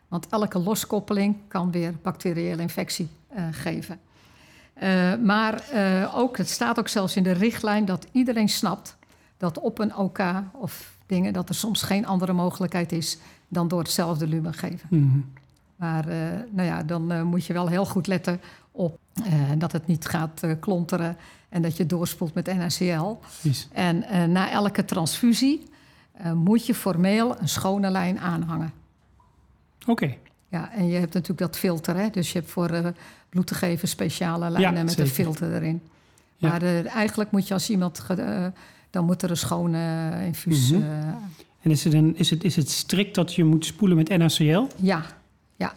Want 0.07 0.27
elke 0.29 0.59
loskoppeling 0.59 1.35
kan 1.47 1.71
weer 1.71 1.93
bacteriële 2.01 2.61
infectie 2.61 3.09
uh, 3.37 3.43
geven. 3.51 3.99
Uh, 4.83 5.15
maar 5.15 5.63
uh, 5.73 6.17
ook, 6.17 6.37
het 6.37 6.49
staat 6.49 6.79
ook 6.79 6.87
zelfs 6.87 7.15
in 7.15 7.23
de 7.23 7.31
richtlijn 7.31 7.85
dat 7.85 8.07
iedereen 8.11 8.49
snapt 8.49 8.97
dat 9.37 9.59
op 9.59 9.79
een 9.79 9.95
OK 9.95 10.19
of 10.51 10.93
dingen 11.05 11.33
dat 11.33 11.49
er 11.49 11.55
soms 11.55 11.81
geen 11.81 12.05
andere 12.05 12.33
mogelijkheid 12.33 12.91
is 12.91 13.17
dan 13.47 13.67
door 13.67 13.79
hetzelfde 13.79 14.27
lumen 14.27 14.53
geven. 14.53 14.87
Mm 14.89 15.11
-hmm. 15.11 15.31
Maar 15.75 16.05
nou 16.49 16.67
ja, 16.67 16.83
dan 16.83 17.23
moet 17.23 17.45
je 17.45 17.53
wel 17.53 17.67
heel 17.67 17.85
goed 17.85 18.07
letten 18.07 18.41
op 18.71 18.99
dat 19.57 19.71
het 19.71 19.87
niet 19.87 20.05
gaat 20.05 20.41
klonteren 20.59 21.17
en 21.49 21.61
dat 21.61 21.77
je 21.77 21.85
doorspoelt 21.85 22.33
met 22.33 22.45
NaCl. 22.45 23.17
Precies. 23.39 23.67
En 23.71 24.03
uh, 24.11 24.23
na 24.23 24.51
elke 24.51 24.85
transfusie 24.85 25.63
uh, 26.21 26.33
moet 26.33 26.65
je 26.65 26.75
formeel 26.75 27.39
een 27.39 27.49
schone 27.49 27.89
lijn 27.89 28.19
aanhangen. 28.19 28.73
Oké. 29.81 29.91
Okay. 29.91 30.17
Ja, 30.47 30.71
en 30.71 30.87
je 30.87 30.97
hebt 30.97 31.13
natuurlijk 31.13 31.39
dat 31.39 31.57
filter, 31.57 31.95
hè? 31.95 32.09
dus 32.09 32.31
je 32.31 32.39
hebt 32.39 32.51
voor 32.51 32.71
uh, 32.71 32.87
bloed 33.29 33.47
te 33.47 33.55
geven 33.55 33.87
speciale 33.87 34.49
lijnen 34.49 34.73
ja, 34.73 34.83
met 34.83 34.89
zeker. 34.89 35.03
een 35.03 35.09
filter 35.09 35.55
erin. 35.55 35.81
Ja. 36.35 36.49
Maar 36.49 36.85
eigenlijk 36.85 37.31
moet 37.31 37.47
je 37.47 37.53
als 37.53 37.69
iemand, 37.69 38.05
dan 38.89 39.05
moet 39.05 39.21
er 39.21 39.29
een 39.29 39.37
schone 39.37 40.11
infuus. 40.25 40.71
Mm 40.71 40.81
-hmm. 40.81 41.15
en 41.61 41.71
is 41.71 41.83
het, 41.83 41.93
een, 41.93 42.17
is, 42.17 42.29
het, 42.29 42.43
is 42.43 42.55
het 42.55 42.69
strikt 42.69 43.15
dat 43.15 43.33
je 43.33 43.43
moet 43.43 43.65
spoelen 43.65 43.97
met 43.97 44.17
NaCl? 44.17 44.67
Ja, 44.75 45.05
ja. 45.55 45.73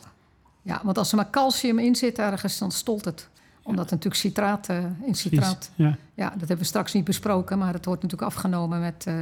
ja, 0.63 0.81
want 0.83 0.99
als 0.99 1.11
er 1.11 1.17
maar 1.17 1.31
calcium 1.31 1.79
in 1.79 1.97
zit 1.97 2.19
ergens, 2.19 2.59
dan 2.59 2.71
stolt 2.71 3.05
het 3.05 3.29
omdat 3.63 3.91
natuurlijk 3.91 4.21
citraat 4.21 4.69
uh, 4.71 4.85
in 5.07 5.15
citraat. 5.15 5.71
Ja. 5.75 5.97
ja. 6.15 6.29
dat 6.31 6.39
hebben 6.39 6.59
we 6.59 6.65
straks 6.65 6.93
niet 6.93 7.05
besproken, 7.05 7.59
maar 7.59 7.73
het 7.73 7.85
wordt 7.85 8.03
natuurlijk 8.03 8.31
afgenomen 8.31 8.81
met 8.81 9.05
uh, 9.09 9.15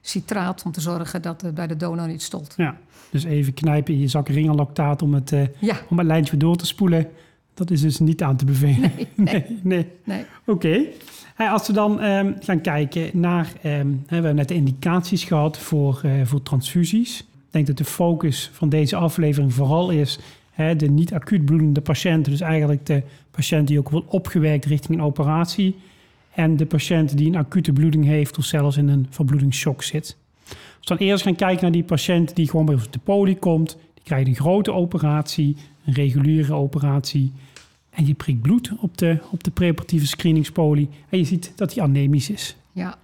citraat 0.00 0.62
om 0.62 0.72
te 0.72 0.80
zorgen 0.80 1.22
dat 1.22 1.40
het 1.40 1.54
bij 1.54 1.66
de 1.66 1.76
donor 1.76 2.06
niet 2.06 2.22
stolt. 2.22 2.54
Ja, 2.56 2.76
dus 3.10 3.24
even 3.24 3.54
knijpen 3.54 3.94
in 3.94 4.00
je 4.00 4.08
zak 4.08 4.28
ringerlactaat 4.28 5.02
om 5.02 5.14
het, 5.14 5.32
uh, 5.32 5.46
ja. 5.58 5.76
om 5.88 5.98
het 5.98 6.06
lijntje 6.06 6.36
door 6.36 6.56
te 6.56 6.66
spoelen. 6.66 7.08
Dat 7.54 7.70
is 7.70 7.80
dus 7.80 7.98
niet 7.98 8.22
aan 8.22 8.36
te 8.36 8.44
bevelen. 8.44 8.92
Nee, 8.96 9.08
nee. 9.32 9.58
nee. 9.62 9.86
nee. 10.04 10.24
Oké. 10.46 10.66
Okay. 11.36 11.48
Als 11.50 11.66
we 11.66 11.72
dan 11.72 12.02
um, 12.02 12.36
gaan 12.40 12.60
kijken 12.60 13.10
naar, 13.12 13.52
um, 13.64 14.04
we 14.06 14.14
hebben 14.14 14.34
net 14.34 14.48
de 14.48 14.54
indicaties 14.54 15.24
gehad 15.24 15.58
voor, 15.58 16.00
uh, 16.04 16.12
voor 16.24 16.42
transfusies. 16.42 17.20
Ik 17.20 17.54
denk 17.54 17.66
dat 17.66 17.76
de 17.76 17.84
focus 17.84 18.50
van 18.52 18.68
deze 18.68 18.96
aflevering 18.96 19.54
vooral 19.54 19.90
is 19.90 20.18
hè, 20.50 20.76
de 20.76 20.90
niet 20.90 21.14
acuut 21.14 21.44
bloedende 21.44 21.80
patiënten. 21.80 22.32
Dus 22.32 22.40
eigenlijk 22.40 22.86
de 22.86 23.02
patiënt 23.38 23.68
die 23.68 23.78
ook 23.78 23.90
wordt 23.90 24.08
opgewerkt 24.08 24.64
richting 24.64 24.98
een 24.98 25.04
operatie. 25.04 25.76
En 26.30 26.56
de 26.56 26.66
patiënt 26.66 27.16
die 27.16 27.26
een 27.26 27.36
acute 27.36 27.72
bloeding 27.72 28.04
heeft 28.04 28.38
of 28.38 28.44
zelfs 28.44 28.76
in 28.76 28.88
een 28.88 29.06
verbloedingsshock 29.10 29.82
zit. 29.82 30.16
Als 30.48 30.88
we 30.88 30.96
dan 30.96 30.98
eerst 30.98 31.22
gaan 31.22 31.34
kijken 31.34 31.62
naar 31.62 31.72
die 31.72 31.84
patiënt 31.84 32.36
die 32.36 32.48
gewoon 32.48 32.64
bij 32.66 32.74
ons 32.74 32.90
de 32.90 32.98
poli 32.98 33.38
komt. 33.38 33.76
Die 33.94 34.02
krijgt 34.04 34.26
een 34.26 34.34
grote 34.34 34.72
operatie, 34.72 35.56
een 35.84 35.92
reguliere 35.92 36.54
operatie. 36.54 37.32
En 37.90 38.06
je 38.06 38.14
prikt 38.14 38.42
bloed 38.42 38.72
op 38.80 38.98
de, 38.98 39.18
op 39.30 39.44
de 39.44 39.50
preoperatieve 39.50 40.06
screeningspolie. 40.06 40.88
En 41.08 41.18
je 41.18 41.24
ziet 41.24 41.52
dat 41.56 41.74
hij 41.74 41.82
anemisch 41.82 42.30
is. 42.30 42.56
Ja, 42.72 42.98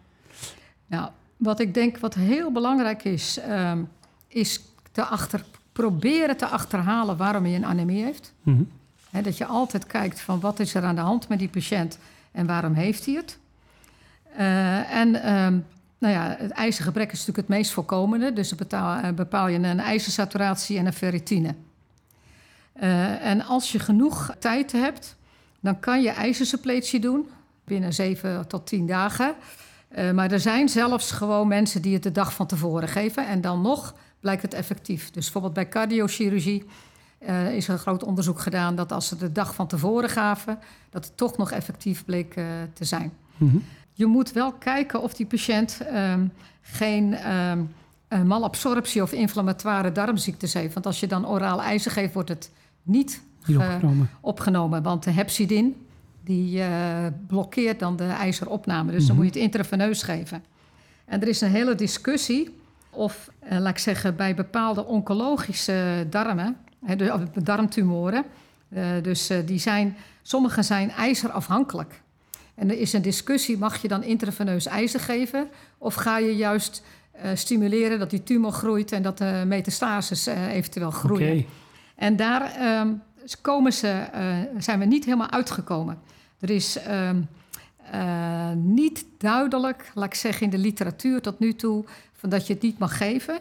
nou, 0.87 1.11
wat 1.37 1.61
ik 1.61 1.75
denk 1.75 1.99
wat 1.99 2.15
heel 2.15 2.53
belangrijk 2.53 3.05
is, 3.05 3.39
um, 3.51 3.89
is 4.29 4.61
te 4.93 5.05
achter, 5.05 5.45
proberen 5.73 6.37
te 6.37 6.47
achterhalen 6.47 7.17
waarom 7.17 7.45
hij 7.45 7.55
een 7.55 7.67
anemie 7.67 8.05
heeft. 8.05 8.35
Mm 8.43 8.55
-hmm. 8.55 8.69
Dat 9.23 9.39
je 9.39 9.47
altijd 9.47 9.87
kijkt 9.87 10.21
van 10.21 10.41
wat 10.41 10.61
is 10.61 10.75
er 10.75 10.83
aan 10.83 10.95
de 10.95 11.01
hand 11.01 11.29
met 11.29 11.39
die 11.39 11.49
patiënt 11.49 11.99
en 12.33 12.47
waarom 12.47 12.75
heeft 12.75 13.07
hij 13.07 13.15
het. 13.15 13.39
Uh, 14.39 14.95
en 14.95 15.35
um, 15.35 15.67
nou 15.99 16.15
ja, 16.15 16.37
het 16.39 16.51
ijzergebrek 16.51 17.13
is 17.13 17.19
natuurlijk 17.19 17.49
het 17.49 17.57
meest 17.57 17.71
voorkomende. 17.71 18.33
Dus 18.33 18.49
dan 18.49 18.59
bepaal, 18.59 19.05
uh, 19.05 19.11
bepaal 19.11 19.49
je 19.49 19.59
een 19.59 19.81
ijzersaturatie 19.81 20.79
en 20.79 20.87
een 20.87 20.93
ferritine. 20.93 21.55
Uh, 22.83 23.27
en 23.27 23.45
als 23.45 23.73
je 23.73 23.79
genoeg 23.79 24.35
tijd 24.39 24.73
hebt, 24.73 25.17
dan 25.61 25.81
kan 25.81 26.03
je 26.03 26.11
ijzersuppletie 26.11 27.01
doen 27.01 27.29
binnen 27.65 27.93
7 27.93 28.49
tot 28.49 28.67
10 28.67 28.87
dagen. 28.87 29.35
Maar 30.15 30.31
er 30.31 30.41
zijn 30.41 30.69
zelfs 30.69 31.11
gewoon 31.11 31.49
mensen 31.49 31.83
die 31.83 31.95
het 31.95 32.03
de 32.03 32.13
dag 32.13 32.35
van 32.35 32.47
tevoren 32.47 32.89
geven. 32.89 33.27
En 33.27 33.41
dan 33.41 33.61
nog 33.61 33.95
blijkt 34.21 34.43
het 34.43 34.55
effectief. 34.55 35.11
Dus 35.11 35.23
bijvoorbeeld 35.23 35.55
bij 35.55 35.69
cardiochirurgie 35.69 36.65
uh, 37.29 37.55
is 37.55 37.67
er 37.67 37.73
een 37.73 37.79
groot 37.79 38.05
onderzoek 38.05 38.41
gedaan 38.41 38.75
dat 38.75 38.93
als 38.93 39.09
ze 39.09 39.17
de 39.17 39.33
dag 39.33 39.55
van 39.55 39.67
tevoren 39.67 40.09
gaven, 40.09 40.59
dat 40.91 41.05
het 41.05 41.17
toch 41.17 41.37
nog 41.37 41.51
effectief 41.51 42.05
bleek 42.05 42.37
uh, 42.37 42.45
te 42.73 42.85
zijn. 42.85 43.13
Mm 43.37 43.51
-hmm. 43.51 43.63
Je 43.93 44.07
moet 44.07 44.33
wel 44.33 44.53
kijken 44.53 45.03
of 45.03 45.15
die 45.15 45.27
patiënt 45.27 45.81
um, 45.95 46.33
geen 46.61 47.17
um, 47.31 47.69
malabsorptie 48.27 49.03
of 49.03 49.13
inflammatoire 49.13 49.93
darmziektes 49.93 50.53
heeft. 50.53 50.75
Want 50.75 50.87
als 50.87 51.01
je 51.01 51.07
dan 51.07 51.29
oraal 51.29 51.63
ijzer 51.63 51.91
geeft, 51.91 52.15
wordt 52.15 52.29
het 52.29 52.51
niet, 52.83 53.23
opgenomen. 53.49 54.11
opgenomen. 54.21 54.83
Want 54.83 55.03
de 55.05 55.11
hepsidin 55.11 55.87
die 56.25 56.59
uh, 56.59 57.07
blokkeert 57.27 57.79
dan 57.79 57.97
de 57.97 58.05
ijzeropname. 58.05 58.93
Dus 58.93 58.93
mm 58.93 58.99
-hmm. 58.99 59.07
dan 59.07 59.17
moet 59.17 59.35
je 59.35 59.41
het 59.41 59.53
intraveneus 59.53 60.03
geven. 60.03 60.45
En 61.05 61.21
er 61.21 61.29
is 61.29 61.41
een 61.41 61.51
hele 61.51 61.75
discussie 61.75 62.55
of, 62.91 63.31
uh, 63.53 63.59
laat 63.59 63.71
ik 63.71 63.79
zeggen, 63.79 64.17
bij 64.17 64.35
bepaalde 64.35 64.85
oncologische 64.85 66.07
darmen, 66.11 66.57
de, 66.87 67.29
darmtumoren, 67.43 68.25
uh, 68.69 68.87
dus 69.03 69.31
die 69.45 69.59
zijn, 69.59 69.97
sommige 70.23 70.63
zijn 70.63 70.91
ijzerafhankelijk. 70.91 72.03
En 72.55 72.71
er 72.71 72.79
is 72.79 72.93
een 72.93 73.03
discussie, 73.03 73.59
mag 73.59 73.83
je 73.83 73.89
dan 73.89 74.03
intraveneus 74.03 74.67
ijzer 74.67 75.01
geven? 75.01 75.49
Of 75.79 75.95
ga 75.95 76.19
je 76.19 76.37
juist 76.37 76.83
stimuleren 77.35 77.99
dat 77.99 78.11
die 78.11 78.23
tumor 78.23 78.53
groeit 78.53 78.93
en 78.93 79.03
dat 79.03 79.19
de 79.19 79.45
metastases 79.47 80.27
eventueel 80.27 80.91
groeien? 80.91 81.31
Okay. 81.31 81.47
En 81.95 82.17
daar 82.17 82.79
um, 82.81 83.03
komen 83.41 83.73
ze, 83.73 84.05
zijn 84.59 84.79
we 84.79 84.85
niet 84.85 85.05
helemaal 85.05 85.31
uitgekomen. 85.31 85.99
Er 86.41 86.51
is 86.51 86.79
uh, 87.93 88.51
niet 88.55 89.05
duidelijk, 89.19 89.91
laat 89.95 90.07
ik 90.07 90.15
zeggen, 90.15 90.43
in 90.43 90.51
de 90.51 90.59
literatuur 90.59 91.21
tot 91.21 91.39
nu 91.39 91.55
toe, 91.55 91.85
van 92.13 92.29
dat 92.29 92.47
je 92.47 92.53
het 92.53 92.63
niet 92.63 92.79
mag 92.79 92.97
geven. 92.97 93.39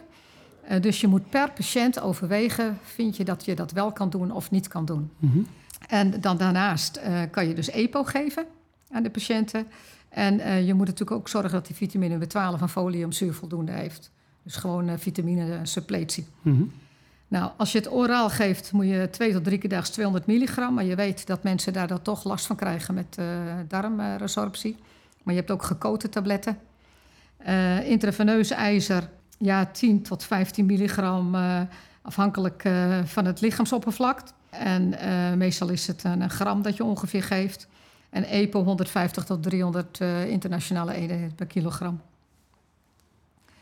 Uh, 0.70 0.80
dus 0.80 1.00
je 1.00 1.06
moet 1.06 1.30
per 1.30 1.50
patiënt 1.52 2.00
overwegen, 2.00 2.78
vind 2.82 3.16
je 3.16 3.24
dat 3.24 3.44
je 3.44 3.54
dat 3.54 3.72
wel 3.72 3.92
kan 3.92 4.10
doen 4.10 4.30
of 4.30 4.50
niet 4.50 4.68
kan 4.68 4.84
doen. 4.84 5.10
Mm 5.18 5.30
-hmm. 5.30 5.46
En 5.88 6.20
dan 6.20 6.36
daarnaast 6.36 6.96
uh, 7.06 7.22
kan 7.30 7.48
je 7.48 7.54
dus 7.54 7.70
EPO 7.70 8.04
geven 8.04 8.46
aan 8.90 9.02
de 9.02 9.10
patiënten. 9.10 9.66
En 10.08 10.64
je 10.64 10.74
moet 10.74 10.86
natuurlijk 10.86 11.16
ook 11.16 11.28
zorgen 11.28 11.50
dat 11.50 11.66
die 11.66 11.76
vitamine 11.76 12.18
B12 12.18 12.60
en 12.60 12.68
foliumzuur 12.68 13.34
voldoende 13.34 13.72
heeft. 13.72 14.10
Dus 14.42 14.56
gewoon 14.56 14.98
vitamine 14.98 15.58
suppletie. 15.62 16.26
Mm 16.42 16.56
-hmm. 16.56 16.72
Nou, 17.28 17.50
als 17.56 17.72
je 17.72 17.78
het 17.78 17.92
oraal 17.92 18.30
geeft, 18.30 18.72
moet 18.72 18.86
je 18.86 19.08
twee 19.10 19.32
tot 19.32 19.44
drie 19.44 19.58
keer 19.58 19.70
daags 19.70 19.90
200 19.90 20.26
milligram. 20.26 20.74
Maar 20.74 20.84
je 20.84 20.94
weet 20.94 21.26
dat 21.26 21.42
mensen 21.42 21.72
daar 21.72 21.86
dan 21.86 22.02
toch 22.02 22.24
last 22.24 22.46
van 22.46 22.56
krijgen 22.56 22.94
met 22.94 23.18
darmresorptie. 23.68 24.76
Maar 25.22 25.34
je 25.34 25.40
hebt 25.40 25.52
ook 25.52 25.62
gekoten 25.62 26.10
tabletten. 26.10 26.58
Intraveneus 27.84 28.50
ijzer, 28.50 29.08
ja, 29.38 29.66
10 29.66 30.02
tot 30.02 30.24
15 30.24 30.66
milligram, 30.66 31.34
uh, 31.34 31.60
afhankelijk 32.02 32.68
van 33.04 33.24
het 33.24 33.40
lichaamsoppervlak. 33.40 34.20
En 34.50 34.94
meestal 35.38 35.68
is 35.68 35.86
het 35.86 36.04
een, 36.04 36.30
gram 36.30 36.62
dat 36.62 36.76
je 36.76 36.84
ongeveer 36.84 37.22
geeft. 37.22 37.66
En 38.10 38.24
EPO 38.24 38.64
150 38.64 39.24
tot 39.24 39.42
300 39.42 40.00
internationale 40.28 40.94
eenheden 40.94 41.34
per 41.34 41.46
kilogram. 41.46 42.00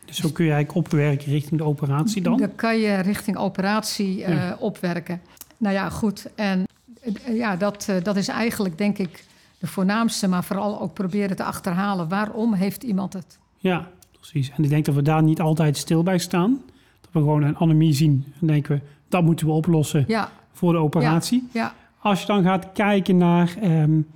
Dus 0.05 0.21
zo 0.21 0.29
kun 0.29 0.45
je 0.45 0.53
eigenlijk 0.53 0.87
opwerken 0.87 1.33
richting 1.33 1.61
de 1.61 1.67
operatie 1.67 2.23
dan? 2.23 2.37
Dan 2.37 2.55
kan 2.55 2.79
je 2.79 2.95
richting 2.95 3.37
operatie 3.37 4.27
uh, 4.27 4.53
opwerken. 4.59 5.21
Nou 5.57 5.75
ja, 5.75 5.91
goed. 5.91 6.27
En 6.35 6.65
uh, 7.05 7.37
ja, 7.37 7.57
dat, 7.57 7.87
uh, 7.91 7.97
dat 8.03 8.17
is 8.17 8.29
eigenlijk 8.29 8.79
denk 8.79 8.99
ik 8.99 9.25
de 9.59 9.67
voornaamste, 9.67 10.29
maar 10.29 10.45
vooral 10.45 10.81
ook 10.81 10.95
proberen 10.95 11.37
te 11.37 11.45
achterhalen 11.45 12.09
waarom 12.09 12.55
heeft 12.55 12.83
iemand 12.83 13.13
het. 13.13 13.39
Ja, 13.59 13.89
precies. 14.31 14.51
En 14.57 14.65
ik 14.65 14.71
denk 14.71 14.85
dat 14.85 14.95
we 14.95 15.03
daar 15.03 15.23
niet 15.23 15.41
altijd 15.41 15.77
stil 15.77 16.03
bij 16.03 16.19
staan. 16.19 16.61
Dat 17.01 17.11
we 17.13 17.19
gewoon 17.19 17.43
een 17.43 17.57
anemie 17.57 17.93
zien 17.93 18.25
en 18.41 18.47
denken 18.47 18.77
we, 18.77 18.83
dat 19.09 19.23
moeten 19.23 19.47
we 19.47 19.53
oplossen 19.53 20.05
ja. 20.07 20.31
voor 20.53 20.73
de 20.73 20.79
operatie. 20.79 21.49
Ja. 21.53 21.61
ja. 21.61 21.75
Als 21.99 22.21
je 22.21 22.27
dan 22.27 22.43
gaat 22.43 22.73
kijken 22.73 23.17
naar, 23.17 23.55
um, 23.63 24.07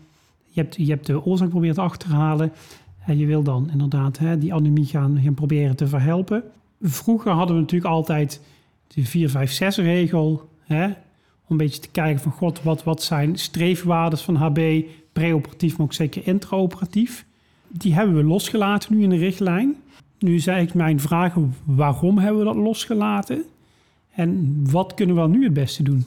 je, 0.45 0.61
hebt, 0.61 0.77
je 0.77 0.87
hebt 0.87 1.07
de 1.07 1.25
oorzaak 1.25 1.49
proberen 1.49 1.75
te 1.75 1.81
achterhalen. 1.81 2.53
En 3.05 3.19
je 3.19 3.27
wil 3.27 3.43
dan 3.43 3.71
inderdaad 3.71 4.19
hè, 4.19 4.39
die 4.39 4.55
anemie 4.55 4.85
gaan, 4.85 5.21
gaan 5.23 5.35
proberen 5.35 5.77
te 5.77 5.87
verhelpen. 5.87 6.43
Vroeger 6.83 7.33
hadden 7.33 7.55
we 7.55 7.61
natuurlijk 7.61 7.93
altijd 7.93 8.41
de 8.87 9.29
4-5-6-regel. 9.29 10.49
Hè, 10.65 10.85
om 10.85 10.93
een 11.47 11.57
beetje 11.57 11.81
te 11.81 11.89
kijken 11.89 12.23
van 12.23 12.33
god, 12.33 12.63
wat, 12.63 12.85
wat 12.85 13.03
zijn 13.03 13.39
streefwaardes 13.39 14.23
van 14.23 14.35
HB, 14.35 14.83
preoperatief, 15.13 15.77
maar 15.77 15.87
ook 15.87 15.93
zeker 15.93 16.27
intraoperatief. 16.27 17.27
Die 17.69 17.95
hebben 17.95 18.17
we 18.17 18.23
losgelaten 18.23 18.97
nu 18.97 19.03
in 19.03 19.11
de 19.11 19.17
richtlijn. 19.17 19.77
Nu 20.27 20.35
is 20.35 20.47
eigenlijk 20.47 20.77
mijn 20.77 21.01
vraag, 21.01 21.35
waarom 21.65 22.19
hebben 22.19 22.39
we 22.39 22.45
dat 22.45 22.57
losgelaten? 22.57 23.45
En 24.13 24.61
wat 24.71 24.95
kunnen 24.95 25.17
we 25.17 25.29
nu 25.29 25.45
het 25.45 25.53
beste 25.53 25.83
doen? 25.83 26.07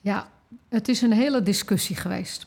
Ja, 0.00 0.28
het 0.68 0.88
is 0.88 1.02
een 1.02 1.12
hele 1.12 1.42
discussie 1.42 1.96
geweest. 1.96 2.46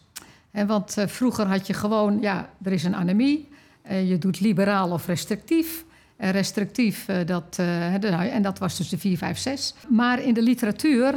En 0.52 0.68
want 0.68 0.98
uh, 0.98 1.08
vroeger 1.08 1.46
had 1.46 1.68
je 1.68 1.74
gewoon, 1.74 2.22
ja, 2.22 2.50
er 2.64 2.72
is 2.72 2.84
een 2.84 2.96
anemie. 2.96 3.48
Uh, 3.92 4.10
je 4.10 4.18
doet 4.18 4.40
liberaal 4.40 4.92
of 4.92 5.06
restrictief. 5.06 5.86
En 6.18 6.32
restrictief, 6.32 7.08
uh, 7.08 7.18
dat, 7.26 7.60
en 7.60 8.42
dat 8.42 8.60
was 8.60 8.78
dus 8.78 8.90
de 8.90 8.98
456. 8.98 9.90
Maar 9.90 10.22
in 10.22 10.34
de 10.34 10.42
literatuur 10.42 11.16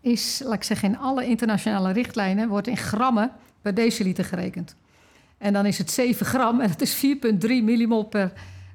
is, 0.00 0.40
laat 0.44 0.54
ik 0.54 0.62
zeggen, 0.62 0.88
in 0.88 0.98
alle 0.98 1.26
internationale 1.26 1.92
richtlijnen... 1.92 2.48
wordt 2.48 2.66
in 2.66 2.76
grammen 2.76 3.30
per 3.62 3.74
deciliter 3.74 4.24
gerekend. 4.24 4.76
En 5.38 5.52
dan 5.52 5.66
is 5.66 5.78
het 5.78 5.90
7 5.90 6.26
gram 6.26 6.60
en 6.60 6.68
dat 6.68 6.80
is 6.80 7.06
4,3 7.06 7.40
millimol 7.40 8.04
per, 8.04 8.32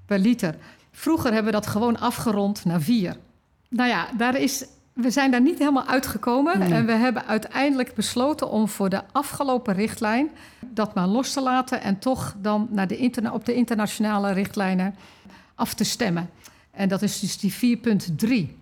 per 0.10 0.20
liter. 0.20 0.56
Vroeger 0.92 1.34
hebben 1.34 1.52
we 1.52 1.60
dat 1.60 1.68
gewoon 1.68 2.00
afgerond 2.00 2.66
naar 2.66 2.82
4. 2.82 3.16
Nou 3.70 3.90
ja, 3.90 4.08
daar 4.18 4.36
is 4.36 4.66
we 4.94 5.12
zijn 5.12 5.32
daar 5.32 5.42
niet 5.42 5.60
helemaal 5.60 5.86
uitgekomen. 5.86 6.60
Nee. 6.60 6.74
En 6.74 6.86
we 6.86 6.92
hebben 6.92 7.26
uiteindelijk 7.26 7.94
besloten 7.94 8.50
om 8.50 8.68
voor 8.68 8.90
de 8.90 9.02
afgelopen 9.12 9.74
richtlijn 9.74 10.30
dat 10.70 10.94
maar 10.94 11.08
los 11.08 11.34
te 11.34 11.42
laten 11.42 11.82
en 11.82 12.00
toch 12.00 12.36
dan 12.42 12.68
naar 12.72 12.88
de 12.88 12.98
interna 12.98 13.34
op 13.34 13.46
de 13.46 13.54
internationale 13.54 14.32
richtlijnen 14.32 14.96
af 15.56 15.74
te 15.74 15.84
stemmen. 15.84 16.30
En 16.72 16.90
dat 16.90 17.02
is 17.02 17.20
dus 17.20 17.38
die 17.38 17.78
4.3. 17.78 18.58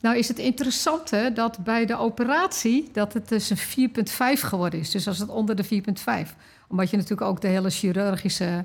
Nou 0.00 0.16
is 0.16 0.28
het 0.28 0.38
interessante 0.38 1.30
dat 1.34 1.58
bij 1.58 1.86
de 1.86 1.96
operatie 1.96 2.88
dat 2.92 3.12
het 3.12 3.28
dus 3.28 3.50
een 3.50 3.90
4.5 4.38 4.40
geworden 4.40 4.80
is. 4.80 4.90
Dus 4.90 5.08
als 5.08 5.18
het 5.18 5.28
onder 5.28 5.56
de 5.56 5.64
4.5. 5.64 6.36
Omdat 6.68 6.90
je 6.90 6.96
natuurlijk 6.96 7.30
ook 7.30 7.40
de 7.40 7.48
hele 7.48 7.70
chirurgische 7.70 8.64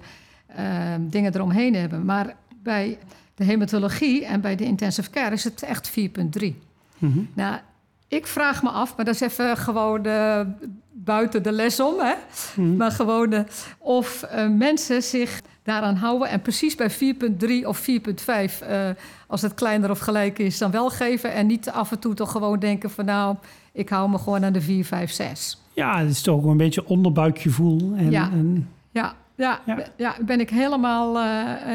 uh, 0.60 0.94
dingen 1.00 1.36
eromheen 1.36 1.76
hebben. 1.76 2.06
Maar 2.06 2.36
bij 2.64 2.98
de 3.36 3.44
hematologie 3.44 4.26
en 4.26 4.42
bij 4.42 4.56
de 4.56 4.64
intensive 4.64 5.10
care 5.10 5.34
is 5.34 5.44
het 5.44 5.64
echt 5.64 5.92
4.3. 6.00 6.54
Mm-hmm. 6.98 7.30
Nou, 7.34 7.58
ik 8.08 8.28
vraag 8.28 8.64
me 8.64 8.70
af, 8.70 8.96
maar 8.96 9.06
dat 9.06 9.14
is 9.14 9.22
even 9.22 9.58
gewoon 9.58 10.08
uh, 10.08 10.42
buiten 10.92 11.44
de 11.44 11.52
les 11.52 11.80
om, 11.80 12.00
hè? 12.00 12.14
Mm-hmm. 12.56 12.76
Maar 12.76 12.92
gewoon 12.92 13.34
uh, 13.34 13.40
of 13.78 14.26
uh, 14.36 14.48
mensen 14.50 15.04
zich 15.04 15.42
daaraan 15.64 15.96
houden 15.96 16.30
en 16.30 16.42
precies 16.42 16.76
bij 16.76 16.92
4.3 16.92 16.98
of 17.64 17.88
4.5, 17.90 18.66
als 19.28 19.42
het 19.42 19.54
kleiner 19.54 19.90
of 19.90 20.00
gelijk 20.00 20.40
is, 20.40 20.58
dan 20.58 20.72
wel 20.72 20.90
geven 20.90 21.34
en 21.34 21.48
niet 21.48 21.70
af 21.70 21.92
en 21.92 22.00
toe 22.00 22.14
toch 22.14 22.32
gewoon 22.32 22.60
denken 22.60 22.90
van 22.90 23.06
nou, 23.06 23.36
ik 23.72 23.90
hou 23.90 24.10
me 24.10 24.18
gewoon 24.18 24.46
aan 24.46 24.54
de 24.54 24.62
4, 24.62 24.86
5, 24.86 25.12
6. 25.12 25.62
Ja, 25.74 26.00
het 26.00 26.10
is 26.10 26.22
toch 26.22 26.44
een 26.44 26.58
beetje 26.58 26.86
onderbuikgevoel. 26.86 27.94
En, 27.96 28.12
ja. 28.12 28.30
En... 28.32 28.70
ja, 28.92 29.16
ja, 29.42 29.62
ja. 29.66 29.84
ja, 29.96 30.16
ben 30.22 30.40
ik 30.40 30.50
helemaal, 30.50 31.18
uh, 31.18 31.24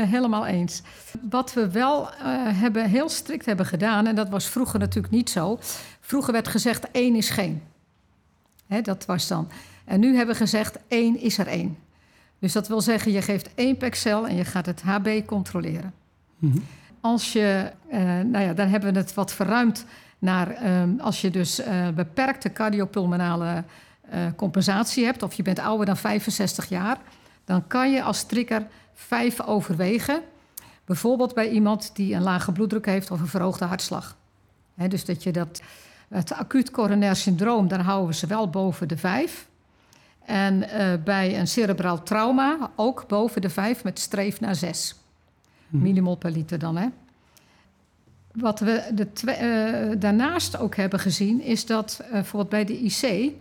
helemaal 0.02 0.46
eens. 0.46 0.82
Wat 1.30 1.52
we 1.52 1.70
wel 1.70 2.02
uh, 2.02 2.10
hebben, 2.60 2.88
heel 2.88 3.08
strikt 3.08 3.46
hebben 3.46 3.66
gedaan, 3.66 4.06
en 4.06 4.14
dat 4.14 4.28
was 4.28 4.46
vroeger 4.46 4.78
natuurlijk 4.78 5.14
niet 5.14 5.30
zo. 5.30 5.58
Vroeger 6.00 6.32
werd 6.32 6.48
gezegd 6.48 6.90
één 6.90 7.14
is 7.14 7.30
geen. 7.30 7.62
Hè, 8.66 8.80
dat 8.80 9.06
was 9.06 9.28
dan. 9.28 9.48
En 9.84 10.00
nu 10.00 10.16
hebben 10.16 10.34
we 10.34 10.40
gezegd 10.40 10.78
één 10.88 11.20
is 11.20 11.38
er 11.38 11.46
één. 11.46 11.78
Dus 12.38 12.52
dat 12.52 12.68
wil 12.68 12.80
zeggen, 12.80 13.12
je 13.12 13.22
geeft 13.22 13.54
één 13.54 13.76
pexel 13.76 14.28
en 14.28 14.36
je 14.36 14.44
gaat 14.44 14.66
het 14.66 14.82
HB 14.82 15.24
controleren. 15.24 15.92
Mm-hmm. 16.38 16.64
Als 17.00 17.32
je, 17.32 17.70
nou 18.24 18.38
ja, 18.38 18.52
dan 18.52 18.68
hebben 18.68 18.92
we 18.92 18.98
het 18.98 19.14
wat 19.14 19.32
verruimd 19.32 19.84
naar 20.18 20.80
um, 20.82 21.00
als 21.00 21.20
je 21.20 21.30
dus 21.30 21.60
beperkte 21.94 22.52
cardiopulmonale 22.52 23.64
compensatie 24.36 25.04
hebt, 25.04 25.22
of 25.22 25.34
je 25.34 25.42
bent 25.42 25.58
ouder 25.58 25.86
dan 25.86 25.96
65 25.96 26.68
jaar 26.68 26.98
dan 27.46 27.66
kan 27.66 27.92
je 27.92 28.02
als 28.02 28.22
trigger 28.22 28.66
vijf 28.94 29.40
overwegen. 29.40 30.22
Bijvoorbeeld 30.84 31.34
bij 31.34 31.48
iemand 31.48 31.90
die 31.94 32.14
een 32.14 32.22
lage 32.22 32.52
bloeddruk 32.52 32.86
heeft 32.86 33.10
of 33.10 33.20
een 33.20 33.26
verhoogde 33.26 33.64
hartslag. 33.64 34.16
He, 34.74 34.88
dus 34.88 35.04
dat 35.04 35.22
je 35.22 35.32
dat, 35.32 35.62
het 36.08 36.32
acuut 36.32 36.70
coronair 36.70 37.16
syndroom, 37.16 37.68
daar 37.68 37.82
houden 37.82 38.08
we 38.08 38.14
ze 38.14 38.26
wel 38.26 38.50
boven 38.50 38.88
de 38.88 38.96
vijf. 38.96 39.48
En 40.24 40.54
uh, 40.62 40.92
bij 41.04 41.38
een 41.38 41.46
cerebraal 41.46 42.02
trauma 42.02 42.70
ook 42.76 43.04
boven 43.08 43.40
de 43.40 43.50
vijf 43.50 43.84
met 43.84 43.98
streef 43.98 44.40
naar 44.40 44.54
zes. 44.54 44.94
Hmm. 45.68 45.82
Millimol 45.82 46.16
per 46.16 46.30
liter 46.30 46.58
dan, 46.58 46.76
hè. 46.76 46.86
wat 48.32 48.60
we 48.60 48.90
de 48.94 49.08
uh, 49.24 50.00
daarnaast 50.00 50.58
ook 50.58 50.76
hebben 50.76 51.00
gezien, 51.00 51.40
is 51.40 51.66
dat 51.66 52.00
uh, 52.02 52.10
bijvoorbeeld 52.10 52.50
bij 52.50 52.64
de 52.64 52.78
IC, 52.78 53.32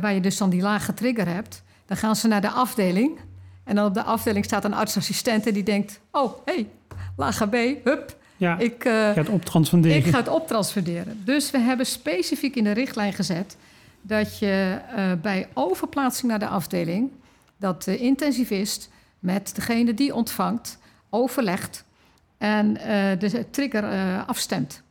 waar 0.00 0.12
je 0.14 0.20
dus 0.20 0.36
dan 0.36 0.50
die 0.50 0.62
lage 0.62 0.94
trigger 0.94 1.28
hebt, 1.28 1.62
dan 1.90 1.98
gaan 1.98 2.16
ze 2.16 2.28
naar 2.28 2.40
de 2.40 2.50
afdeling. 2.50 3.18
En 3.64 3.74
dan 3.74 3.86
op 3.86 3.94
de 3.94 4.02
afdeling 4.02 4.44
staat 4.44 4.64
een 4.64 4.74
artsassistent 4.74 5.46
en 5.46 5.54
die 5.54 5.62
denkt: 5.62 6.00
Oh, 6.10 6.32
hé, 6.44 6.52
hey, 6.52 6.68
lage 7.16 7.46
B, 7.46 7.84
hup. 7.84 8.16
Ja, 8.36 8.58
ik 8.58 8.74
ga 8.82 9.12
het 9.14 9.28
optransfunderen. 9.28 9.96
Ik 9.96 10.06
ga 10.06 10.18
het 10.18 10.28
optransfunderen. 10.28 11.22
Dus 11.24 11.50
we 11.50 11.58
hebben 11.58 11.86
specifiek 11.86 12.56
in 12.56 12.64
de 12.64 12.72
richtlijn 12.72 13.12
gezet 13.12 13.56
dat 14.02 14.38
je 14.38 14.78
bij 15.22 15.48
overplaatsing 15.54 16.30
naar 16.30 16.38
de 16.38 16.46
afdeling, 16.46 17.10
dat 17.56 17.84
de 17.84 17.98
intensivist 17.98 18.90
met 19.18 19.54
degene 19.54 19.94
die 19.94 20.14
ontvangt 20.14 20.78
overlegt 21.08 21.84
en 22.38 22.66
uh, 22.66 22.84
de 23.18 23.46
trigger 23.50 23.84
afstemt. 24.26 24.82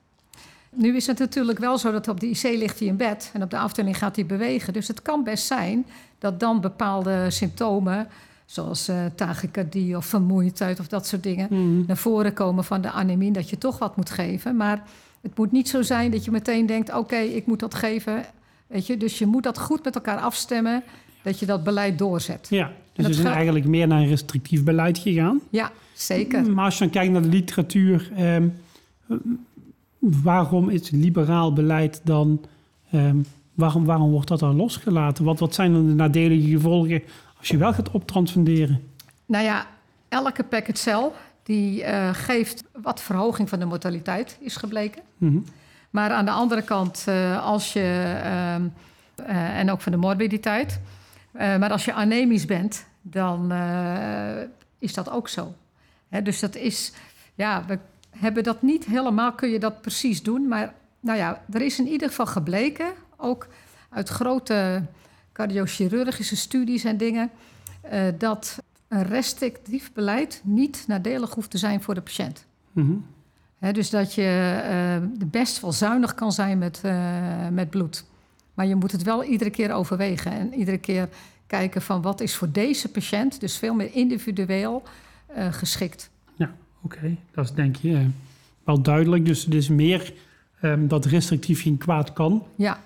Nu 0.76 0.95
is 0.95 1.07
het 1.07 1.20
natuurlijk 1.20 1.59
wel 1.59 1.78
zo 1.78 1.91
dat 1.91 2.07
op 2.07 2.20
de 2.20 2.30
IC 2.30 2.43
ligt 2.43 2.80
hij 2.80 2.88
in 2.88 2.97
bed 2.97 3.32
en 3.34 3.43
op 3.43 3.49
de 3.49 3.57
afdeling 3.57 3.97
gaat 3.97 4.15
hij 4.15 4.26
bewegen. 4.26 4.74
Dus 4.74 4.88
het 4.88 5.01
kan 5.01 5.24
best 5.24 5.45
zijn 5.45 5.86
dat 6.20 6.39
dan 6.39 6.61
bepaalde 6.61 7.26
symptomen, 7.30 8.07
zoals 8.45 8.89
uh, 8.89 9.05
tachycardie 9.15 9.97
of 9.97 10.05
vermoeidheid 10.05 10.80
of 10.80 10.88
dat 10.88 11.07
soort 11.07 11.24
dingen, 11.24 11.47
mm. 11.49 11.84
naar 11.88 11.97
voren 11.97 12.34
komen 12.34 12.63
van 12.63 12.82
de 12.82 12.91
anemie, 12.91 13.32
dat 13.32 13.49
je 13.49 13.57
toch 13.57 13.80
wat 13.80 13.95
moet 13.95 14.09
geven. 14.09 14.55
Maar 14.55 14.84
het 15.22 15.38
moet 15.38 15.51
niet 15.51 15.70
zo 15.70 15.82
zijn 15.82 16.11
dat 16.11 16.26
je 16.26 16.32
meteen 16.32 16.65
denkt: 16.65 16.89
oké, 16.89 16.99
okay, 16.99 17.28
ik 17.28 17.45
moet 17.45 17.59
dat 17.59 17.76
geven. 17.76 18.26
Weet 18.67 18.88
je? 18.88 18.97
Dus 18.97 19.20
je 19.20 19.26
moet 19.26 19.43
dat 19.43 19.59
goed 19.59 19.84
met 19.84 19.95
elkaar 19.95 20.17
afstemmen, 20.17 20.84
dat 21.22 21.39
je 21.39 21.45
dat 21.45 21.63
beleid 21.63 21.97
doorzet. 21.97 22.47
Ja, 22.49 22.72
dus 22.93 23.07
we 23.07 23.13
zijn 23.13 23.34
eigenlijk 23.34 23.65
meer 23.65 23.88
naar 23.88 24.01
een 24.01 24.07
restrictief 24.07 24.63
beleid 24.63 24.97
gegaan. 24.97 25.41
Ja, 25.49 25.72
zeker. 25.93 26.51
Maar 26.51 26.65
als 26.65 26.74
je 26.74 26.80
dan 26.80 26.89
kijkt 26.89 27.11
naar 27.11 27.22
de 27.22 27.28
literatuur, 27.28 28.11
eh, 28.15 28.36
waarom 30.00 30.70
is 30.70 30.89
liberaal 30.89 31.54
beleid 31.54 32.02
dan, 32.04 32.45
eh, 32.89 33.12
waarom, 33.54 33.86
waarom 33.86 34.12
wordt 34.12 34.28
dat 34.28 34.39
dan 34.39 34.56
losgelaten? 34.56 35.26
Wat, 35.26 35.39
wat 35.39 35.54
zijn 35.54 35.74
dan 35.74 35.88
de 35.88 35.93
nadelige 35.93 36.50
gevolgen 36.50 37.04
als 37.38 37.47
je 37.47 37.58
wel 37.58 37.74
gaat 37.74 37.91
optransfunderen? 37.91 38.84
Nou 39.26 39.43
ja, 39.43 39.68
elke 40.10 40.43
packet 40.43 40.78
cell 40.78 41.10
die 41.43 41.84
uh, 41.84 42.10
geeft 42.14 42.64
wat 42.82 43.02
verhoging 43.02 43.50
van 43.50 43.60
de 43.60 43.66
mortaliteit, 43.66 44.38
is 44.41 44.56
gebleken. 44.56 45.02
Mm 45.18 45.30
-hmm. 45.30 45.45
Maar 45.89 46.12
aan 46.12 46.26
de 46.26 46.32
andere 46.32 46.62
kant, 46.62 47.06
uh, 47.10 47.45
als 47.45 47.74
je, 47.74 48.20
ehm, 48.24 48.68
en 49.56 49.72
ook 49.72 49.82
van 49.82 49.91
de 49.91 49.97
morbiditeit, 49.97 50.80
maar 51.32 51.72
als 51.72 51.86
je 51.86 51.93
anemisch 51.93 52.45
bent, 52.45 52.86
dan 53.02 53.54
is 54.80 54.93
dat 54.93 55.10
ook 55.10 55.28
zo 55.28 55.54
dus 56.24 56.39
dat 56.39 56.56
is, 56.56 56.93
ja, 57.36 57.64
we 57.68 57.80
hebben 58.10 58.43
dat 58.43 58.62
niet 58.62 58.86
helemaal, 58.86 59.34
kun 59.34 59.49
je 59.49 59.60
dat 59.60 59.82
precies 59.82 60.24
doen. 60.24 60.47
Maar 60.47 60.74
nou 60.99 61.18
ja, 61.18 61.43
er 61.51 61.62
is 61.62 61.80
in 61.80 61.88
ieder 61.88 62.07
geval 62.07 62.26
gebleken, 62.26 62.88
ook 63.18 63.47
uit 63.89 64.10
grote 64.10 64.84
cardiochirurgische 65.32 66.36
studies 66.36 66.84
en 66.84 66.97
dingen, 66.97 67.32
uh, 67.93 68.01
dat 68.18 68.57
een 68.88 69.03
restrictief 69.03 69.93
beleid 69.93 70.41
niet 70.43 70.84
nadelig 70.88 71.34
hoeft 71.34 71.51
te 71.51 71.57
zijn 71.57 71.82
voor 71.82 71.93
de 71.93 72.01
patiënt. 72.01 72.45
Mm 72.72 73.05
dus 73.72 73.89
dat 73.89 74.14
je 74.14 74.62
uh, 75.12 75.28
best 75.28 75.62
wel 75.62 75.72
zuinig 75.72 76.14
kan 76.14 76.32
zijn 76.32 76.57
met, 76.57 76.82
uh, 76.86 77.47
met 77.51 77.70
bloed. 77.70 78.05
Maar 78.53 78.66
je 78.66 78.76
moet 78.76 78.91
het 78.91 79.03
wel 79.03 79.24
iedere 79.24 79.49
keer 79.49 79.72
overwegen 79.72 80.32
en 80.32 80.53
iedere 80.53 80.78
keer 80.78 81.10
kijken 81.47 81.82
van 81.82 82.01
wat 82.01 82.22
is 82.22 82.36
voor 82.36 82.51
deze 82.51 82.91
patiënt, 82.91 83.39
dus 83.39 83.57
veel 83.57 83.74
meer 83.74 83.93
individueel, 83.93 84.84
geschikt. 85.49 86.10
Oké. 86.82 87.15
Dat 87.32 87.45
is 87.45 87.51
denk 87.51 87.75
je 87.75 87.89
uh, 87.89 87.99
wel 88.63 88.82
duidelijk. 88.82 89.25
Dus 89.25 89.45
het 89.45 89.53
is 89.53 89.69
meer 89.69 90.13
um, 90.61 90.88
dat 90.88 91.05
restrictief 91.05 91.61
geen 91.61 91.77
kwaad 91.77 92.13
kan. 92.13 92.43
Ja. 92.55 92.80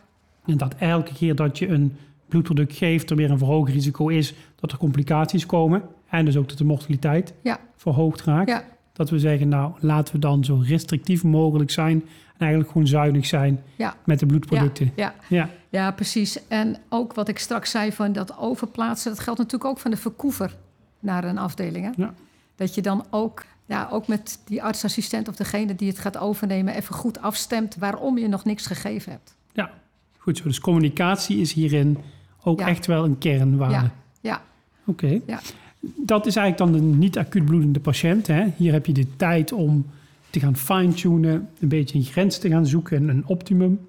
En 0.46 0.58
dat 0.58 0.76
elke 0.76 1.14
keer 1.14 1.36
dat 1.36 1.58
je 1.58 1.68
een 1.68 1.98
bloedproduct 2.28 2.74
geeft, 2.74 3.10
er 3.10 3.16
weer 3.16 3.32
een 3.32 3.38
verhoogd 3.38 3.72
risico 3.72 4.08
is 4.08 4.34
dat 4.56 4.72
er 4.72 4.78
complicaties 4.78 5.46
komen. 5.46 5.82
En 6.10 6.26
dus 6.26 6.38
ook 6.38 6.50
dat 6.50 6.58
de 6.58 6.64
mortaliteit 6.64 7.34
ja. 7.42 7.60
verhoogd 7.76 8.22
raakt. 8.22 8.50
Ja. 8.50 8.64
Dat 8.94 9.10
we 9.10 9.20
zeggen, 9.20 9.50
nou 9.50 9.72
laten 9.80 10.14
we 10.14 10.20
dan 10.20 10.44
zo 10.44 10.64
restrictief 10.66 11.24
mogelijk 11.24 11.72
zijn. 11.72 12.04
En 12.34 12.40
eigenlijk 12.40 12.72
gewoon 12.72 12.88
zuinig 12.88 13.26
zijn 13.26 13.64
ja. 13.76 13.96
met 14.06 14.20
de 14.20 14.26
bloedproducten. 14.26 14.92
Ja, 14.96 15.14
ja. 15.30 15.50
ja. 15.70 15.92
precies. 15.92 16.48
En 16.48 16.78
ook 16.90 17.14
wat 17.14 17.28
ik 17.28 17.40
straks 17.40 17.72
zei 17.72 17.92
van 17.92 18.14
dat 18.14 18.38
overplaatsen, 18.38 19.12
dat 19.12 19.20
geldt 19.20 19.40
natuurlijk 19.40 19.70
ook 19.70 19.80
van 19.80 19.92
de 19.92 19.98
verkoever 19.98 20.56
naar 21.00 21.24
een 21.24 21.38
afdeling. 21.38 21.86
Hè? 21.86 22.04
Ja. 22.04 22.14
Dat 22.56 22.76
je 22.76 22.82
dan 22.82 23.06
ook, 23.10 23.46
ja, 23.66 23.88
ook 23.92 24.08
met 24.08 24.40
die 24.46 24.64
artsassistent 24.64 25.28
of 25.28 25.36
degene 25.36 25.76
die 25.76 25.88
het 25.88 26.00
gaat 26.00 26.18
overnemen, 26.18 26.76
even 26.76 26.96
goed 26.96 27.22
afstemt 27.22 27.76
waarom 27.76 28.18
je 28.18 28.28
nog 28.28 28.46
niks 28.46 28.66
gegeven 28.66 29.12
hebt. 29.12 29.36
Ja, 29.52 29.72
goed 30.18 30.38
zo. 30.38 30.44
Dus 30.44 30.60
communicatie 30.60 31.38
is 31.38 31.54
hierin 31.54 31.98
ook 32.44 32.62
echt 32.62 32.86
wel 32.86 33.04
een 33.04 33.18
kernwaarde. 33.18 33.74
Ja, 33.74 33.92
ja. 34.22 34.42
Oké. 34.86 35.20
Ja. 35.28 35.40
Dat 35.80 36.26
is 36.26 36.36
eigenlijk 36.36 36.72
dan 36.72 36.82
de 36.82 36.96
niet 36.98 37.18
acuut 37.18 37.46
bloedende 37.46 37.80
patiënt. 37.80 38.28
Hè? 38.28 38.46
Hier 38.58 38.72
heb 38.72 38.86
je 38.86 38.94
de 38.94 39.16
tijd 39.16 39.52
om 39.52 39.86
te 40.30 40.40
gaan 40.40 40.58
fine-tunen, 40.58 41.50
een 41.60 41.68
beetje 41.68 41.98
een 41.98 42.04
grens 42.04 42.38
te 42.38 42.50
gaan 42.50 42.68
zoeken 42.68 42.98
en 42.98 43.10
een 43.10 43.24
optimum. 43.26 43.80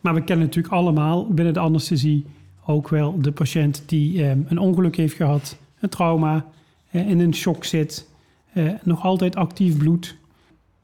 Maar 0.00 0.14
we 0.14 0.24
kennen 0.24 0.46
natuurlijk 0.46 0.74
allemaal 0.74 1.26
binnen 1.26 1.54
de 1.54 1.60
anesthesie 1.60 2.26
ook 2.66 2.88
wel 2.88 3.20
de 3.20 3.32
patiënt 3.32 3.82
die 3.86 4.22
eh, 4.22 4.30
een 4.30 4.58
ongeluk 4.58 4.96
heeft 4.96 5.16
gehad, 5.16 5.56
een 5.80 5.88
trauma, 5.88 6.46
in 6.90 7.20
een 7.20 7.34
shock 7.34 7.64
zit, 7.64 8.08
eh, 8.54 8.72
nog 8.82 9.02
altijd 9.02 9.36
actief 9.36 9.76
bloed. 9.76 10.16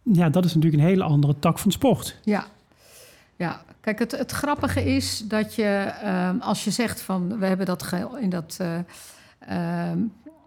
Ja, 0.03 0.29
dat 0.29 0.45
is 0.45 0.55
natuurlijk 0.55 0.83
een 0.83 0.89
hele 0.89 1.03
andere 1.03 1.39
tak 1.39 1.59
van 1.59 1.71
sport. 1.71 2.17
Ja, 2.25 2.47
ja. 3.37 3.63
kijk, 3.81 3.99
het, 3.99 4.13
het 4.13 4.31
grappige 4.31 4.95
is 4.95 5.25
dat 5.29 5.55
je, 5.55 5.93
ehm, 6.03 6.39
als 6.39 6.65
je 6.65 6.71
zegt 6.71 7.01
van 7.01 7.39
we 7.39 7.47
hebben 7.47 7.67
dat 7.67 7.93
in, 8.21 8.31
dat, 8.31 8.59
uh, 8.61 9.91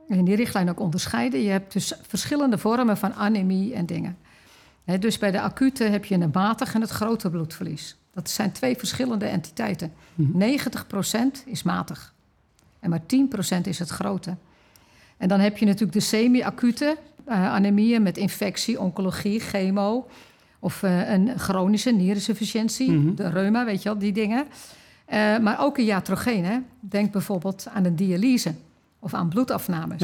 in 0.07 0.25
die 0.25 0.35
richtlijn 0.35 0.69
ook 0.69 0.79
onderscheiden. 0.79 1.41
Je 1.41 1.49
hebt 1.49 1.73
dus 1.73 1.93
verschillende 2.01 2.57
vormen 2.57 2.97
van 2.97 3.13
anemie 3.13 3.73
en 3.73 3.85
dingen. 3.85 4.17
dus 4.99 5.17
bij 5.17 5.31
de 5.31 5.41
acute 5.41 5.83
heb 5.83 6.05
je 6.05 6.15
een 6.15 6.29
matig 6.33 6.73
en 6.73 6.81
het 6.81 6.89
grote 6.89 7.29
bloedverlies. 7.29 7.97
Dat 8.13 8.29
zijn 8.29 8.51
twee 8.51 8.75
verschillende 8.75 9.25
entiteiten. 9.25 9.93
90% 10.15 11.43
is 11.45 11.63
matig 11.63 12.13
en 12.83 12.89
maar 12.89 13.01
10% 13.01 13.61
is 13.63 13.79
het 13.79 13.89
grote. 13.89 14.35
En 15.17 15.27
dan 15.27 15.39
heb 15.39 15.57
je 15.57 15.65
natuurlijk 15.65 15.93
de 15.93 15.99
semi-acute 15.99 16.97
anemieën 17.27 18.01
met 18.01 18.17
infectie, 18.17 18.79
oncologie, 18.79 19.39
chemo. 19.39 20.07
Of 20.59 20.83
uh, 20.83 21.09
een 21.09 21.39
chronische 21.39 21.91
nierinsufficiëntie, 21.91 22.91
mm 22.91 23.15
de 23.15 23.29
reuma, 23.29 23.65
weet 23.65 23.83
je 23.83 23.89
wel, 23.89 23.97
die 23.97 24.11
dingen. 24.11 24.45
Uh, 25.13 25.39
maar 25.39 25.59
ook 25.59 25.77
een 25.77 25.83
iatrogeen. 25.83 26.65
Denk 26.79 27.11
bijvoorbeeld 27.11 27.67
aan 27.73 27.85
een 27.85 27.95
dialyse 27.95 28.53
of 28.99 29.13
aan 29.13 29.29
bloedafnames. 29.29 30.01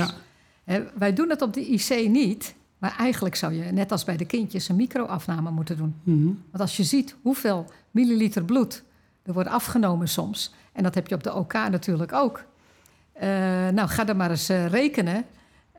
Ja. 0.66 0.82
wij 0.98 1.14
doen 1.14 1.30
het 1.30 1.42
op 1.42 1.54
de 1.54 1.68
IC 1.68 2.10
niet, 2.10 2.56
maar 2.78 2.96
eigenlijk 2.98 3.36
zou 3.36 3.54
je, 3.54 3.72
net 3.72 3.92
als 3.92 4.04
bij 4.04 4.18
de 4.18 4.26
kindjes, 4.26 4.70
een 4.70 4.76
microafname 4.76 5.52
moeten 5.52 5.78
doen. 5.78 5.96
Mm 6.04 6.24
-hmm. 6.24 6.42
Want 6.52 6.64
als 6.64 6.78
je 6.78 6.84
ziet 6.84 7.16
hoeveel 7.22 7.66
milliliter 7.92 8.46
bloed 8.46 8.84
er 9.24 9.34
wordt 9.34 9.50
afgenomen 9.50 10.08
soms, 10.08 10.54
en 10.74 10.84
dat 10.84 10.96
heb 10.96 11.08
je 11.08 11.16
op 11.16 11.24
de 11.24 11.34
OK 11.34 11.54
natuurlijk 11.54 12.14
ook. 12.14 12.44
Uh, 13.16 13.24
nou, 13.70 13.88
ga 13.88 14.08
er 14.08 14.16
maar 14.16 14.30
eens 14.30 14.48
rekenen 14.48 15.26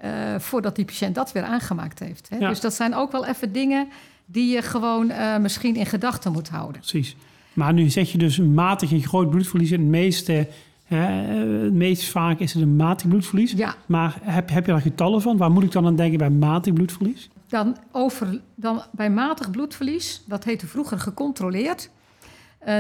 uh, 0.04 0.10
voordat 0.38 0.76
die 0.76 0.84
patiënt 0.84 1.14
dat 1.14 1.32
weer 1.32 1.42
aangemaakt 1.42 1.98
heeft. 1.98 2.28
Hè? 2.28 2.36
Ja. 2.36 2.48
Dus 2.48 2.60
dat 2.60 2.74
zijn 2.74 2.94
ook 2.94 3.12
wel 3.12 3.26
even 3.26 3.52
dingen 3.52 3.88
die 4.26 4.52
je 4.52 4.62
gewoon 4.62 5.12
misschien 5.40 5.76
in 5.76 5.86
gedachten 5.86 6.32
moet 6.32 6.48
houden. 6.48 6.80
Precies. 6.80 7.16
Maar 7.52 7.72
nu 7.72 7.90
zeg 7.90 8.12
je 8.12 8.18
dus 8.18 8.38
een 8.38 8.54
matig 8.54 8.92
en 8.92 9.02
groot 9.02 9.30
bloedverlies. 9.30 9.70
Het 9.70 9.80
meeste, 9.80 10.48
het 10.86 11.72
meest 11.72 12.04
vaak 12.04 12.38
is 12.38 12.52
het 12.52 12.62
een 12.62 12.76
matig 12.76 13.08
bloedverlies. 13.08 13.52
Ja. 13.52 13.74
Maar 13.86 14.18
heb, 14.22 14.50
heb 14.50 14.66
je 14.66 14.72
daar 14.72 14.80
getallen 14.80 15.22
van? 15.22 15.36
Waar 15.36 15.50
moet 15.50 15.62
ik 15.62 15.72
dan 15.72 15.86
aan 15.86 15.96
denken 15.96 16.18
bij 16.18 16.30
matig 16.30 16.72
bloedverlies? 16.72 17.30
Dan, 17.48 17.76
over, 17.92 18.40
dan 18.54 18.82
bij 18.92 19.10
matig 19.10 19.50
bloedverlies, 19.50 20.22
dat 20.26 20.44
heette 20.44 20.66
vroeger 20.66 20.98
gecontroleerd... 20.98 21.90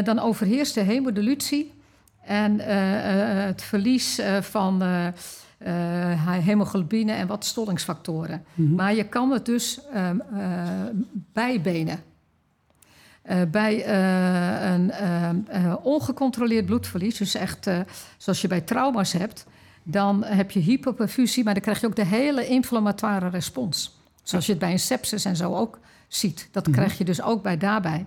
dan 0.04 0.18
overheerst 0.18 0.74
de 0.74 0.80
hemodilutie 0.80 1.72
en 2.24 2.58
het 3.46 3.62
verlies 3.62 4.20
van 4.40 4.82
hemoglobine 6.44 7.12
en 7.12 7.26
wat 7.26 7.44
stollingsfactoren. 7.44 8.44
Mhm. 8.44 8.62
Mm 8.62 8.66
-hmm. 8.66 8.76
Maar 8.76 8.94
je 8.94 9.04
kan 9.04 9.30
het 9.30 9.44
dus 9.44 9.80
um, 9.96 10.22
bijbenen. 11.32 11.98
bij 13.50 13.88
een 14.72 14.92
ongecontroleerd 15.82 16.66
bloedverlies, 16.66 17.16
dus 17.16 17.34
echt 17.34 17.70
zoals 18.16 18.40
je 18.40 18.48
bij 18.48 18.60
trauma's 18.60 19.12
hebt, 19.12 19.46
dan 19.82 20.24
heb 20.24 20.50
je 20.50 20.60
hypoperfusie, 20.60 21.44
maar 21.44 21.54
dan 21.54 21.62
krijg 21.62 21.80
je 21.80 21.86
ook 21.86 21.96
de 21.96 22.04
hele 22.04 22.46
inflammatoire 22.46 23.28
respons. 23.28 23.98
Zoals 24.22 24.46
je 24.46 24.52
het 24.52 24.60
bij 24.60 24.72
een 24.72 24.78
sepsis 24.78 25.24
en 25.24 25.36
zo 25.36 25.54
ook 25.54 25.78
ziet. 26.08 26.48
Dat 26.52 26.66
Mhm. 26.66 26.76
krijg 26.76 26.98
je 26.98 27.04
dus 27.04 27.22
ook 27.22 27.42
bij 27.42 27.56
daarbij. 27.58 28.06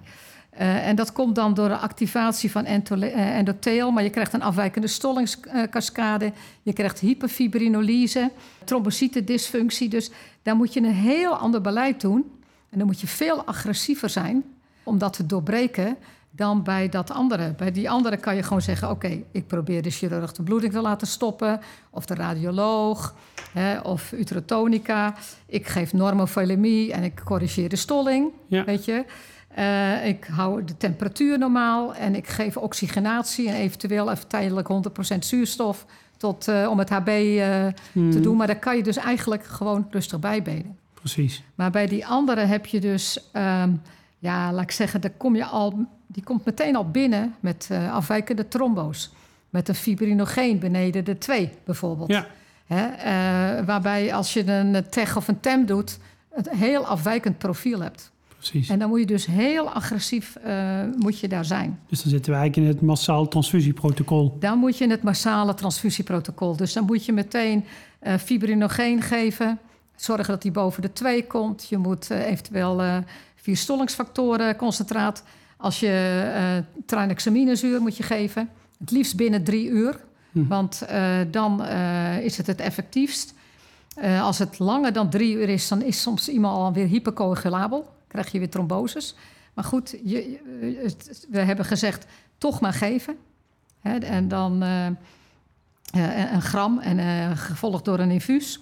Uh, 0.60 0.88
en 0.88 0.96
dat 0.96 1.12
komt 1.12 1.36
dan 1.36 1.54
door 1.54 1.68
de 1.68 1.78
activatie 1.78 2.52
van 2.52 2.66
uh, 2.66 3.38
endotheel, 3.38 3.92
maar 3.92 4.04
je 4.04 4.10
krijgt 4.10 4.34
een 4.34 4.42
afwijkende 4.42 4.88
stollingskascade, 4.88 6.32
je 6.62 6.74
krijgt 6.74 7.00
hyperfibrinolyse, 7.00 8.32
trombocytendysfunctie. 8.64 9.90
Dus 9.90 10.12
daar 10.42 10.56
moet 10.56 10.74
je 10.74 10.80
een 10.80 10.94
heel 10.94 11.36
ander 11.36 11.62
beleid 11.62 12.02
doen 12.02 12.32
En 12.70 12.78
dan 12.78 12.88
moet 12.88 13.00
je 13.00 13.08
veel 13.08 13.44
agressiever 13.44 14.10
zijn 14.10 14.44
om 14.84 14.98
dat 14.98 15.14
te 15.14 15.26
doorbreken 15.26 15.98
dan 16.36 16.64
bij 16.64 16.90
dat 16.90 17.12
andere. 17.12 17.54
Bij 17.54 17.72
die 17.72 17.90
andere 17.90 18.18
kan 18.18 18.36
je 18.36 18.44
gewoon 18.44 18.62
zeggen: 18.62 18.90
Oké, 18.90 19.24
ik 19.32 19.48
probeer 19.48 19.82
de 19.82 19.90
chirurg 19.90 20.32
de 20.32 20.44
bloeding 20.44 20.74
te 20.74 20.82
laten 20.82 21.08
stoppen, 21.08 21.60
of 21.90 22.06
de 22.06 22.14
radioloog, 22.14 23.16
hè, 23.52 23.80
of 23.80 24.12
uterotonica. 24.12 25.16
Ik 25.46 25.68
geef 25.68 25.94
normofilemie 25.94 26.94
en 26.94 27.04
ik 27.04 27.22
corrigeer 27.24 27.70
de 27.70 27.76
stolling. 27.76 28.32
Ja. 28.48 28.64
Weet 28.64 28.86
je. 28.86 29.06
Eh, 29.56 30.08
ik 30.08 30.26
hou 30.32 30.64
de 30.64 30.78
temperatuur 30.78 31.38
normaal 31.38 31.96
en 31.96 32.16
ik 32.16 32.28
geef 32.28 32.58
oxygenatie 32.58 33.48
en 33.50 33.56
eventueel 33.56 34.12
even 34.12 34.28
tijdelijk 34.28 34.68
100% 34.68 35.26
zuurstof 35.26 35.86
tot, 36.18 36.48
eh, 36.48 36.68
om 36.70 36.80
het 36.80 36.90
HB 36.90 37.08
eh, 37.08 37.16
te 37.38 37.74
Mhm. 37.94 38.22
doen. 38.22 38.38
Maar 38.38 38.48
daar 38.48 38.60
kan 38.60 38.76
je 38.78 38.84
dus 38.84 38.98
eigenlijk 38.98 39.44
gewoon 39.46 39.88
rustig 39.90 40.20
bijbenen. 40.20 40.78
Precies. 40.94 41.44
Maar 41.56 41.72
bij 41.72 41.88
die 41.88 42.06
andere 42.06 42.42
heb 42.42 42.66
je 42.66 42.80
dus, 42.80 43.30
ehm, 43.32 43.72
ja, 44.20 44.52
laat 44.54 44.64
ik 44.64 44.72
zeggen, 44.72 45.02
daar 45.02 45.12
kom 45.18 45.36
je 45.36 45.46
al, 45.46 45.86
die 46.08 46.24
komt 46.24 46.46
meteen 46.46 46.76
al 46.76 46.90
binnen 46.90 47.36
met 47.40 47.70
afwijkende 47.92 48.48
trombo's. 48.48 49.12
Met 49.50 49.68
een 49.70 49.76
fibrinogeen 49.76 50.60
beneden 50.60 51.06
de 51.06 51.18
2 51.18 51.52
bijvoorbeeld. 51.66 52.10
Ja. 52.10 52.26
Hè, 52.66 52.86
waarbij 53.66 54.14
als 54.14 54.34
je 54.34 54.52
een 54.52 54.90
TEG 54.90 55.18
of 55.18 55.28
een 55.28 55.40
TEM 55.40 55.66
doet, 55.66 55.98
het 56.34 56.50
heel 56.50 56.86
afwijkend 56.86 57.38
profiel 57.38 57.80
hebt. 57.82 58.12
Precies. 58.50 58.70
En 58.70 58.80
dan 58.80 58.90
moet 58.90 59.00
je 59.00 59.06
dus 59.06 59.26
heel 59.26 59.70
agressief 59.70 60.36
eh, 60.36 60.80
moet 60.98 61.20
je 61.20 61.28
daar 61.28 61.46
zijn. 61.46 61.80
Dus 61.88 62.02
dan 62.02 62.12
zitten 62.12 62.32
we 62.32 62.38
eigenlijk 62.38 62.68
in 62.68 62.76
het 62.76 62.86
massaal 62.86 63.28
transfusieprotocol. 63.28 64.38
Dan 64.40 64.58
moet 64.58 64.78
je 64.78 64.84
in 64.84 64.90
het 64.90 65.04
massale 65.04 65.54
transfusieprotocol. 65.54 66.56
Dus 66.56 66.74
dan 66.74 66.86
moet 66.86 67.06
je 67.06 67.14
meteen 67.14 67.66
eh 68.00 68.18
fibrinogeen 68.18 69.02
geven. 69.02 69.60
Zorgen 69.96 70.28
dat 70.28 70.42
die 70.42 70.52
boven 70.52 70.82
de 70.82 70.94
2 70.94 71.28
komt. 71.28 71.68
Je 71.70 71.78
moet 71.78 72.12
eh, 72.12 72.32
eventueel 72.32 73.04
vier 73.36 73.58
stollingsfactoren 73.58 74.56
concentraat. 74.56 75.24
Als 75.58 75.80
je 75.80 76.64
tranexaminezuur 76.86 77.82
moet 77.82 77.98
je 77.98 78.04
geven. 78.04 78.50
Het 78.80 78.92
liefst 78.92 79.16
binnen 79.16 79.44
drie 79.44 79.70
uur. 79.70 80.00
Mhm. 80.32 80.48
Want 80.48 80.86
dan 81.32 81.66
is 82.22 82.38
het 82.38 82.48
het 82.48 82.60
effectiefst. 82.60 83.34
Als 84.22 84.40
het 84.40 84.60
langer 84.60 84.94
dan 84.94 85.10
drie 85.10 85.36
uur 85.36 85.50
is, 85.50 85.68
dan 85.68 85.82
is 85.82 86.02
soms 86.02 86.30
iemand 86.30 86.58
alweer 86.58 86.88
hypercoagulabel. 86.88 87.92
Krijg 88.14 88.32
je 88.32 88.40
weer 88.40 88.50
tromboses. 88.50 89.16
Maar 89.54 89.64
goed, 89.64 89.90
je, 90.04 90.32
je- 90.32 90.80
het- 90.84 91.28
we 91.30 91.40
hebben 91.40 91.66
gezegd, 91.66 92.06
toch 92.38 92.60
maar 92.62 92.74
geven. 92.74 93.18
Hè, 93.82 93.98
en 93.98 94.28
dan 94.28 94.64
eh, 94.64 94.86
eh, 94.88 96.32
een 96.34 96.42
gram 96.42 96.80
en 96.80 97.00
eh, 97.00 97.32
gevolgd 97.38 97.86
door 97.86 98.00
een 98.00 98.12
infuus. 98.12 98.60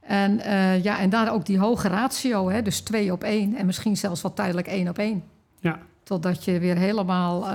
En, 0.00 0.40
ja, 0.82 0.98
en 0.98 1.10
daar 1.10 1.32
ook 1.32 1.46
die 1.46 1.58
hoge 1.58 1.88
ratio, 1.88 2.48
hè, 2.50 2.62
dus 2.62 2.80
twee 2.80 3.12
op 3.12 3.22
één. 3.24 3.56
En 3.56 3.66
misschien 3.66 3.96
zelfs 3.96 4.22
wat 4.22 4.36
tijdelijk 4.36 4.66
één 4.66 4.88
op 4.88 4.98
één. 4.98 5.24
Ja. 5.60 5.78
Totdat 6.02 6.44
je 6.44 6.58
weer 6.58 6.76
helemaal 6.76 7.46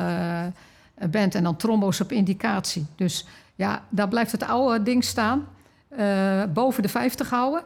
bent. 1.09 1.35
En 1.35 1.43
dan 1.43 1.55
trombo's 1.55 1.99
op 1.99 2.11
indicatie. 2.11 2.85
Dus 2.95 3.25
ja, 3.55 3.83
daar 3.89 4.07
blijft 4.07 4.31
het 4.31 4.43
oude 4.43 4.83
ding 4.83 5.03
staan. 5.03 5.47
Boven 6.53 6.81
de 6.83 6.89
50 6.89 7.29
houden. 7.29 7.63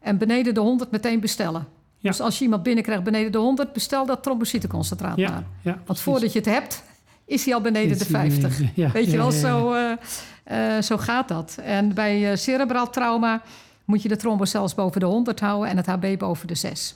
En 0.00 0.18
beneden 0.18 0.54
de 0.54 0.60
100 0.60 0.90
meteen 0.90 1.20
bestellen. 1.20 1.66
Ja. 2.04 2.10
Dus 2.10 2.20
als 2.20 2.38
je 2.38 2.44
iemand 2.44 2.62
binnenkrijgt 2.62 3.02
beneden 3.02 3.32
de 3.32 3.38
100, 3.38 3.72
bestel 3.72 4.06
dat 4.06 4.22
trombocytenconcentraat 4.22 5.16
maar. 5.16 5.28
Ja. 5.28 5.44
ja 5.60 5.78
Want 5.86 6.00
voordat 6.00 6.32
je 6.32 6.38
het 6.38 6.48
hebt, 6.48 6.82
is 7.24 7.44
hij 7.44 7.54
al 7.54 7.60
beneden 7.60 7.88
de 7.88 7.94
Is 7.94 8.06
die 8.06 8.16
50. 8.16 8.56
beneden, 8.56 8.72
ja, 8.74 8.90
Weet 8.90 9.10
je 9.10 9.16
wel. 9.16 9.30
Zo, 9.30 9.72
eh, 9.72 10.76
eh, 10.76 10.82
zo 10.82 10.96
gaat 10.96 11.28
dat. 11.28 11.58
En 11.62 11.94
bij 11.94 12.30
eh, 12.30 12.36
cerebraal 12.36 12.90
trauma 12.90 13.42
moet 13.84 14.02
je 14.02 14.08
de 14.08 14.16
trombo 14.16 14.44
zelfs 14.44 14.74
boven 14.74 15.00
de 15.00 15.06
100 15.06 15.40
houden 15.40 15.68
en 15.68 15.76
het 15.76 15.86
HB 15.86 16.18
boven 16.18 16.46
de 16.46 16.54
6. 16.54 16.94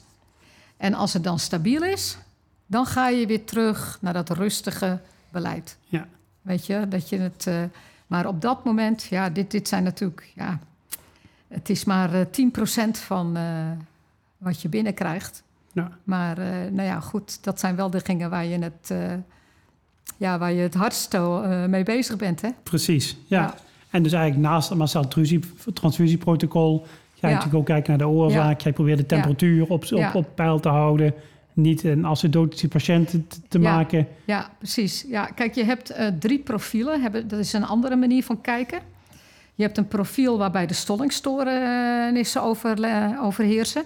En 0.77 0.95
als 0.95 1.13
het 1.13 1.25
dan 1.25 1.39
stabiel 1.39 1.83
is, 1.83 2.19
dan 2.67 2.87
ga 2.87 3.09
je 3.09 3.27
weer 3.27 3.45
terug 3.45 3.99
naar 4.01 4.13
dat 4.13 4.31
rustige 4.31 5.01
beleid. 5.31 5.77
Ja. 5.85 6.07
Weet 6.43 6.67
je, 6.67 6.89
dat 6.89 7.09
je 7.09 7.19
het. 7.19 7.47
maar 8.07 8.27
op 8.27 8.41
dat 8.41 8.65
moment, 8.65 9.03
ja, 9.03 9.31
dit, 9.31 9.51
dit 9.51 9.69
zijn 9.69 9.83
natuurlijk. 9.83 10.33
Ja, 10.35 10.59
het 11.49 11.69
is 11.71 11.85
maar 11.85 12.15
eh 12.15 12.27
10% 12.27 12.99
van 12.99 13.37
wat 14.39 14.63
je 14.63 14.69
binnenkrijgt. 14.69 15.43
Ja. 15.73 15.91
Maar 16.05 16.39
eh, 16.39 16.47
nou 16.71 16.89
ja, 16.89 17.01
goed, 17.01 17.45
dat 17.45 17.61
zijn 17.61 17.77
wel 17.77 17.91
de 17.91 18.01
dingen 18.05 18.31
waar 18.31 18.45
je 18.45 18.59
het, 18.59 18.91
eh, 18.91 18.99
ja, 20.17 20.39
waar 20.39 20.53
je 20.53 20.61
het 20.63 20.75
hardst 20.75 21.15
eh, 21.15 21.65
mee 21.65 21.83
bezig 21.83 22.17
bent. 22.17 22.41
Hè? 22.41 22.49
Precies. 22.63 23.17
Ja. 23.27 23.41
Ja. 23.41 23.55
En 23.91 24.03
dus 24.03 24.13
eigenlijk 24.13 24.49
naast 24.49 24.69
het 24.69 24.79
transfusie- 24.91 25.73
transfusieprotocol... 25.75 26.79
ga 26.81 26.87
je 27.15 27.27
Ja. 27.27 27.29
natuurlijk 27.29 27.55
ook 27.55 27.67
kijken 27.67 27.89
naar 27.99 28.09
de 28.09 28.15
oorzaak. 28.15 28.61
Jij 28.61 28.73
probeert 28.73 28.99
de 28.99 29.07
temperatuur 29.07 29.67
op, 29.69 29.85
op, 30.15 30.27
peil 30.35 30.61
te 30.61 30.69
houden. 30.69 31.15
Niet 31.53 31.85
een 31.85 32.05
acidotische 32.05 32.69
patiënt 32.69 33.11
te, 33.49 33.61
Ja. 33.61 33.73
maken. 33.75 34.09
Ja, 34.25 34.51
precies. 34.59 35.05
Ja, 35.09 35.25
kijk, 35.27 35.55
je 35.55 35.65
hebt 35.65 35.95
drie 36.19 36.39
profielen. 36.39 37.03
Hebben, 37.03 37.29
dat 37.29 37.39
is 37.39 37.53
een 37.53 37.65
andere 37.67 37.97
manier 37.97 38.25
van 38.25 38.41
kijken. 38.41 38.79
Je 39.55 39.63
hebt 39.63 39.79
een 39.79 39.89
profiel 39.89 40.39
waarbij 40.39 40.67
de 40.67 40.75
stollingstoornissen 40.75 42.43
over, 42.43 42.79
overheersen. 43.21 43.83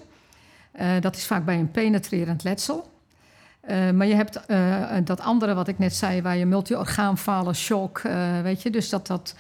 Eh, 0.73 1.01
dat 1.01 1.17
is 1.17 1.27
vaak 1.27 1.45
bij 1.45 1.59
een 1.59 1.71
penetrerend 1.71 2.43
letsel. 2.45 2.91
Eh, 3.61 3.91
maar 3.91 4.07
je 4.07 4.15
hebt 4.15 4.47
eh, 4.47 4.97
dat 5.05 5.21
andere 5.21 5.55
wat 5.55 5.69
ik 5.69 5.79
net 5.79 5.95
zei, 5.95 6.23
waar 6.23 6.37
je 6.37 6.47
multi-orgaanfalen, 6.47 7.55
shock, 7.55 8.01
weet 8.43 8.63
je, 8.63 8.71
dus 8.71 8.89
dat 8.89 9.07
dat 9.07 9.35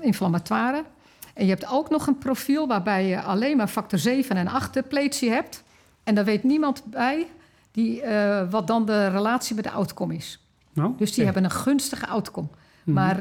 inflammatoire. 0.00 0.84
En 1.34 1.44
je 1.44 1.50
hebt 1.50 1.70
ook 1.70 1.90
nog 1.90 2.06
een 2.06 2.18
profiel 2.18 2.66
waarbij 2.66 3.06
je 3.06 3.20
alleen 3.20 3.56
maar 3.56 3.68
factor 3.68 3.98
7 3.98 4.36
en 4.36 4.48
8 4.48 4.74
depletie 4.74 5.30
hebt. 5.30 5.62
En 6.04 6.14
daar 6.14 6.24
weet 6.24 6.42
niemand 6.42 6.82
bij 6.84 7.26
die, 7.70 8.02
wat 8.50 8.66
dan 8.66 8.86
de 8.86 9.08
relatie 9.08 9.54
met 9.54 9.64
de 9.64 9.70
outcome 9.70 10.14
is. 10.14 10.44
Nou, 10.72 10.94
Dus 10.96 11.12
die 11.12 11.24
hebben 11.24 11.44
een 11.44 11.50
gunstige 11.50 12.06
outcome. 12.06 12.48
Mhm. 12.84 12.94
Maar 12.94 13.18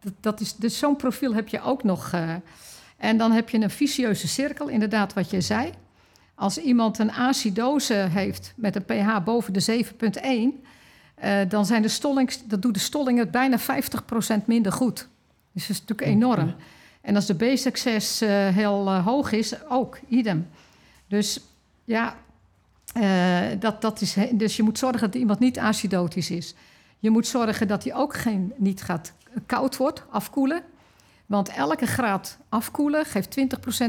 dat, 0.00 0.12
dat 0.20 0.40
is, 0.40 0.56
dus 0.56 0.78
zo'n 0.78 0.96
profiel 0.96 1.34
heb 1.34 1.48
je 1.48 1.62
ook 1.62 1.82
nog. 1.82 2.12
en 2.96 3.16
dan 3.16 3.32
heb 3.32 3.48
je 3.48 3.58
een 3.58 3.70
vicieuze 3.70 4.28
cirkel, 4.28 4.68
inderdaad 4.68 5.12
wat 5.12 5.30
je 5.30 5.40
zei. 5.40 5.72
Als 6.40 6.58
iemand 6.58 6.98
een 6.98 7.12
acidose 7.12 7.94
heeft 7.94 8.52
met 8.56 8.76
een 8.76 8.84
pH 8.84 9.24
boven 9.24 9.52
de 9.52 9.84
7,1... 10.62 10.66
eh, 11.14 11.38
dan 11.48 11.66
zijn 11.66 11.82
de 11.82 11.88
stollings, 11.88 12.46
dat 12.46 12.62
doet 12.62 12.74
de 12.74 12.80
stolling 12.80 13.18
het 13.18 13.30
bijna 13.30 13.58
50% 13.58 13.62
minder 14.44 14.72
goed. 14.72 15.08
Dus 15.52 15.66
dat 15.66 15.76
is 15.76 15.80
natuurlijk 15.80 16.08
enorm. 16.08 16.54
En 17.00 17.14
als 17.14 17.26
de 17.26 17.34
B-succes 17.34 18.20
eh, 18.20 18.48
heel 18.48 18.88
eh, 18.88 19.06
hoog 19.06 19.32
is, 19.32 19.66
ook 19.68 19.98
idem. 20.08 20.48
Dus 21.08 21.40
ja, 21.84 22.16
dat, 23.58 23.80
dat 23.80 24.00
is, 24.00 24.16
dus 24.32 24.56
je 24.56 24.62
moet 24.62 24.78
zorgen 24.78 25.00
dat 25.00 25.14
iemand 25.14 25.38
niet 25.38 25.58
acidotisch 25.58 26.30
is. 26.30 26.54
Je 26.98 27.10
moet 27.10 27.26
zorgen 27.26 27.68
dat 27.68 27.84
hij 27.84 27.94
ook 27.94 28.14
geen, 28.14 28.52
niet 28.56 28.82
gaat 28.82 29.12
koud 29.46 29.76
wordt, 29.76 30.02
afkoelen. 30.10 30.62
Want 31.26 31.48
elke 31.48 31.86
graad 31.86 32.38
afkoelen 32.48 33.04
geeft 33.04 33.36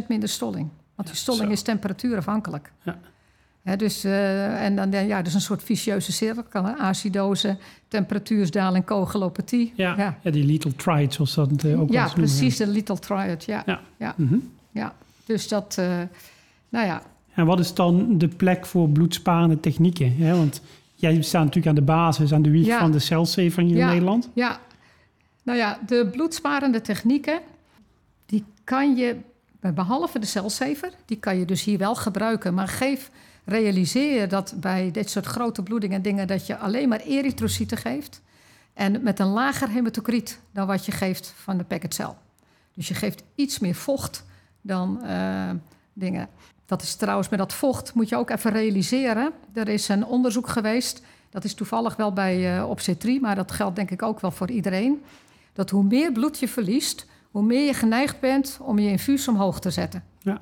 20% 0.03 0.07
minder 0.07 0.29
stolling. 0.29 0.69
Want 1.03 1.07
die 1.07 1.15
stolling 1.23 1.45
zo. 1.45 1.51
is 1.51 1.61
temperatuurafhankelijk. 1.61 2.71
Ja. 2.83 2.99
Hè, 3.61 3.75
dus, 3.75 4.03
eh, 4.03 4.63
en 4.65 4.75
dan 4.75 4.91
ja, 4.91 5.21
dus 5.21 5.33
een 5.33 5.41
soort 5.41 5.63
vicieuze 5.63 6.11
cirkel. 6.11 6.63
hè. 6.63 6.73
Acidose, 6.77 7.57
temperatuursdaling, 7.87 8.85
coagulopathie. 8.85 9.73
Ja, 9.75 9.93
ja. 9.97 10.17
ja. 10.23 10.31
die 10.31 10.43
little 10.45 10.75
triad, 10.75 11.13
zoals 11.13 11.33
dat 11.33 11.63
eh, 11.63 11.81
ook 11.81 11.91
Ja, 11.91 11.99
noemen. 12.05 12.13
precies, 12.13 12.57
de 12.57 12.67
little 12.67 12.99
triad. 12.99 13.43
Ja, 13.43 13.63
Ja. 13.65 13.79
ja. 13.97 14.13
Mhm. 14.17 14.35
ja. 14.71 14.93
Dus 15.25 15.47
dat, 15.47 15.75
eh, 15.79 15.85
nou 16.69 16.85
ja, 16.85 17.01
En 17.33 17.45
wat 17.45 17.59
is 17.59 17.73
dan 17.73 18.17
de 18.17 18.27
plek 18.27 18.65
voor 18.65 18.89
bloedsparende 18.89 19.59
technieken? 19.59 20.15
Hè? 20.17 20.35
Want 20.37 20.61
jij 20.95 21.21
staat 21.21 21.41
natuurlijk 21.43 21.67
aan 21.67 21.75
de 21.75 21.81
basis, 21.91 22.33
aan 22.33 22.41
de 22.41 22.49
wieg 22.51 22.65
Ja. 22.65 22.79
van 22.79 22.91
de 22.91 22.99
Ja. 23.75 23.83
in 23.83 23.91
Nederland. 23.91 24.29
Ja, 24.33 24.59
nou 25.43 25.57
ja, 25.57 25.79
de 25.85 26.07
bloedsparende 26.11 26.81
technieken, 26.81 27.39
die 28.25 28.43
kan 28.63 28.95
je, 28.95 29.15
behalve 29.61 30.19
de 30.19 30.25
celsaver, 30.25 30.91
die 31.05 31.17
kan 31.17 31.37
je 31.37 31.45
dus 31.45 31.63
hier 31.63 31.77
wel 31.77 31.95
gebruiken. 31.95 32.53
Maar 32.53 32.67
geef, 32.67 33.09
realiseer 33.45 34.21
je 34.21 34.27
dat 34.27 34.53
bij 34.57 34.91
dit 34.91 35.09
soort 35.09 35.25
grote 35.25 35.63
bloedingen 35.63 35.95
en 35.95 36.01
dingen, 36.01 36.27
dat 36.27 36.47
je 36.47 36.57
alleen 36.57 36.89
maar 36.89 36.99
erytrocyten 36.99 37.77
geeft. 37.77 38.21
En 38.73 39.03
met 39.03 39.19
een 39.19 39.27
lager 39.27 39.69
hematocriet 39.69 40.39
dan 40.51 40.67
wat 40.67 40.85
je 40.85 40.91
geeft 40.91 41.33
van 41.37 41.57
de 41.57 41.63
packetcel. 41.63 42.17
Dus 42.73 42.87
je 42.87 42.93
geeft 42.93 43.23
iets 43.35 43.59
meer 43.59 43.75
vocht 43.75 44.25
dan 44.61 45.03
eh, 45.03 45.49
dingen. 45.93 46.27
Dat 46.65 46.81
is 46.81 46.95
trouwens 46.95 47.29
met 47.29 47.39
dat 47.39 47.53
vocht, 47.53 47.93
moet 47.93 48.09
je 48.09 48.15
ook 48.15 48.29
even 48.29 48.51
realiseren. 48.51 49.31
Er 49.53 49.67
is 49.67 49.87
een 49.87 50.05
onderzoek 50.05 50.47
geweest, 50.47 51.01
dat 51.29 51.43
is 51.43 51.53
toevallig 51.53 51.95
wel 51.95 52.13
bij 52.13 52.57
eh 52.57 52.69
obstetrie, 52.69 53.21
maar 53.21 53.35
dat 53.35 53.51
geldt 53.51 53.75
denk 53.75 53.91
ik 53.91 54.01
ook 54.01 54.19
wel 54.19 54.31
voor 54.31 54.49
iedereen. 54.49 55.03
Dat 55.53 55.69
hoe 55.69 55.83
meer 55.83 56.11
bloed 56.11 56.39
je 56.39 56.47
verliest, 56.47 57.05
hoe 57.31 57.43
meer 57.43 57.65
je 57.65 57.73
geneigd 57.73 58.19
bent 58.19 58.57
om 58.61 58.79
je 58.79 58.89
infuus 58.89 59.27
omhoog 59.27 59.59
te 59.59 59.69
zetten. 59.69 60.03
Ja. 60.19 60.39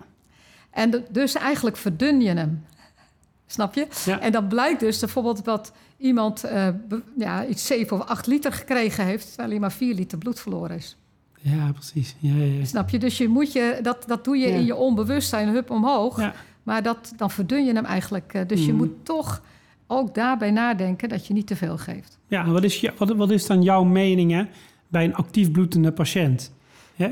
En 0.71 1.05
dus 1.11 1.35
eigenlijk 1.35 1.77
verdun 1.77 2.21
je 2.21 2.29
hem. 2.29 2.65
Snap 3.45 3.73
je? 3.73 3.87
Ja. 4.05 4.19
En 4.19 4.31
dan 4.31 4.47
blijkt 4.47 4.79
dus 4.79 4.99
bijvoorbeeld 4.99 5.45
dat 5.45 5.71
iemand 5.97 6.43
eh, 6.43 6.67
ja, 7.17 7.45
iets 7.45 7.65
7 7.65 7.97
of 8.01 8.07
8 8.07 8.27
liter 8.27 8.53
gekregen 8.53 9.05
heeft, 9.05 9.27
terwijl 9.27 9.49
hij 9.49 9.59
maar 9.59 9.71
4 9.71 9.93
liter 9.95 10.17
bloed 10.17 10.39
verloren 10.39 10.75
is. 10.75 10.97
Ja, 11.41 11.71
precies. 11.71 12.15
Ja, 12.19 12.35
ja. 12.43 12.65
Snap 12.65 12.89
je? 12.89 12.99
Dus 12.99 13.17
je 13.17 13.27
moet 13.27 13.51
je, 13.53 13.79
dat, 13.81 14.03
dat 14.07 14.23
doe 14.23 14.37
je 14.37 14.47
in 14.47 14.65
je 14.65 14.75
onbewustzijn, 14.75 15.47
hup 15.49 15.69
omhoog. 15.69 16.19
Ja. 16.19 16.33
Maar 16.63 16.83
dat, 16.83 17.13
dan 17.15 17.31
verdun 17.31 17.65
je 17.65 17.73
hem 17.73 17.85
eigenlijk. 17.85 18.33
eh, 18.33 18.41
dus 18.47 18.59
je 18.65 18.67
Mhm. 18.67 18.75
moet 18.77 19.05
toch 19.05 19.41
ook 19.87 20.15
daarbij 20.15 20.51
nadenken 20.51 21.09
dat 21.09 21.25
je 21.27 21.33
niet 21.33 21.47
te 21.47 21.55
veel 21.55 21.77
geeft. 21.77 22.17
Ja, 22.27 22.45
wat 22.49 22.63
is, 22.63 22.89
wat, 22.97 23.09
wat 23.15 23.31
is 23.31 23.45
dan 23.45 23.61
jouw 23.63 23.83
mening 23.83 24.31
hè, 24.31 24.43
bij 24.87 25.03
een 25.03 25.15
actief 25.15 25.51
bloedende 25.51 25.91
patiënt? 25.91 26.51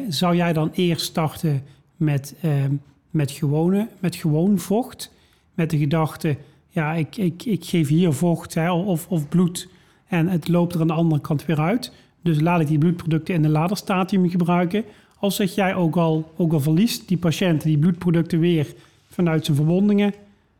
Zou 0.09 0.35
jij 0.35 0.53
dan 0.53 0.71
eerst 0.73 1.05
starten 1.05 1.63
met, 1.95 2.35
ehm, 2.41 2.73
met, 3.09 3.31
gewone, 3.31 3.88
met 3.99 4.15
gewoon 4.15 4.59
vocht? 4.59 5.11
Met 5.53 5.69
de 5.69 5.77
gedachte, 5.77 6.38
ja, 6.69 6.93
ik, 6.93 7.17
ik, 7.17 7.45
ik 7.45 7.65
geef 7.65 7.88
hier 7.88 8.13
vocht 8.13 8.53
hè, 8.53 8.71
of, 8.71 9.07
of 9.07 9.29
bloed 9.29 9.69
en 10.07 10.27
het 10.27 10.47
loopt 10.47 10.73
er 10.73 10.81
aan 10.81 10.88
de 10.88 10.93
andere 10.93 11.21
kant 11.21 11.45
weer 11.45 11.59
uit. 11.59 11.91
Dus 12.21 12.39
laat 12.39 12.59
ik 12.59 12.67
die 12.67 12.77
bloedproducten 12.77 13.33
in 13.33 13.41
de 13.41 13.49
laderstadium 13.49 14.29
gebruiken. 14.29 14.83
Of 15.19 15.33
zeg 15.33 15.55
jij 15.55 15.75
ook 15.75 15.95
al, 15.95 16.31
ook 16.35 16.53
al 16.53 16.59
verliest 16.59 17.07
die 17.07 17.17
patiënt 17.17 17.61
die 17.61 17.77
bloedproducten 17.77 18.39
weer 18.39 18.73
vanuit 19.09 19.45
zijn 19.45 19.57
verwondingen. 19.57 20.13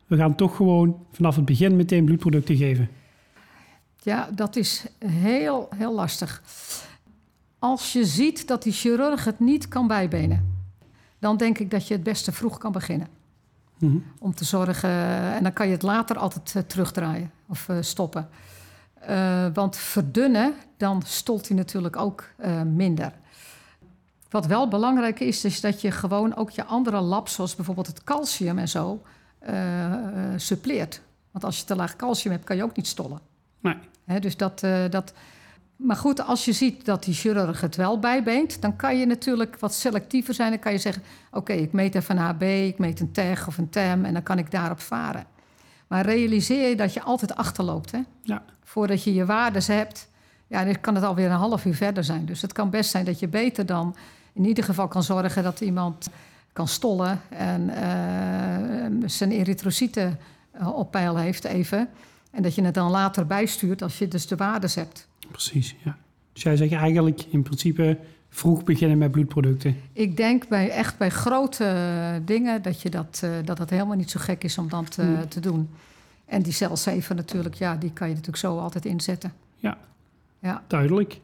We 0.06 0.16
gaan 0.16 0.34
toch 0.34 0.56
gewoon 0.56 0.96
vanaf 1.12 1.36
het 1.36 1.44
begin 1.44 1.76
meteen 1.76 2.04
bloedproducten 2.04 2.56
geven. 2.56 2.88
Ja, 4.02 4.28
dat 4.34 4.56
is 4.56 4.86
heel, 5.06 5.68
heel 5.76 5.94
lastig. 5.94 6.42
Als 7.58 7.92
je 7.92 8.04
ziet 8.04 8.48
dat 8.48 8.62
die 8.62 8.72
chirurg 8.72 9.24
het 9.24 9.40
niet 9.40 9.68
kan 9.68 9.86
bijbenen, 9.86 10.56
dan 11.18 11.36
denk 11.36 11.58
ik 11.58 11.70
dat 11.70 11.88
je 11.88 11.94
het 11.94 12.02
beste 12.02 12.32
vroeg 12.32 12.58
kan 12.58 12.72
beginnen. 12.72 13.08
Mhm. 13.78 13.96
Om 14.18 14.34
te 14.34 14.44
zorgen, 14.44 14.90
en 15.32 15.42
dan 15.42 15.52
kan 15.52 15.66
je 15.66 15.72
het 15.72 15.82
later 15.82 16.18
altijd 16.18 16.54
eh, 16.54 16.62
terugdraaien 16.62 17.30
of 17.48 17.68
eh, 17.68 17.76
stoppen. 17.80 18.28
Eh, 19.00 19.46
want 19.54 19.76
verdunnen, 19.76 20.54
dan 20.76 21.02
stolt 21.04 21.48
hij 21.48 21.56
natuurlijk 21.56 21.96
ook 21.96 22.24
eh, 22.36 22.62
minder. 22.62 23.12
Wat 24.30 24.46
wel 24.46 24.68
belangrijk 24.68 25.20
is, 25.20 25.44
is 25.44 25.60
dat 25.60 25.80
je 25.80 25.90
gewoon 25.90 26.36
ook 26.36 26.50
je 26.50 26.64
andere 26.64 27.00
labs, 27.00 27.34
zoals 27.34 27.54
bijvoorbeeld 27.54 27.86
het 27.86 28.04
calcium 28.04 28.58
en 28.58 28.68
zo, 28.68 29.02
eh, 29.38 29.92
eh, 29.92 30.00
suppleert. 30.36 31.00
Want 31.30 31.44
als 31.44 31.58
je 31.58 31.64
te 31.64 31.76
laag 31.76 31.96
calcium 31.96 32.32
hebt, 32.32 32.44
kan 32.44 32.56
je 32.56 32.62
ook 32.62 32.76
niet 32.76 32.86
stollen. 32.86 33.18
Nee. 33.60 34.20
Dus 34.20 34.36
dat, 34.36 34.62
eh, 34.62 34.84
dat. 34.90 35.12
Maar 35.78 35.96
goed, 35.96 36.26
als 36.26 36.44
je 36.44 36.52
ziet 36.52 36.84
dat 36.84 37.04
die 37.04 37.14
chirurg 37.14 37.60
het 37.60 37.76
wel 37.76 37.98
bijbeent, 37.98 38.62
dan 38.62 38.76
kan 38.76 38.98
je 38.98 39.06
natuurlijk 39.06 39.58
wat 39.58 39.74
selectiever 39.74 40.34
zijn. 40.34 40.50
Dan 40.50 40.58
kan 40.58 40.72
je 40.72 40.78
zeggen: 40.78 41.02
Oké, 41.30 41.52
ik 41.52 41.72
meet 41.72 41.94
even 41.94 42.16
een 42.16 42.22
HB, 42.22 42.42
ik 42.42 42.78
meet 42.78 43.00
een 43.00 43.12
TEG 43.12 43.46
of 43.46 43.58
een 43.58 43.68
TEM 43.68 44.04
en 44.04 44.12
dan 44.12 44.22
kan 44.22 44.38
ik 44.38 44.50
daarop 44.50 44.80
varen. 44.80 45.26
Maar 45.86 46.04
realiseer 46.04 46.68
je 46.68 46.76
dat 46.76 46.94
je 46.94 47.02
altijd 47.02 47.34
achterloopt. 47.34 47.90
Hè? 47.90 48.00
Ja. 48.22 48.42
Voordat 48.64 49.02
je 49.02 49.14
je 49.14 49.24
waardes 49.24 49.66
hebt, 49.66 50.08
ja, 50.46 50.64
dan 50.64 50.80
kan 50.80 50.94
het 50.94 51.04
alweer 51.04 51.30
een 51.30 51.36
half 51.36 51.64
uur 51.64 51.74
verder 51.74 52.04
zijn. 52.04 52.26
Dus 52.26 52.42
het 52.42 52.52
kan 52.52 52.70
best 52.70 52.90
zijn 52.90 53.04
dat 53.04 53.18
je 53.18 53.28
beter 53.28 53.66
dan 53.66 53.96
in 54.32 54.44
ieder 54.44 54.64
geval 54.64 54.88
kan 54.88 55.02
zorgen 55.02 55.42
dat 55.42 55.60
iemand 55.60 56.08
kan 56.52 56.68
stollen 56.68 57.20
en 57.28 57.70
eh, 57.70 59.08
zijn 59.08 59.30
erytrocyten 59.30 60.18
eh, 60.50 60.76
op 60.76 60.90
peil 60.90 61.16
heeft 61.16 61.44
even. 61.44 61.88
En 62.30 62.42
dat 62.42 62.54
je 62.54 62.62
het 62.62 62.74
dan 62.74 62.90
later 62.90 63.26
bijstuurt 63.26 63.82
als 63.82 63.98
je 63.98 64.08
dus 64.08 64.26
de 64.26 64.36
waardes 64.36 64.74
hebt. 64.74 65.07
Precies, 65.30 65.76
ja. 65.84 65.98
Dus 66.32 66.42
jij 66.42 66.56
zegt 66.56 66.72
eigenlijk 66.72 67.24
in 67.30 67.42
principe 67.42 67.98
vroeg 68.28 68.64
beginnen 68.64 68.98
met 68.98 69.10
bloedproducten. 69.10 69.76
Ik 69.92 70.16
denk 70.16 70.48
bij, 70.48 70.70
echt 70.70 70.98
bij 70.98 71.10
grote 71.10 71.64
eh, 71.64 72.14
dingen 72.24 72.62
dat, 72.62 72.82
je 72.82 72.90
dat, 72.90 73.20
eh, 73.24 73.30
dat 73.44 73.58
het 73.58 73.70
helemaal 73.70 73.96
niet 73.96 74.10
zo 74.10 74.20
gek 74.20 74.44
is 74.44 74.58
om 74.58 74.68
dat 74.68 74.96
eh, 74.98 75.04
Hmm. 75.06 75.28
te 75.28 75.40
doen. 75.40 75.70
En 76.24 76.42
die 76.42 76.52
celzeven 76.52 77.16
natuurlijk, 77.16 77.54
ja, 77.54 77.76
die 77.76 77.92
kan 77.92 78.06
je 78.08 78.12
natuurlijk 78.14 78.42
zo 78.42 78.58
altijd 78.58 78.84
inzetten. 78.84 79.32
Ja. 79.56 79.78
Ja. 80.38 80.62
Duidelijk. 80.66 81.20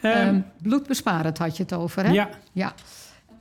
Ehm, 0.00 0.40
bloedbesparend 0.62 1.38
had 1.38 1.56
je 1.56 1.62
het 1.62 1.72
over, 1.72 2.04
hè? 2.04 2.10
ja, 2.12 2.28
Ja. 2.52 2.74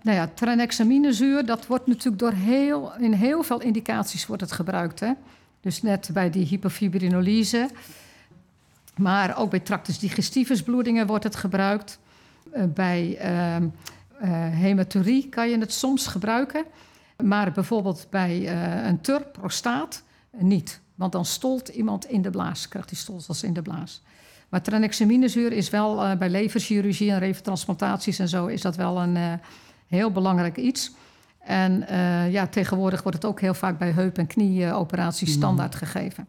Nou 0.01 0.17
ja, 0.17 0.29
tranexaminezuur, 0.33 1.45
dat 1.45 1.67
wordt 1.67 1.87
natuurlijk 1.87 2.19
door 2.19 2.31
heel, 2.31 2.91
in 2.99 3.11
heel 3.13 3.43
veel 3.43 3.61
indicaties 3.61 4.25
wordt 4.25 4.41
het 4.41 4.51
gebruikt. 4.51 4.99
Hè? 4.99 5.11
Dus 5.61 5.81
net 5.81 6.09
bij 6.13 6.29
die 6.29 6.45
hypofibrinolyse. 6.45 7.69
Maar 8.97 9.37
ook 9.37 9.49
bij 9.49 9.59
tractus 9.59 9.99
digestivus 9.99 10.63
bloedingen 10.63 11.07
wordt 11.07 11.23
het 11.23 11.35
gebruikt. 11.35 11.99
Eh, 12.51 12.63
bij 12.73 13.17
ehm 13.17 13.67
eh, 14.19 14.29
hematurie 14.49 15.29
kan 15.29 15.49
je 15.49 15.57
het 15.57 15.73
soms 15.73 16.07
gebruiken. 16.07 16.65
Maar 17.23 17.51
bijvoorbeeld 17.51 18.07
bij 18.09 18.47
eh, 18.47 18.85
een 18.85 19.01
TUR, 19.01 19.21
prostaat, 19.21 20.03
niet. 20.37 20.81
Want 20.95 21.11
dan 21.11 21.25
stolt 21.25 21.67
iemand 21.67 22.05
in 22.05 22.21
de 22.21 22.29
blaas, 22.29 22.67
krijgt 22.67 22.89
die 22.89 22.97
stolsels 22.97 23.43
in 23.43 23.53
de 23.53 23.61
blaas. 23.61 24.01
Maar 24.49 24.61
tranexaminezuur 24.61 25.51
is 25.51 25.69
wel 25.69 26.17
bij 26.17 26.29
leverchirurgie 26.29 27.11
en 27.11 27.19
levertransplantaties 27.19 28.19
en 28.19 28.27
zo... 28.27 28.45
is 28.45 28.61
dat 28.61 28.75
wel 28.75 29.01
een 29.01 29.39
heel 29.87 30.11
belangrijk 30.11 30.57
iets. 30.57 30.91
En 31.39 31.85
ja, 32.31 32.47
tegenwoordig 32.47 33.03
wordt 33.03 33.17
het 33.17 33.31
ook 33.31 33.41
heel 33.41 33.53
vaak 33.53 33.77
bij 33.77 33.91
heup- 33.91 34.17
en 34.17 34.27
knieoperaties 34.27 35.29
Mhm. 35.29 35.37
standaard 35.37 35.75
gegeven. 35.75 36.27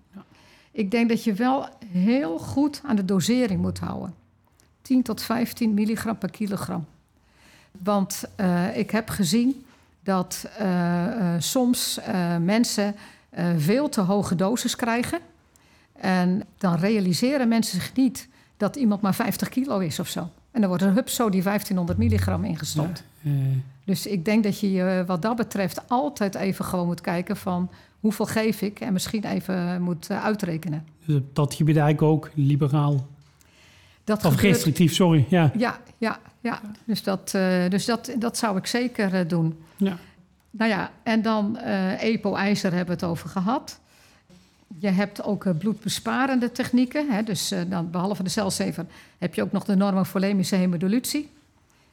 Ik 0.74 0.90
denk 0.90 1.08
dat 1.08 1.24
je 1.24 1.32
wel 1.32 1.68
heel 1.86 2.38
goed 2.38 2.80
aan 2.84 2.96
de 2.96 3.04
dosering 3.04 3.60
moet 3.60 3.78
houden. 3.78 4.14
10 4.82 5.02
tot 5.02 5.22
15 5.22 5.74
milligram 5.74 6.18
per 6.18 6.30
kilogram. 6.30 6.86
Want 7.70 8.24
eh, 8.36 8.76
ik 8.76 8.90
heb 8.90 9.08
gezien 9.08 9.64
dat 10.02 10.46
eh, 10.58 11.34
eh, 11.34 11.40
soms 11.40 12.00
mensen 12.40 12.94
veel 13.56 13.88
te 13.88 14.00
hoge 14.00 14.34
doses 14.34 14.76
krijgen. 14.76 15.18
En 15.92 16.42
dan 16.58 16.76
realiseren 16.76 17.48
mensen 17.48 17.80
zich 17.80 17.94
niet 17.94 18.28
dat 18.56 18.76
iemand 18.76 19.00
maar 19.00 19.14
50 19.14 19.48
kilo 19.48 19.78
is 19.78 19.98
of 19.98 20.08
zo. 20.08 20.20
En 20.50 20.60
dan 20.60 20.68
wordt 20.68 20.84
er 20.84 20.92
hup 20.92 21.08
zo 21.08 21.30
die 21.30 21.42
1500 21.42 21.98
milligram 21.98 22.44
ingestopt. 22.44 23.04
Dus 23.84 24.06
ik 24.06 24.24
denk 24.24 24.44
dat 24.44 24.60
je 24.60 24.72
je 24.72 25.04
wat 25.06 25.22
dat 25.22 25.36
betreft 25.36 25.88
altijd 25.88 26.34
even 26.34 26.64
gewoon 26.64 26.86
moet 26.86 27.00
kijken 27.00 27.36
van 27.36 27.70
hoeveel 28.04 28.26
geef 28.26 28.62
ik 28.62 28.80
en 28.80 28.92
misschien 28.92 29.24
even 29.24 29.82
moet 29.82 30.06
eh, 30.10 30.24
uitrekenen. 30.24 30.84
dus 31.04 31.20
dat 31.32 31.54
gebied 31.54 31.76
eigenlijk 31.76 32.12
ook 32.12 32.30
liberaal. 32.34 33.06
Dat 34.04 34.16
Of 34.24 34.34
gebeurt- 34.34 34.40
restrictief, 34.54 34.94
sorry. 34.94 35.24
Ja. 35.28 35.50
Ja, 35.56 35.78
ja, 35.98 36.18
ja. 36.40 36.60
Dus, 36.84 37.02
dat, 37.02 37.34
eh, 37.34 37.68
dus 37.68 37.84
dat, 37.84 38.12
dat 38.18 38.36
zou 38.38 38.56
ik 38.56 38.66
zeker 38.66 39.28
doen. 39.28 39.58
Ja. 39.76 39.96
Nou 40.50 40.70
ja, 40.70 40.90
en 41.02 41.22
dan 41.22 41.56
eh 41.58 42.02
EPO-ijzer 42.02 42.70
hebben 42.72 42.98
we 42.98 43.00
het 43.04 43.10
over 43.10 43.28
gehad. 43.28 43.80
Je 44.78 44.88
hebt 44.90 45.22
ook 45.22 45.58
bloedbesparende 45.58 46.52
technieken. 46.52 47.10
Hè? 47.10 47.22
Dus 47.22 47.52
dan, 47.68 47.90
behalve 47.90 48.22
de 48.22 48.28
celzever 48.28 48.86
heb 49.18 49.34
je 49.34 49.42
ook 49.42 49.52
nog 49.52 49.64
de 49.64 49.76
normofolemische 49.76 50.56
hemodilutie. 50.56 51.30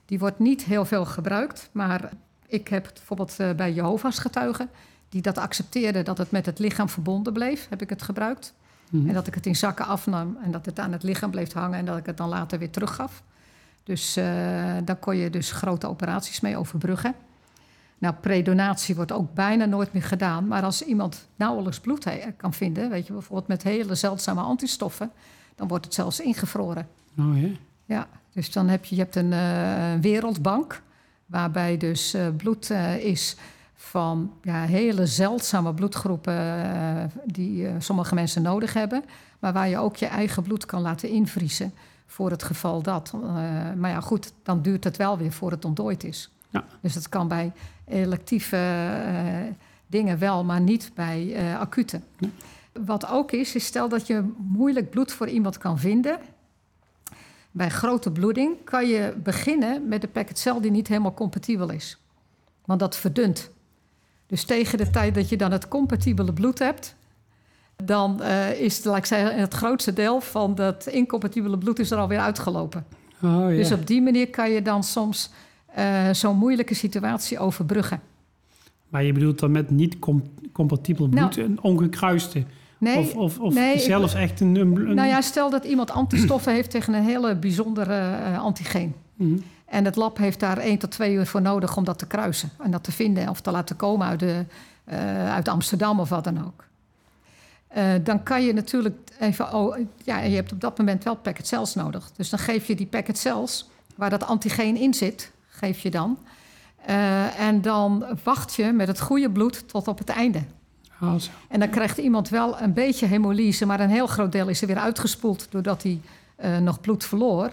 Die 0.05 0.19
wordt 0.19 0.39
niet 0.39 0.63
heel 0.63 0.85
veel 0.85 1.05
gebruikt, 1.05 1.69
maar 1.71 2.09
ik 2.47 2.67
heb 2.67 2.91
bijvoorbeeld 2.93 3.37
bij 3.57 3.73
Jehovah's 3.73 4.19
getuigen... 4.19 4.69
die 5.11 5.21
dat 5.21 5.37
accepteerden 5.37 6.05
dat 6.05 6.17
het 6.17 6.31
met 6.31 6.45
het 6.45 6.59
lichaam 6.59 6.89
verbonden 6.89 7.33
bleef, 7.33 7.67
heb 7.69 7.81
ik 7.81 7.89
het 7.89 8.01
gebruikt. 8.01 8.53
Mhm. 8.89 9.07
En 9.07 9.13
dat 9.13 9.27
ik 9.27 9.33
het 9.33 9.45
in 9.45 9.55
zakken 9.55 9.85
afnam 9.85 10.37
en 10.43 10.51
dat 10.51 10.65
het 10.65 10.79
aan 10.79 10.91
het 10.91 11.03
lichaam 11.03 11.31
bleef 11.31 11.53
hangen... 11.53 11.79
en 11.79 11.85
dat 11.85 11.97
ik 11.97 12.05
het 12.05 12.17
dan 12.17 12.29
later 12.29 12.59
weer 12.59 12.69
teruggaf. 12.69 13.23
Dus 13.83 14.15
eh, 14.15 14.25
daar 14.83 14.95
kon 14.99 15.15
je 15.15 15.29
dus 15.29 15.51
grote 15.51 15.87
operaties 15.87 16.39
mee 16.39 16.57
overbruggen. 16.57 17.15
Nou, 17.97 18.13
predonatie 18.21 18.95
wordt 18.95 19.11
ook 19.11 19.33
bijna 19.33 19.65
nooit 19.65 19.93
meer 19.93 20.03
gedaan. 20.03 20.47
Maar 20.47 20.63
als 20.63 20.81
iemand 20.81 21.27
nauwelijks 21.35 21.79
bloed 21.79 22.03
he- 22.03 22.31
kan 22.37 22.53
vinden, 22.53 22.89
weet 22.89 23.07
je, 23.07 23.13
bijvoorbeeld 23.13 23.47
met 23.47 23.63
hele 23.63 23.95
zeldzame 23.95 24.41
antistoffen, 24.41 25.11
dan 25.55 25.67
wordt 25.67 25.85
het 25.85 25.93
zelfs 25.93 26.19
ingevroren. 26.19 26.87
Oh 27.19 27.41
ja. 27.41 27.47
Ja, 27.85 28.07
dus 28.33 28.51
dan 28.51 28.67
heb 28.67 28.85
je, 28.85 28.95
je 28.95 29.01
hebt 29.01 29.15
een 29.15 29.33
eh, 29.33 29.93
wereldbank, 30.01 30.81
waarbij 31.25 31.77
dus 31.77 32.13
eh, 32.13 32.27
bloed 32.37 32.69
is 32.99 33.35
van 33.81 34.33
ja, 34.41 34.63
hele 34.63 35.05
zeldzame 35.05 35.73
bloedgroepen 35.73 36.33
eh, 36.33 37.03
die 37.25 37.67
eh, 37.67 37.73
sommige 37.79 38.15
mensen 38.15 38.41
nodig 38.41 38.73
hebben, 38.73 39.03
maar 39.39 39.53
waar 39.53 39.67
je 39.69 39.77
ook 39.77 39.95
je 39.95 40.05
eigen 40.05 40.43
bloed 40.43 40.65
kan 40.65 40.81
laten 40.81 41.09
invriezen 41.09 41.73
voor 42.05 42.29
het 42.29 42.43
geval 42.43 42.81
dat. 42.81 43.11
Eh, 43.13 43.21
maar 43.75 43.89
ja, 43.89 43.99
goed, 43.99 44.33
dan 44.43 44.61
duurt 44.61 44.83
het 44.83 44.97
wel 44.97 45.17
weer 45.17 45.31
voor 45.31 45.51
het 45.51 45.65
ontdooid 45.65 46.03
is. 46.03 46.31
Ja. 46.49 46.63
Dus 46.81 46.93
dat 46.93 47.09
kan 47.09 47.27
bij 47.27 47.51
electieve 47.85 48.57
dingen 49.87 50.19
wel, 50.19 50.43
maar 50.43 50.61
niet 50.61 50.91
bij 50.95 51.37
acute. 51.57 52.01
Wat 52.85 53.07
ook 53.07 53.31
is, 53.31 53.55
is 53.55 53.65
stel 53.65 53.89
dat 53.89 54.07
je 54.07 54.31
moeilijk 54.37 54.89
bloed 54.89 55.11
voor 55.11 55.27
iemand 55.27 55.57
kan 55.57 55.79
vinden. 55.79 56.19
Bij 57.51 57.69
grote 57.69 58.11
bloeding 58.11 58.63
kan 58.63 58.87
je 58.87 59.13
beginnen 59.23 59.87
met 59.87 60.01
de 60.01 60.07
packetcel 60.07 60.61
die 60.61 60.71
niet 60.71 60.87
helemaal 60.87 61.13
compatibel 61.13 61.69
is. 61.69 61.97
Want 62.65 62.79
dat 62.79 62.95
verdunt. 62.95 63.51
Dus 64.31 64.43
tegen 64.43 64.77
de 64.77 64.89
tijd 64.89 65.15
dat 65.15 65.29
je 65.29 65.37
dan 65.37 65.51
het 65.51 65.67
compatibele 65.67 66.33
bloed 66.33 66.59
hebt, 66.59 66.95
dan 67.83 68.21
eh, 68.21 68.51
is 68.61 68.83
laat 68.83 68.97
ik 68.97 69.05
zeggen, 69.05 69.39
het 69.39 69.53
grootste 69.53 69.93
deel 69.93 70.21
van 70.21 70.55
dat 70.55 70.87
incompatibele 70.87 71.57
bloed 71.57 71.79
is 71.79 71.91
er 71.91 71.97
alweer 71.97 72.19
uitgelopen. 72.19 72.85
Oh 73.23 73.29
ja. 73.39 73.47
Dus 73.47 73.71
op 73.71 73.87
die 73.87 74.01
manier 74.01 74.29
kan 74.29 74.51
je 74.51 74.61
dan 74.61 74.83
soms 74.83 75.29
eh, 75.65 76.09
zo'n 76.11 76.37
moeilijke 76.37 76.73
situatie 76.73 77.39
overbruggen. 77.39 78.01
Maar 78.89 79.03
je 79.03 79.13
bedoelt 79.13 79.39
dan 79.39 79.51
met 79.51 79.69
niet 79.69 79.99
com- 79.99 80.23
compatibel 80.51 81.07
bloed, 81.07 81.35
Nou. 81.35 81.41
een 81.49 81.61
ongekruiste? 81.61 82.43
Nee, 82.77 82.97
of 82.97 83.15
of, 83.15 83.39
of 83.39 83.53
nee, 83.53 83.73
ik- 83.73 83.79
zelfs 83.79 84.13
echt 84.13 84.39
een... 84.39 84.55
een, 84.55 84.73
nou 84.95 85.07
ja, 85.07 85.21
stel 85.21 85.49
dat 85.49 85.63
iemand 85.65 85.91
antistoffen 85.91 86.53
heeft 86.53 86.69
tegen 86.71 86.93
een 86.93 87.03
hele 87.03 87.35
bijzondere 87.35 87.93
eh, 87.93 88.39
antigeen. 88.39 88.93
Mhm. 89.15 89.37
En 89.71 89.85
het 89.85 89.95
lab 89.95 90.17
heeft 90.17 90.39
daar 90.39 90.57
één 90.57 90.77
tot 90.77 90.91
twee 90.91 91.13
uur 91.13 91.27
voor 91.27 91.41
nodig 91.41 91.77
om 91.77 91.83
dat 91.83 91.99
te 91.99 92.07
kruisen. 92.07 92.49
En 92.63 92.71
dat 92.71 92.83
te 92.83 92.91
vinden 92.91 93.29
of 93.29 93.41
te 93.41 93.51
laten 93.51 93.75
komen 93.75 94.07
uit 94.07 94.19
de, 94.19 94.45
eh, 94.83 95.33
uit 95.33 95.47
Amsterdam 95.47 95.99
of 95.99 96.09
wat 96.09 96.23
dan 96.23 96.45
ook. 96.45 96.63
Eh, 97.67 97.85
dan 98.03 98.23
kan 98.23 98.43
je 98.43 98.53
natuurlijk 98.53 98.97
even... 99.19 99.53
Oh, 99.53 99.77
ja, 100.03 100.19
je 100.19 100.35
hebt 100.35 100.51
op 100.51 100.61
dat 100.61 100.77
moment 100.77 101.03
wel 101.03 101.15
packet 101.15 101.47
cells 101.47 101.75
nodig. 101.75 102.11
Dus 102.15 102.29
dan 102.29 102.39
geef 102.39 102.67
je 102.67 102.75
die 102.75 102.85
packet 102.85 103.17
cells, 103.17 103.69
waar 103.95 104.09
dat 104.09 104.25
antigeen 104.25 104.75
in 104.75 104.93
zit, 104.93 105.31
geef 105.47 105.79
je 105.79 105.91
dan. 105.91 106.17
Uh, 106.89 107.39
en 107.39 107.61
dan 107.61 108.05
wacht 108.23 108.55
je 108.55 108.71
met 108.71 108.87
het 108.87 109.01
goede 109.01 109.29
bloed 109.29 109.67
tot 109.67 109.87
op 109.87 109.97
het 109.97 110.09
einde. 110.09 110.43
Oh. 111.01 111.13
En 111.47 111.59
dan 111.59 111.69
krijgt 111.69 111.97
iemand 111.97 112.29
wel 112.29 112.61
een 112.61 112.73
beetje 112.73 113.05
hemolyse, 113.05 113.65
maar 113.65 113.79
een 113.79 113.89
heel 113.89 114.07
groot 114.07 114.31
deel 114.31 114.47
is 114.47 114.61
er 114.61 114.67
weer 114.67 114.77
uitgespoeld 114.77 115.47
doordat 115.49 115.83
hij 115.83 116.01
nog 116.61 116.81
bloed 116.81 117.05
verloor. 117.05 117.51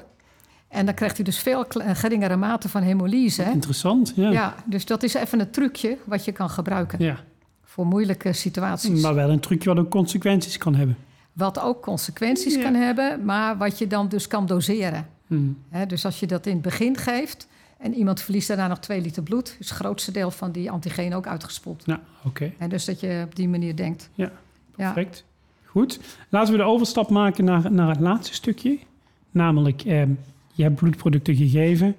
En 0.69 0.87
dan 0.87 0.95
krijgt 0.95 1.16
hij 1.16 1.25
dus 1.25 1.39
veel 1.39 1.64
geringere 1.93 2.37
mate 2.37 2.69
van 2.69 2.83
hemolyse. 2.83 3.45
Interessant, 3.45 4.12
ja. 4.16 4.31
Ja, 4.31 4.55
dus 4.64 4.87
dat 4.87 5.03
is 5.03 5.14
even 5.14 5.41
een 5.41 5.51
trucje 5.51 5.97
wat 6.05 6.25
je 6.25 6.33
kan 6.33 6.51
gebruiken. 6.51 7.05
Ja. 7.05 7.16
Voor 7.64 7.87
moeilijke 7.87 8.33
situaties. 8.33 9.03
Maar 9.03 9.14
wel 9.14 9.31
een 9.31 9.41
trucje 9.41 9.69
wat 9.69 9.79
ook 9.79 9.91
consequenties 9.91 10.59
kan 10.59 10.75
hebben. 10.75 10.97
Wat 11.33 11.61
ook 11.61 11.83
consequenties 11.83 12.55
ja. 12.55 12.62
kan 12.62 12.75
hebben, 12.75 13.25
maar 13.25 13.57
wat 13.57 13.79
je 13.79 13.87
dan 13.87 14.09
dus 14.09 14.27
kan 14.27 14.47
doseren. 14.47 15.07
Hmm. 15.27 15.59
He, 15.69 15.87
dus 15.87 16.05
als 16.05 16.21
je 16.21 16.27
dat 16.27 16.47
in 16.47 16.53
het 16.53 16.62
begin 16.62 16.97
geeft 16.97 17.49
en 17.79 17.95
iemand 17.95 18.21
verliest 18.21 18.49
daarna 18.49 18.66
nog 18.66 18.79
twee 18.79 19.01
liter 19.01 19.23
bloed, 19.23 19.57
is 19.59 19.69
het 19.69 19.79
grootste 19.79 20.12
deel 20.12 20.31
van 20.31 20.53
die 20.53 20.71
antigeen 20.71 21.14
ook 21.14 21.27
uitgespoeld. 21.27 21.83
Ja, 21.87 22.01
oké. 22.25 22.53
Okay. 22.57 22.69
Dus 22.69 22.85
dat 22.85 23.01
je 23.01 23.23
op 23.25 23.37
die 23.37 23.49
manier 23.49 23.77
denkt. 23.77 24.11
Ja, 24.14 24.33
perfect. 24.77 25.16
Ja. 25.16 25.23
Goed. 25.64 26.01
Laten 26.29 26.53
we 26.53 26.59
de 26.59 26.64
overstap 26.64 27.11
maken 27.11 27.45
naar, 27.45 27.73
naar 27.73 27.89
het 27.89 28.01
laatste 28.01 28.35
stukje. 28.35 28.79
Namelijk, 29.31 29.83
eh, 29.83 30.03
je 30.59 30.64
hebt 30.64 30.76
bloedproducten 30.76 31.36
gegeven 31.36 31.96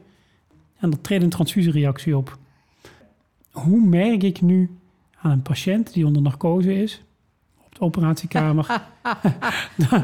en 0.79 0.91
er 0.91 1.01
treedt 1.01 1.23
een 1.23 1.29
transfusiereactie 1.29 2.17
op. 2.17 2.37
Hoe 3.51 3.79
merk 3.79 4.23
ik 4.23 4.41
nu 4.41 4.77
aan 5.21 5.31
een 5.31 5.41
patiënt 5.41 5.93
die 5.93 6.05
onder 6.05 6.21
narcose 6.21 6.73
is, 6.73 7.03
op 7.65 7.75
de 7.75 7.81
operatiekamer, 7.81 8.65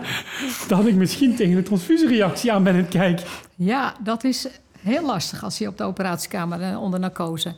dat 0.67 0.85
ik 0.85 0.95
misschien 0.95 1.35
tegen 1.35 1.57
een 1.57 1.63
transfusiereactie 1.63 2.51
aan 2.51 2.63
ben 2.63 2.73
aan 2.73 2.79
het 2.79 2.89
kijken? 2.89 3.25
Ja, 3.55 3.95
dat 4.03 4.23
is 4.23 4.47
heel 4.79 5.05
lastig 5.05 5.43
als 5.43 5.57
je 5.57 5.67
op 5.67 5.77
de 5.77 5.83
operatiekamer 5.83 6.79
onder 6.79 6.99
narcose. 6.99 7.55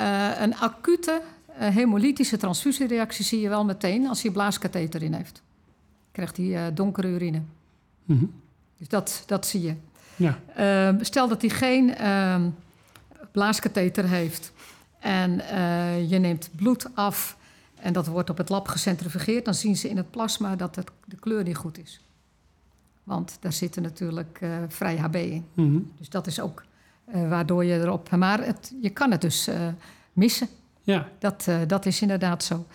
Uh, 0.00 0.40
een 0.40 0.56
acute 0.56 1.22
uh, 1.60 1.68
hemolytische 1.68 2.36
transfusiereactie 2.36 3.24
zie 3.24 3.40
je 3.40 3.48
wel 3.48 3.64
meteen 3.64 4.08
als 4.08 4.22
hij 4.22 4.30
blaaskatheter 4.30 5.02
in 5.02 5.12
heeft. 5.12 5.42
Krijgt 6.12 6.36
hij 6.36 6.46
uh, 6.46 6.62
donkere 6.74 7.08
urine. 7.08 7.42
Mm 8.04 8.18
-hmm. 8.18 8.32
Dus 8.78 8.88
dat, 8.88 9.22
dat 9.26 9.46
zie 9.46 9.62
je. 9.62 9.74
Ja. 10.16 10.38
Uh, 10.58 11.00
stel 11.00 11.28
dat 11.28 11.40
hij 11.40 11.50
geen 11.50 11.94
uh, 12.00 12.36
blaaskatheter 13.32 14.08
heeft 14.08 14.52
en 15.00 15.30
uh, 15.32 16.10
je 16.10 16.18
neemt 16.18 16.50
bloed 16.56 16.86
af 16.94 17.36
en 17.74 17.92
dat 17.92 18.06
wordt 18.06 18.30
op 18.30 18.38
het 18.38 18.48
lab 18.48 18.68
gecentrifugeerd, 18.68 19.44
dan 19.44 19.54
zien 19.54 19.76
ze 19.76 19.88
in 19.88 19.96
het 19.96 20.10
plasma 20.10 20.56
dat 20.56 20.76
het, 20.76 20.90
de 21.04 21.16
kleur 21.16 21.42
niet 21.42 21.56
goed 21.56 21.78
is. 21.78 22.00
Want 23.02 23.36
daar 23.40 23.52
zitten 23.52 23.82
natuurlijk 23.82 24.38
uh, 24.42 24.56
vrij 24.68 24.96
HB 24.96 25.14
in. 25.14 25.46
Mm 25.54 25.64
-hmm. 25.64 25.92
Dus 25.98 26.08
dat 26.08 26.26
is 26.26 26.40
ook 26.40 26.64
uh, 27.14 27.28
waardoor 27.28 27.64
je 27.64 27.80
erop. 27.80 28.10
Maar 28.10 28.44
het, 28.44 28.74
je 28.80 28.90
kan 28.90 29.10
het 29.10 29.20
dus 29.20 29.48
missen. 30.12 30.48
Ja. 30.82 31.08
Dat, 31.18 31.48
dat 31.66 31.86
is 31.86 32.02
inderdaad 32.02 32.44
zo. 32.44 32.66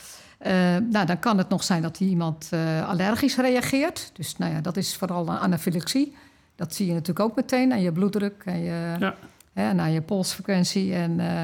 nou, 0.89 1.05
dan 1.05 1.19
kan 1.19 1.37
het 1.37 1.49
nog 1.49 1.63
zijn 1.63 1.81
dat 1.81 1.99
iemand 1.99 2.49
allergisch 2.85 3.37
reageert. 3.37 4.11
Dus 4.13 4.37
nou 4.37 4.53
ja, 4.53 4.61
dat 4.61 4.77
is 4.77 4.95
vooral 4.95 5.27
een 5.27 5.37
anafylaxie. 5.37 6.15
Dat 6.59 6.75
zie 6.75 6.85
je 6.85 6.93
natuurlijk 6.93 7.19
ook 7.19 7.35
meteen 7.35 7.71
aan 7.71 7.81
je 7.81 7.91
bloeddruk 7.91 8.41
en, 8.45 8.59
je, 8.59 8.95
ja. 8.99 9.15
hè, 9.53 9.69
en 9.69 9.79
aan 9.79 9.91
je 9.91 10.01
polsfrequentie. 10.01 10.93
En, 10.93 11.11
uh, 11.19 11.43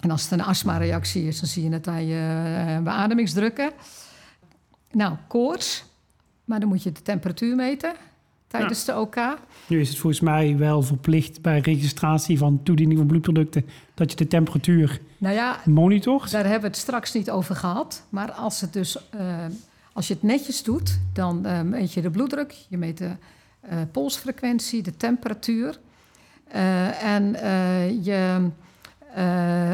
en 0.00 0.10
als 0.10 0.22
het 0.22 0.30
een 0.30 0.42
astma-reactie 0.42 1.26
is, 1.26 1.40
dan 1.40 1.48
zie 1.48 1.64
je 1.64 1.70
het 1.70 1.88
aan 1.88 2.06
je 2.06 2.64
uh, 2.66 2.78
beademingsdrukken. 2.82 3.70
Nou, 4.90 5.16
koorts. 5.26 5.84
Maar 6.44 6.60
dan 6.60 6.68
moet 6.68 6.82
je 6.82 6.92
de 6.92 7.02
temperatuur 7.02 7.56
meten 7.56 7.92
tijdens 8.46 8.84
ja. 8.84 8.94
de 8.94 9.00
OK. 9.00 9.16
Nu 9.66 9.80
is 9.80 9.88
het 9.88 9.98
volgens 9.98 10.22
mij 10.22 10.56
wel 10.56 10.82
verplicht 10.82 11.42
bij 11.42 11.58
registratie 11.58 12.38
van 12.38 12.62
toediening 12.62 12.98
van 12.98 13.08
bloedproducten... 13.08 13.66
dat 13.94 14.10
je 14.10 14.16
de 14.16 14.26
temperatuur 14.26 15.00
nou 15.18 15.34
ja, 15.34 15.60
monitort. 15.64 16.30
Daar 16.30 16.44
hebben 16.44 16.60
we 16.60 16.66
het 16.66 16.76
straks 16.76 17.12
niet 17.12 17.30
over 17.30 17.56
gehad. 17.56 18.06
Maar 18.08 18.32
als, 18.32 18.60
het 18.60 18.72
dus, 18.72 18.96
uh, 19.14 19.44
als 19.92 20.08
je 20.08 20.14
het 20.14 20.22
netjes 20.22 20.62
doet, 20.62 20.98
dan 21.12 21.68
meet 21.68 21.92
je 21.92 22.00
de 22.00 22.10
bloeddruk, 22.10 22.54
je 22.68 22.78
meet 22.78 22.98
de 22.98 23.04
uh, 23.04 23.10
polsfrequentie, 23.92 24.82
de 24.82 24.96
temperatuur 24.96 25.78
uh, 26.54 27.02
en 27.02 27.34
uh, 27.34 28.04
je, 28.04 28.50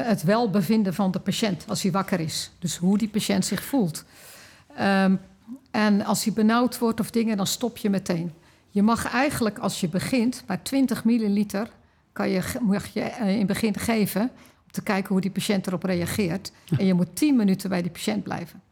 het 0.04 0.22
welbevinden 0.22 0.94
van 0.94 1.10
de 1.10 1.18
patiënt 1.18 1.64
als 1.68 1.82
hij 1.82 1.90
wakker 1.90 2.20
is. 2.20 2.50
Dus 2.58 2.76
hoe 2.76 2.98
die 2.98 3.08
patiënt 3.08 3.44
zich 3.44 3.62
voelt. 3.62 4.04
Um, 4.80 5.20
en 5.70 6.04
als 6.04 6.24
hij 6.24 6.32
benauwd 6.32 6.78
wordt 6.78 7.00
of 7.00 7.10
dingen, 7.10 7.36
dan 7.36 7.46
stop 7.46 7.76
je 7.76 7.90
meteen. 7.90 8.32
Je 8.70 8.82
mag 8.82 9.12
eigenlijk 9.12 9.58
als 9.58 9.80
je 9.80 9.88
begint, 9.88 10.44
maar 10.46 10.62
20 10.62 11.04
milliliter 11.04 11.70
kan 12.12 12.28
je, 12.28 12.42
mag 12.60 12.86
je 12.86 13.00
in 13.00 13.38
het 13.38 13.46
begin 13.46 13.74
geven 13.78 14.22
om 14.64 14.70
te 14.70 14.82
kijken 14.82 15.12
hoe 15.12 15.20
die 15.20 15.30
patiënt 15.30 15.66
erop 15.66 15.82
reageert. 15.82 16.52
En 16.78 16.86
je 16.86 16.94
moet 16.94 17.16
10 17.16 17.36
minuten 17.36 17.68
bij 17.70 17.82
die 17.82 17.90
patiënt 17.90 18.22
blijven. 18.22 18.62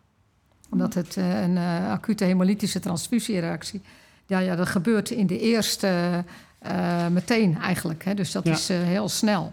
Omdat 0.70 0.94
het 0.94 1.16
een 1.16 1.58
acute 1.88 2.24
hemolytische 2.24 2.80
transfusiereactie 2.80 3.82
ja, 4.26 4.38
ja, 4.38 4.56
dat 4.56 4.68
gebeurt 4.68 5.10
in 5.10 5.26
de 5.26 5.38
eerste 5.38 6.24
uh, 6.66 7.06
meteen 7.06 7.58
eigenlijk. 7.58 8.04
Hè? 8.04 8.14
Dus 8.14 8.32
dat 8.32 8.44
ja. 8.44 8.52
is 8.52 8.70
uh, 8.70 8.82
heel 8.82 9.08
snel. 9.08 9.52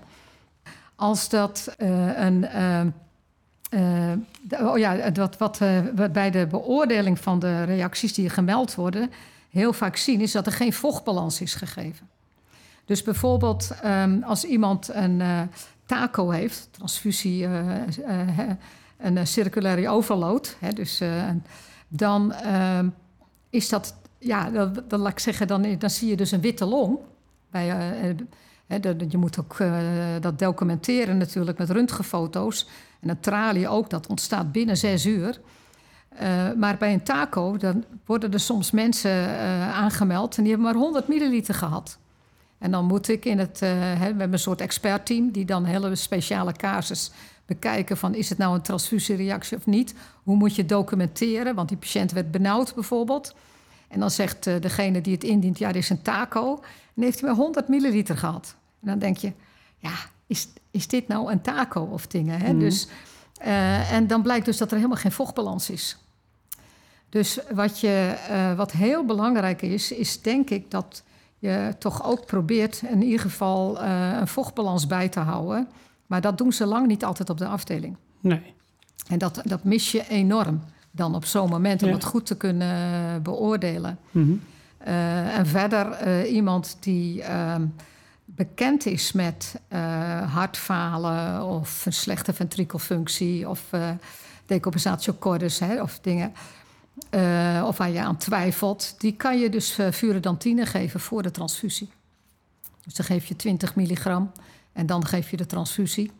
Als 0.95 1.29
dat 1.29 1.75
uh, 1.77 2.19
een. 2.19 2.47
oh 4.61 4.77
ja, 4.77 5.09
dat 5.09 5.37
wat 5.37 5.57
we 5.57 6.09
bij 6.11 6.31
de 6.31 6.47
beoordeling 6.47 7.19
van 7.19 7.39
de 7.39 7.63
reacties 7.63 8.13
die 8.13 8.29
gemeld 8.29 8.75
worden, 8.75 9.11
heel 9.49 9.73
vaak 9.73 9.95
zien, 9.95 10.21
is 10.21 10.31
dat 10.31 10.45
er 10.45 10.51
geen 10.51 10.73
vochtbalans 10.73 11.41
is 11.41 11.53
gegeven. 11.55 12.07
Dus 12.85 13.03
bijvoorbeeld 13.03 13.71
um, 13.85 14.23
als 14.23 14.43
iemand 14.43 14.89
een 14.93 15.21
TACO 15.85 16.29
heeft, 16.29 16.67
transfusie, 16.71 17.47
een 18.97 19.27
circulaire 19.27 19.89
overload, 19.89 20.55
hè, 20.59 20.73
dus, 20.73 21.01
dan 21.87 22.33
is 23.49 23.69
dat 23.69 23.93
ja, 24.19 24.49
dan, 24.87 24.99
laat 24.99 25.11
ik 25.11 25.19
zeggen, 25.19 25.47
dan, 25.47 25.75
dan 25.77 25.89
zie 25.89 26.09
je 26.09 26.15
dus 26.15 26.31
een 26.31 26.41
witte 26.41 26.65
long. 26.65 26.97
Bij, 27.51 27.67
he, 28.67 28.79
de, 28.79 29.05
je 29.09 29.17
moet 29.17 29.39
ook 29.39 29.59
uh, 29.59 29.77
dat 30.21 30.39
documenteren 30.39 31.17
natuurlijk 31.17 31.57
met 31.57 31.69
röntgenfoto's. 31.69 32.67
En 32.99 33.09
een 33.09 33.19
tralie 33.19 33.67
ook, 33.67 33.89
dat 33.89 34.07
ontstaat 34.07 34.51
binnen 34.51 34.77
zes 34.77 35.05
uur. 35.05 35.39
Maar 36.57 36.77
bij 36.77 36.93
een 36.93 37.03
taco 37.03 37.57
dan 37.57 37.83
worden 38.05 38.33
er 38.33 38.39
soms 38.39 38.71
mensen 38.71 39.29
aangemeld... 39.73 40.37
en 40.37 40.43
die 40.43 40.51
hebben 40.51 40.71
maar 40.71 40.81
100 40.81 41.07
milliliter 41.07 41.53
gehad. 41.53 41.97
En 42.57 42.71
dan 42.71 42.85
moet 42.85 43.07
ik 43.07 43.25
in 43.25 43.39
het... 43.39 43.59
He, 43.59 43.97
we 43.97 44.05
hebben 44.05 44.33
een 44.33 44.39
soort 44.39 44.61
expertteam 44.61 45.31
die 45.31 45.45
dan 45.45 45.65
hele 45.65 45.95
speciale 45.95 46.51
casus 46.51 47.11
bekijken... 47.45 47.97
van 47.97 48.15
is 48.15 48.29
het 48.29 48.37
nou 48.37 48.55
een 48.55 48.61
transfusiereactie 48.61 49.57
of 49.57 49.65
niet? 49.65 49.93
Hoe 50.23 50.35
moet 50.35 50.55
je 50.55 50.65
documenteren? 50.65 51.55
Want 51.55 51.69
die 51.69 51.77
patiënt 51.77 52.11
werd 52.11 52.31
benauwd 52.31 52.75
bijvoorbeeld... 52.75 53.35
En 53.89 53.99
dan 53.99 54.11
zegt 54.11 54.47
uh, 54.47 54.55
degene 54.61 55.01
die 55.01 55.13
het 55.13 55.23
indient, 55.23 55.57
ja, 55.57 55.71
dit 55.71 55.83
is 55.83 55.89
een 55.89 56.01
taco. 56.01 56.59
En 56.95 57.03
heeft 57.03 57.19
hij 57.19 57.29
maar 57.29 57.37
100 57.37 57.67
milliliter 57.67 58.17
gehad. 58.17 58.55
En 58.81 58.87
dan 58.87 58.99
denk 58.99 59.17
je, 59.17 59.33
ja, 59.77 59.93
is, 60.27 60.47
is 60.71 60.87
dit 60.87 61.07
nou 61.07 61.31
een 61.31 61.41
taco 61.41 61.81
of 61.81 62.07
dingen? 62.07 62.39
Hè? 62.39 62.51
Mhm. 62.51 62.59
Dus, 62.59 62.87
uh, 63.41 63.91
en 63.91 64.07
dan 64.07 64.21
blijkt 64.21 64.45
dus 64.45 64.57
dat 64.57 64.69
er 64.71 64.75
helemaal 64.75 64.97
geen 64.97 65.11
vochtbalans 65.11 65.69
is. 65.69 65.97
Dus 67.09 67.39
wat, 67.53 67.79
je, 67.79 68.15
uh, 68.29 68.53
wat 68.53 68.71
heel 68.71 69.05
belangrijk 69.05 69.61
is, 69.61 69.91
is 69.91 70.21
denk 70.21 70.49
ik 70.49 70.71
dat 70.71 71.03
je 71.37 71.75
toch 71.79 72.03
ook 72.03 72.25
probeert 72.25 72.81
in 72.81 73.03
ieder 73.03 73.19
geval 73.19 73.81
een 73.81 74.27
vochtbalans 74.27 74.87
bij 74.87 75.09
te 75.09 75.19
houden. 75.19 75.67
Maar 76.05 76.21
dat 76.21 76.37
doen 76.37 76.53
ze 76.53 76.65
lang 76.65 76.87
niet 76.87 77.05
altijd 77.05 77.29
op 77.29 77.37
de 77.37 77.47
afdeling. 77.47 77.97
Nee. 78.19 78.53
En 79.07 79.17
dat, 79.17 79.41
dat 79.43 79.63
mis 79.63 79.91
je 79.91 80.07
enorm 80.07 80.61
dan 80.91 81.15
op 81.15 81.25
zo'n 81.25 81.49
moment 81.49 81.81
om 81.83 81.87
Ja. 81.87 81.93
het 81.93 82.03
goed 82.03 82.25
te 82.25 82.37
kunnen 82.37 83.23
beoordelen. 83.23 83.99
Mhm. 84.11 84.33
Uh, 84.87 85.37
en 85.37 85.45
verder 85.47 86.07
uh, 86.07 86.31
iemand 86.33 86.77
die 86.79 87.21
uh, 87.21 87.55
bekend 88.25 88.85
is 88.85 89.11
met 89.11 89.55
uh, 89.73 90.33
hartfalen 90.33 91.45
of 91.45 91.85
een 91.85 91.93
slechte 91.93 92.33
ventrikelfunctie 92.33 93.49
of 93.49 93.63
decompensatie 94.45 95.17
cordis 95.19 95.59
hè, 95.59 95.81
of 95.81 95.99
dingen. 95.99 96.33
Of 97.65 97.77
waar 97.77 97.89
je 97.89 97.99
aan 97.99 98.17
twijfelt, 98.17 98.95
die 98.97 99.13
kan 99.15 99.39
je 99.39 99.49
dus 99.49 99.77
furidantine 99.91 100.65
geven 100.65 100.99
voor 100.99 101.21
de 101.21 101.31
transfusie. 101.31 101.89
Dus 102.83 102.93
dan 102.93 103.05
geef 103.05 103.25
je 103.25 103.35
20 103.35 103.75
milligram 103.75 104.31
en 104.73 104.85
dan 104.85 105.05
geef 105.05 105.29
je 105.31 105.37
de 105.37 105.45
transfusie. 105.45 106.11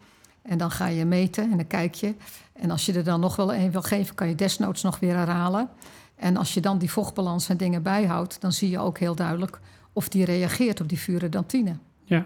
En 0.42 0.58
dan 0.58 0.72
ga 0.72 0.88
je 0.88 1.06
meten 1.06 1.44
en 1.52 1.58
dan 1.58 1.68
kijk 1.68 1.94
je. 1.94 2.14
En 2.54 2.72
als 2.72 2.86
je 2.86 2.94
er 2.94 3.04
dan 3.04 3.20
nog 3.20 3.36
wel 3.36 3.54
een 3.54 3.72
wil 3.72 3.82
geven, 3.82 4.16
kan 4.16 4.28
je 4.28 4.36
desnoods 4.36 4.82
nog 4.82 5.00
weer 5.00 5.16
herhalen. 5.16 5.70
En 6.16 6.38
als 6.38 6.54
je 6.54 6.60
dan 6.62 6.78
die 6.78 6.92
vochtbalans 6.92 7.50
en 7.50 7.58
dingen 7.58 7.84
bijhoudt, 7.84 8.42
dan 8.42 8.52
zie 8.52 8.70
je 8.70 8.80
ook 8.80 8.98
heel 9.00 9.16
duidelijk 9.16 9.60
of 9.94 10.10
die 10.10 10.26
reageert 10.26 10.82
op 10.82 10.90
die 10.90 10.98
furidantine. 10.98 11.76
Ja. 12.04 12.26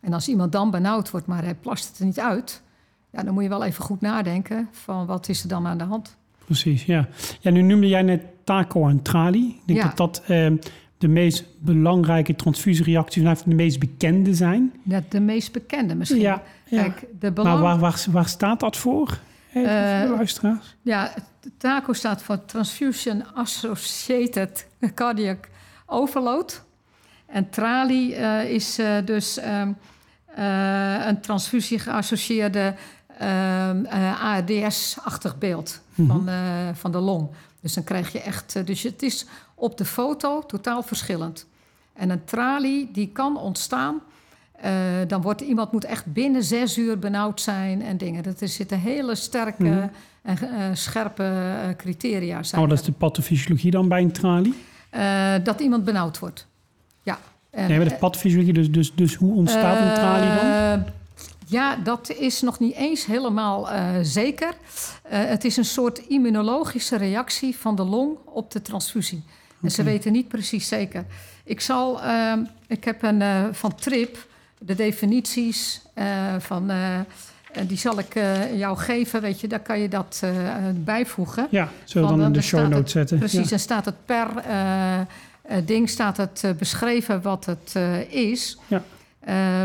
En 0.00 0.12
als 0.12 0.28
iemand 0.28 0.52
dan 0.52 0.70
benauwd 0.70 1.10
wordt, 1.10 1.26
maar 1.26 1.42
hij 1.44 1.54
plast 1.54 1.88
het 1.88 1.98
er 1.98 2.04
niet 2.04 2.20
uit, 2.20 2.62
Ja, 3.10 3.22
dan 3.22 3.34
moet 3.34 3.42
je 3.42 3.48
wel 3.48 3.64
even 3.64 3.84
goed 3.84 4.00
nadenken 4.00 4.68
van 4.72 5.06
wat 5.06 5.28
is 5.28 5.42
er 5.42 5.48
dan 5.48 5.66
aan 5.66 5.78
de 5.78 5.84
hand. 5.84 6.16
Precies, 6.44 6.84
ja. 6.84 7.08
Ja, 7.40 7.50
nu 7.50 7.62
noemde 7.62 7.88
jij 7.88 8.02
net 8.02 8.22
taco 8.44 8.88
en 8.88 9.02
trali. 9.02 9.48
Ik 9.48 9.60
denk 9.66 9.78
Ja. 9.78 9.88
dat 9.88 9.96
dat 9.96 10.22
ehm, 10.26 10.56
de 11.04 11.10
meest 11.10 11.44
belangrijke 11.58 12.36
transfusiereacties, 12.36 13.22
nou, 13.22 13.36
de 13.44 13.54
meest 13.54 13.78
bekende 13.78 14.34
zijn. 14.34 14.72
Ja, 14.82 15.02
de 15.08 15.20
meest 15.20 15.52
bekende 15.52 15.94
misschien. 15.94 16.20
Ja, 16.20 16.42
ja. 16.66 16.82
Kijk, 16.82 17.00
de 17.00 17.06
Maar 17.20 17.32
belang... 17.32 17.60
waar, 17.60 17.78
waar, 17.78 18.04
waar 18.10 18.28
staat 18.28 18.60
dat 18.60 18.76
voor? 18.76 19.18
Even 19.54 20.02
Eh, 20.02 20.10
luisteraars. 20.10 20.76
Ja, 20.82 21.14
TACO 21.58 21.92
staat 21.92 22.22
voor 22.22 22.44
Transfusion 22.44 23.34
Associated 23.34 24.66
Cardiac 24.94 25.48
Overload. 25.86 26.64
En 27.26 27.50
TRALI 27.50 28.12
eh, 28.12 28.50
is 28.50 28.78
eh, 28.78 28.96
dus 29.04 29.38
ehm, 29.38 29.72
eh, 30.34 31.06
een 31.06 31.20
transfusie 31.20 31.78
geassocieerde 31.78 32.74
ehm, 33.18 33.84
eh, 33.84 34.22
ARDS-achtig 34.22 35.38
beeld 35.38 35.80
van, 36.06 36.28
eh, 36.28 36.68
van 36.72 36.92
de 36.92 36.98
long. 36.98 37.28
Dus 37.60 37.74
dan 37.74 37.84
krijg 37.84 38.12
je 38.12 38.20
echt... 38.20 38.66
dus 38.66 38.82
het 38.82 39.02
is 39.02 39.26
op 39.54 39.78
de 39.78 39.84
foto 39.84 40.42
totaal 40.46 40.82
verschillend. 40.82 41.46
En 41.92 42.10
een 42.10 42.24
tralie 42.24 42.88
die 42.92 43.08
kan 43.12 43.36
ontstaan... 43.36 44.00
eh, 44.52 44.72
dan 45.08 45.22
wordt 45.22 45.40
iemand 45.40 45.72
moet 45.72 45.84
echt 45.84 46.12
binnen 46.12 46.42
zes 46.44 46.78
uur 46.78 46.98
benauwd 46.98 47.40
zijn 47.40 47.82
en 47.82 47.96
dingen. 47.96 48.22
Dat 48.22 48.40
er 48.40 48.48
zitten 48.48 48.78
hele 48.80 49.14
sterke 49.14 49.62
Mhm. 49.62 49.86
en 50.22 50.38
eh, 50.38 50.68
scherpe 50.72 51.22
eh, 51.22 51.76
criteria. 51.76 52.42
Zijn 52.42 52.62
Oh, 52.62 52.68
dat 52.68 52.78
is 52.78 52.84
de 52.84 52.92
pathofysiologie 52.92 53.70
dan 53.70 53.88
bij 53.88 54.02
een 54.02 54.12
tralie? 54.12 54.54
Dat 55.42 55.60
iemand 55.60 55.84
benauwd 55.84 56.18
wordt. 56.18 56.46
Ja. 57.02 57.18
En, 57.50 57.68
Nee, 57.68 57.76
maar 57.78 57.88
de 57.88 57.94
pathofysiologie, 57.94 58.52
dus, 58.52 58.70
dus, 58.70 58.94
dus 58.94 59.14
hoe 59.14 59.34
ontstaat 59.34 59.80
een 59.80 59.94
tralie 59.94 60.28
dan? 60.34 60.84
ja, 61.46 61.76
dat 61.76 62.10
is 62.10 62.40
nog 62.40 62.58
niet 62.58 62.74
eens 62.74 63.06
helemaal 63.06 63.68
zeker. 64.02 64.52
Het 65.08 65.44
is 65.44 65.56
een 65.56 65.64
soort 65.64 65.98
immunologische 65.98 66.96
reactie 66.96 67.56
van 67.56 67.76
de 67.76 67.82
long 67.84 68.16
op 68.24 68.50
de 68.50 68.62
transfusie. 68.62 69.22
En 69.64 69.70
ze 69.70 69.80
Oké. 69.80 69.90
weten 69.90 70.12
niet 70.12 70.28
precies 70.28 70.68
zeker. 70.68 71.04
Ik 71.44 71.60
zal, 71.60 72.02
ehm, 72.02 72.38
ik 72.66 72.84
heb 72.84 73.02
een 73.02 73.22
eh, 73.22 73.44
van 73.52 73.74
Trip, 73.74 74.26
de 74.58 74.74
definities 74.74 75.82
eh, 75.94 76.06
van, 76.38 76.70
eh, 76.70 76.98
die 77.66 77.78
zal 77.78 77.98
ik 77.98 78.14
jou 78.54 78.76
geven. 78.76 79.20
Weet 79.20 79.40
je, 79.40 79.48
daar 79.48 79.60
kan 79.60 79.80
je 79.80 79.88
dat 79.88 80.22
bijvoegen. 80.74 81.46
Ja, 81.50 81.68
zullen 81.84 82.08
we 82.08 82.16
dan 82.16 82.26
in 82.26 82.32
de 82.32 82.42
show 82.42 82.68
notes 82.68 82.92
zetten. 82.92 83.18
Precies, 83.18 83.48
Ja. 83.48 83.52
en 83.52 83.60
staat 83.60 83.84
het 83.84 84.04
per 84.04 84.28
ding 85.64 85.88
staat 85.88 86.16
het 86.16 86.44
beschreven 86.58 87.22
wat 87.22 87.44
het 87.44 87.74
is. 88.08 88.58
Ja. 88.66 88.82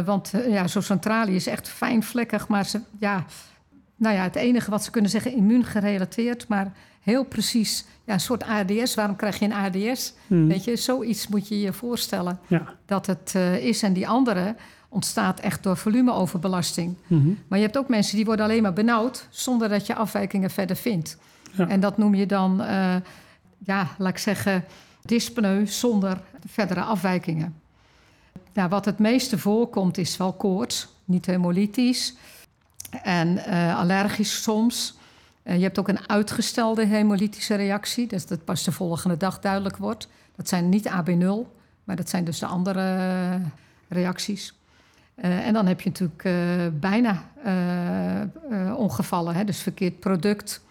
Want 0.03 0.31
ja, 0.47 0.67
zo'n 0.67 0.81
centralie 0.81 1.35
is 1.35 1.47
echt 1.47 1.67
fijnvlekkig, 1.69 2.47
maar 2.47 2.65
ze, 2.65 2.81
ja, 2.99 3.25
nou 3.95 4.15
ja, 4.15 4.23
het 4.23 4.35
enige 4.35 4.71
wat 4.71 4.83
ze 4.83 4.91
kunnen 4.91 5.11
zeggen, 5.11 5.33
immuungerelateerd, 5.35 6.47
maar 6.47 6.71
heel 6.99 7.23
precies, 7.23 7.85
ja, 8.03 8.13
een 8.13 8.19
soort 8.19 8.43
ARDS. 8.43 8.95
Waarom 8.95 9.15
krijg 9.15 9.39
je 9.39 9.45
een 9.45 9.53
ARDS? 9.53 10.13
Hmm. 10.27 10.47
Weet 10.47 10.63
je, 10.63 10.75
zoiets 10.75 11.27
moet 11.27 11.47
je 11.47 11.59
je 11.59 11.73
voorstellen 11.73 12.39
Ja. 12.47 12.73
dat 12.85 13.05
het 13.05 13.31
eh, 13.35 13.55
is. 13.65 13.83
En 13.83 13.93
die 13.93 14.07
andere 14.07 14.55
ontstaat 14.89 15.39
echt 15.39 15.63
door 15.63 15.77
volumeoverbelasting. 15.77 16.95
Mhm. 17.07 17.29
Maar 17.47 17.59
je 17.59 17.65
hebt 17.65 17.77
ook 17.77 17.87
mensen 17.89 18.15
die 18.15 18.25
worden 18.25 18.45
alleen 18.45 18.61
maar 18.61 18.73
benauwd 18.73 19.27
zonder 19.29 19.69
dat 19.69 19.85
je 19.85 19.95
afwijkingen 19.95 20.49
verder 20.49 20.75
vindt. 20.75 21.17
Ja. 21.51 21.67
En 21.67 21.79
dat 21.79 21.97
noem 21.97 22.15
je 22.15 22.25
dan, 22.25 22.61
eh, 22.61 22.95
ja, 23.57 23.87
laat 23.97 24.09
ik 24.11 24.17
zeggen, 24.17 24.65
dyspneu 25.01 25.65
zonder 25.67 26.21
verdere 26.47 26.81
afwijkingen. 26.81 27.55
Nou, 28.53 28.69
wat 28.69 28.85
het 28.85 28.99
meeste 28.99 29.37
voorkomt 29.37 29.97
is 29.97 30.17
wel 30.17 30.33
koorts, 30.33 30.87
niet 31.05 31.25
hemolytisch 31.25 32.15
en 33.03 33.37
eh, 33.37 33.79
allergisch 33.79 34.41
soms. 34.43 34.97
Eh, 35.49 35.55
je 35.57 35.63
hebt 35.63 35.79
ook 35.79 35.87
een 35.87 36.09
uitgestelde 36.09 36.85
hemolytische 36.85 37.55
reactie, 37.55 38.07
dus 38.07 38.25
dat 38.25 38.43
pas 38.43 38.63
de 38.63 38.71
volgende 38.71 39.17
dag 39.17 39.39
duidelijk 39.39 39.77
wordt. 39.77 40.07
Dat 40.35 40.47
zijn 40.47 40.69
niet 40.69 40.89
AB0, 40.89 41.47
maar 41.83 41.95
dat 41.95 42.09
zijn 42.09 42.23
dus 42.23 42.39
de 42.39 42.45
andere 42.45 42.79
eh, 42.79 43.35
reacties. 43.87 44.53
Eh, 45.15 45.47
en 45.47 45.53
dan 45.53 45.67
heb 45.67 45.81
je 45.81 45.89
natuurlijk 45.89 46.79
bijna 46.79 47.23
ongevallen, 48.75 49.35
hè? 49.35 49.43
dus 49.43 49.59
verkeerd 49.61 49.99
product. 49.99 50.61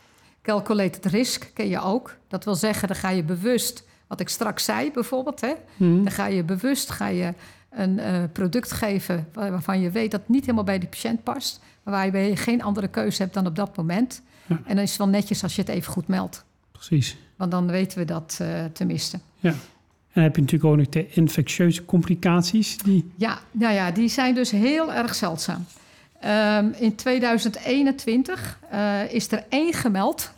Calculated 0.43 1.07
risk 1.07 1.51
ken 1.55 1.69
je 1.69 1.81
ook. 1.81 2.17
Dat 2.29 2.45
wil 2.45 2.55
zeggen, 2.55 2.89
dan 2.89 2.97
ga 2.97 3.09
je 3.09 3.23
bewust, 3.23 3.85
wat 4.07 4.21
ik 4.21 4.29
straks 4.29 4.65
zei 4.65 4.91
bijvoorbeeld, 4.93 5.41
hè? 5.41 5.53
Mhm. 5.77 6.03
dan 6.03 6.13
ga 6.13 6.27
je 6.27 6.43
bewust 6.43 6.91
ga 6.91 7.07
je 7.07 7.35
een 7.71 8.01
product 8.33 8.73
geven 8.73 9.29
waar- 9.33 9.51
waarvan 9.51 9.81
je 9.81 9.91
weet 9.91 10.11
dat 10.11 10.21
het 10.21 10.29
niet 10.29 10.41
helemaal 10.41 10.65
bij 10.65 10.79
de 10.79 10.87
patiënt 10.87 11.23
past, 11.23 11.61
maar 11.83 12.11
waar 12.13 12.23
je 12.23 12.37
geen 12.37 12.63
andere 12.63 12.89
keuze 12.89 13.23
hebt 13.23 13.35
dan 13.35 13.47
op 13.47 13.57
dat 13.57 13.77
moment. 13.77 14.23
Ja. 14.49 14.61
En 14.65 14.75
dan 14.75 14.85
is 14.85 14.89
het 14.89 14.99
wel 14.99 15.09
netjes 15.09 15.43
als 15.43 15.55
je 15.55 15.61
het 15.61 15.71
even 15.71 15.93
goed 15.93 16.09
meldt, 16.09 16.45
Precies. 16.73 17.17
want 17.37 17.51
dan 17.51 17.71
weten 17.71 17.99
we 17.99 18.05
dat 18.05 18.39
eh 18.41 18.65
tenminste. 18.73 19.21
Ja. 19.41 19.55
En 20.13 20.23
heb 20.23 20.35
je 20.35 20.41
natuurlijk 20.43 20.71
ook 20.71 20.77
nog 20.77 20.89
de 20.89 21.09
infectieuze 21.09 21.85
complicaties. 21.85 22.79
Die, 22.79 23.11
Ja, 23.17 23.39
nou 23.51 23.75
ja, 23.75 23.91
die 23.91 24.09
zijn 24.09 24.35
dus 24.35 24.51
heel 24.51 24.93
erg 24.93 25.15
zeldzaam. 25.15 25.67
Ehm, 26.21 26.69
in 26.79 26.95
2021 26.95 28.59
eh, 28.71 29.13
is 29.13 29.33
er 29.33 29.45
één 29.49 29.73
gemeld 29.73 30.33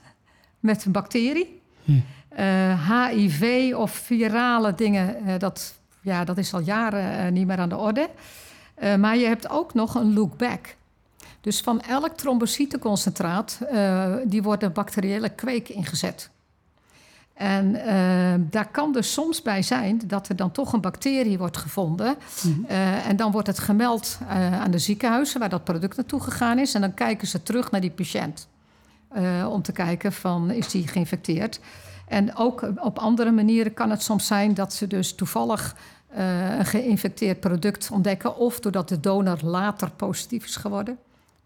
met 0.61 0.85
een 0.85 0.93
bacterie. 0.93 1.61
Hm. 1.85 1.93
Eh, 2.29 2.91
HIV 2.91 3.73
of 3.75 3.91
virale 3.91 4.75
dingen, 4.75 5.39
dat, 5.39 5.75
ja, 6.01 6.25
dat 6.25 6.39
is 6.39 6.55
al 6.55 6.61
jaren 6.61 7.33
niet 7.33 7.47
meer 7.47 7.59
aan 7.59 7.69
de 7.69 7.77
orde. 7.77 8.09
Maar 8.99 9.17
je 9.17 9.27
hebt 9.27 9.51
ook 9.51 9.75
nog 9.75 9.95
een 9.95 10.15
look-back. 10.15 10.77
Dus 11.41 11.61
van 11.61 11.81
elk 11.81 12.17
trombocytenconcentraat, 12.17 13.59
eh 13.71 14.15
die 14.25 14.43
wordt 14.43 14.63
een 14.63 14.73
bacteriële 14.73 15.29
kweek 15.29 15.69
ingezet. 15.69 16.31
En 17.41 17.75
eh, 17.75 18.41
daar 18.51 18.69
kan 18.71 18.93
dus 18.93 19.13
soms 19.13 19.43
bij 19.43 19.63
zijn 19.63 20.01
dat 20.07 20.29
er 20.29 20.37
dan 20.37 20.51
toch 20.51 20.73
een 20.73 20.81
bacterie 20.81 21.39
wordt 21.39 21.57
gevonden. 21.57 22.17
Mhm. 22.43 22.65
Eh, 22.67 23.07
en 23.07 23.17
dan 23.17 23.33
wordt 23.33 23.47
het 23.47 23.59
gemeld 23.59 24.19
aan 24.29 24.71
de 24.71 24.79
ziekenhuizen 24.79 25.41
waar 25.41 25.49
dat 25.49 25.65
product 25.65 25.97
naartoe 25.97 26.21
gegaan 26.21 26.59
is. 26.59 26.75
En 26.75 26.81
dan 26.81 26.95
kijken 26.95 27.29
ze 27.29 27.43
terug 27.43 27.71
naar 27.71 27.81
die 27.81 27.91
patiënt. 27.91 28.49
om 29.49 29.63
te 29.63 29.73
kijken 29.73 30.13
van 30.13 30.51
is 30.51 30.69
die 30.69 30.89
geïnfecteerd. 30.89 31.61
En 32.09 32.37
ook 32.37 32.71
op 32.77 32.99
andere 32.99 33.31
manieren 33.31 33.75
kan 33.75 33.91
het 33.91 34.03
soms 34.03 34.27
zijn 34.27 34.55
dat 34.55 34.73
ze 34.73 34.87
dus 34.87 35.15
toevallig 35.15 35.77
een 36.59 36.67
geïnfecteerd 36.67 37.41
product 37.41 37.91
ontdekken. 37.93 38.37
Of 38.37 38.61
doordat 38.61 38.89
de 38.89 39.01
donor 39.01 39.39
later 39.43 39.91
positief 39.91 40.45
is 40.45 40.57
geworden. 40.57 40.99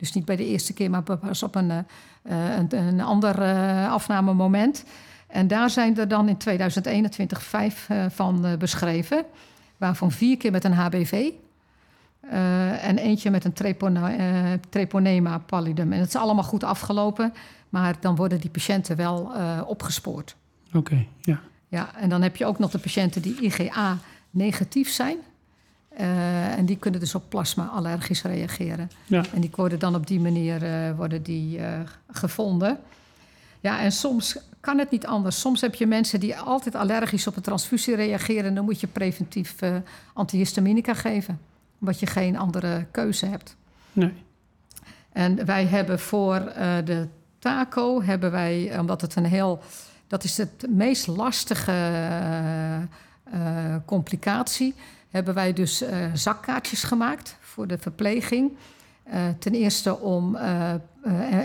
Dus 0.04 0.12
niet 0.12 0.24
bij 0.24 0.36
de 0.36 0.46
eerste 0.46 0.72
keer, 0.72 0.90
maar 0.90 1.02
pas 1.02 1.42
op 1.42 1.54
een, 1.54 1.70
eh, 1.70 1.78
eh, 2.22 2.56
een, 2.56 2.76
een 2.76 3.00
ander 3.00 3.42
eh, 3.42 3.92
afnamemoment. 3.92 4.84
En 5.26 5.48
daar 5.48 5.70
zijn 5.70 5.98
er 5.98 6.08
dan 6.08 6.28
in 6.28 6.36
2021 6.36 7.42
vijf 7.42 7.88
van 8.08 8.56
beschreven. 8.58 9.24
Waarvan 9.76 10.12
vier 10.12 10.36
keer 10.36 10.50
met 10.50 10.64
een 10.64 10.72
HBV. 10.72 11.30
en 12.80 12.98
eentje 12.98 13.30
met 13.30 13.44
een 13.44 13.52
trepone- 13.52 14.60
treponema 14.68 15.38
pallidum. 15.38 15.92
En 15.92 15.98
het 15.98 16.08
is 16.08 16.16
allemaal 16.16 16.44
goed 16.44 16.64
afgelopen. 16.64 17.32
Maar 17.68 17.96
dan 18.00 18.16
worden 18.16 18.40
die 18.40 18.50
patiënten 18.50 18.96
wel 18.96 19.32
opgespoord. 19.66 20.36
Oké, 20.72 21.06
ja. 21.20 21.40
Ja, 21.68 21.96
en 21.96 22.08
dan 22.08 22.22
heb 22.22 22.36
je 22.36 22.46
ook 22.46 22.58
nog 22.58 22.70
de 22.70 22.78
patiënten 22.78 23.22
die 23.22 23.40
IgA 23.40 23.98
negatief 24.30 24.90
zijn. 24.90 25.16
Eh, 25.96 26.58
en 26.58 26.66
die 26.66 26.76
kunnen 26.76 27.00
dus 27.00 27.14
op 27.14 27.24
plasma 27.28 27.66
allergisch 27.66 28.22
reageren. 28.22 28.90
Ja. 29.06 29.22
En 29.34 29.40
die 29.40 29.50
worden 29.54 29.78
dan 29.78 29.94
op 29.94 30.06
die 30.06 30.20
manier 30.20 30.62
eh, 30.62 30.96
worden 30.96 31.22
die, 31.22 31.58
eh, 31.58 31.80
gevonden. 32.10 32.78
Ja, 33.60 33.80
en 33.80 33.92
soms 33.92 34.38
kan 34.60 34.78
het 34.78 34.90
niet 34.90 35.06
anders. 35.06 35.40
Soms 35.40 35.60
heb 35.60 35.74
je 35.74 35.86
mensen 35.86 36.20
die 36.20 36.36
altijd 36.36 36.74
allergisch 36.74 37.26
op 37.26 37.36
een 37.36 37.42
transfusie 37.42 37.94
reageren. 37.94 38.44
En 38.44 38.54
dan 38.54 38.64
moet 38.64 38.80
je 38.80 38.86
preventief 38.86 39.54
antihistaminica 40.12 40.94
geven. 40.94 41.40
Omdat 41.80 42.00
je 42.00 42.06
geen 42.06 42.38
andere 42.38 42.86
keuze 42.90 43.26
hebt. 43.26 43.56
Nee. 43.92 44.12
En 45.12 45.44
wij 45.46 45.66
hebben 45.66 45.98
voor 45.98 46.52
de 46.84 47.08
taco, 47.38 48.02
hebben 48.02 48.30
wij, 48.30 48.78
omdat 48.78 49.00
het 49.00 49.16
een 49.16 49.24
heel, 49.24 49.62
dat 50.06 50.24
is 50.24 50.36
het 50.36 50.66
meest 50.68 51.06
lastige 51.06 51.72
complicatie, 53.84 54.74
hebben 55.14 55.34
wij 55.34 55.52
dus 55.52 55.82
eh, 55.82 56.06
zakkaartjes 56.14 56.82
gemaakt 56.82 57.36
voor 57.40 57.66
de 57.66 57.78
verpleging. 57.78 58.56
Eh, 59.02 59.22
ten 59.38 59.52
eerste 59.52 59.98
om, 59.98 60.36
eh, 60.36 60.72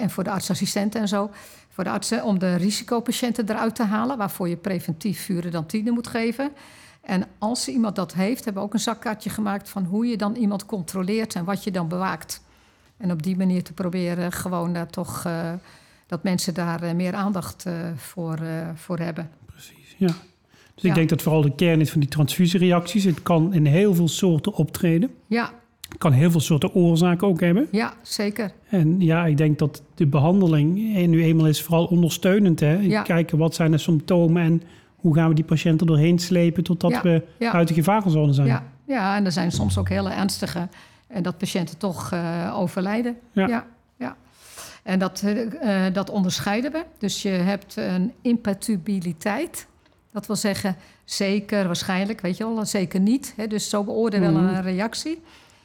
en 0.02 0.10
voor 0.10 0.24
de 0.24 0.30
artsassistenten 0.30 1.02
en 1.02 1.08
zo, 1.08 1.32
voor 1.70 1.84
de 1.84 1.90
artsen 1.90 2.24
om 2.24 2.40
de 2.40 2.56
risicopatiënten 2.56 3.50
eruit 3.50 3.76
te 3.76 3.84
halen, 3.84 4.18
waarvoor 4.18 4.50
je 4.50 4.58
preventief 4.58 5.22
furidantine 5.22 5.92
moet 5.92 6.08
geven. 6.08 6.52
En 7.02 7.28
als 7.38 7.68
iemand 7.68 7.96
dat 7.96 8.14
heeft, 8.14 8.46
hebben 8.46 8.62
we 8.62 8.68
ook 8.68 8.74
een 8.74 8.80
zakkaartje 8.80 9.30
gemaakt 9.30 9.70
van 9.70 9.84
hoe 9.84 10.06
je 10.06 10.18
dan 10.18 10.36
iemand 10.36 10.66
controleert 10.66 11.36
en 11.36 11.46
wat 11.46 11.64
je 11.64 11.72
dan 11.72 11.88
bewaakt. 11.88 12.42
En 12.98 13.12
op 13.12 13.24
die 13.24 13.38
manier 13.38 13.64
te 13.64 13.74
proberen 13.74 14.32
gewoon 14.32 14.88
toch 14.90 15.28
dat 16.08 16.24
mensen 16.24 16.54
daar 16.54 16.96
meer 16.96 17.14
aandacht 17.14 17.66
voor, 17.96 18.40
voor 18.76 19.00
hebben. 19.00 19.30
Precies, 19.46 19.96
ja. 19.98 20.14
Dus 20.82 20.88
Ja. 20.88 20.90
ik 20.90 20.96
denk 20.96 21.10
dat 21.10 21.22
vooral 21.22 21.42
de 21.42 21.56
kern 21.56 21.82
is 21.82 21.92
van 21.92 22.00
die 22.00 22.10
transfusiereacties. 22.10 23.04
Het 23.04 23.24
kan 23.24 23.54
in 23.54 23.66
heel 23.66 23.96
veel 23.96 24.08
soorten 24.08 24.54
optreden. 24.54 25.12
Ja, 25.28 25.52
kan 25.98 26.12
heel 26.12 26.32
veel 26.32 26.40
soorten 26.40 26.74
oorzaken 26.74 27.28
ook 27.28 27.40
hebben. 27.40 27.68
Ja, 27.72 27.94
zeker. 28.02 28.52
En 28.70 29.02
ja, 29.02 29.26
ik 29.26 29.38
denk 29.38 29.60
dat 29.60 29.84
de 29.96 30.08
behandeling 30.08 30.96
eh, 30.96 31.08
nu 31.08 31.24
eenmaal 31.24 31.48
is 31.48 31.62
vooral 31.62 31.86
ondersteunend. 31.86 32.60
Hè? 32.60 32.74
Ja. 32.74 33.02
Kijken 33.02 33.38
wat 33.38 33.56
zijn 33.56 33.72
de 33.72 33.78
symptomen 33.78 34.44
en 34.44 34.62
hoe 34.96 35.16
gaan 35.16 35.30
we 35.30 35.36
die 35.36 35.44
patiënten 35.44 35.88
doorheen 35.88 36.20
slepen 36.20 36.64
totdat 36.64 36.92
Ja, 36.92 37.02
we 37.02 37.24
uit 37.40 37.68
de 37.68 37.74
gevarenzone 37.74 38.34
zijn. 38.34 38.48
Ja, 38.48 38.64
ja, 38.86 39.16
en 39.16 39.26
er 39.26 39.32
zijn 39.32 39.52
soms 39.52 39.78
ook 39.78 39.90
hele 39.90 40.10
ernstige... 40.10 40.68
en 41.08 41.24
dat 41.24 41.38
patiënten 41.38 41.78
toch 41.78 42.12
eh, 42.12 42.54
overlijden. 42.56 43.18
Ja. 43.34 43.66
En 44.84 45.00
dat, 45.00 45.22
eh, 45.26 45.86
eh, 45.88 45.94
dat 45.94 46.10
onderscheiden 46.10 46.72
we. 46.72 46.84
Dus 46.98 47.22
je 47.22 47.30
hebt 47.30 47.76
een 47.78 48.14
imputabiliteit. 48.22 49.68
Dat 50.12 50.28
wil 50.28 50.36
zeggen 50.36 50.76
zeker, 51.06 51.66
waarschijnlijk, 51.66 52.22
weet 52.22 52.38
je 52.38 52.54
wel, 52.54 52.66
zeker 52.66 53.00
niet. 53.00 53.34
Hè? 53.36 53.48
Dus 53.48 53.70
zo 53.70 53.84
beoordelen 53.84 54.34
we 54.34 54.40
Mhm. 54.40 54.54
een 54.56 54.62
reactie. 54.62 55.22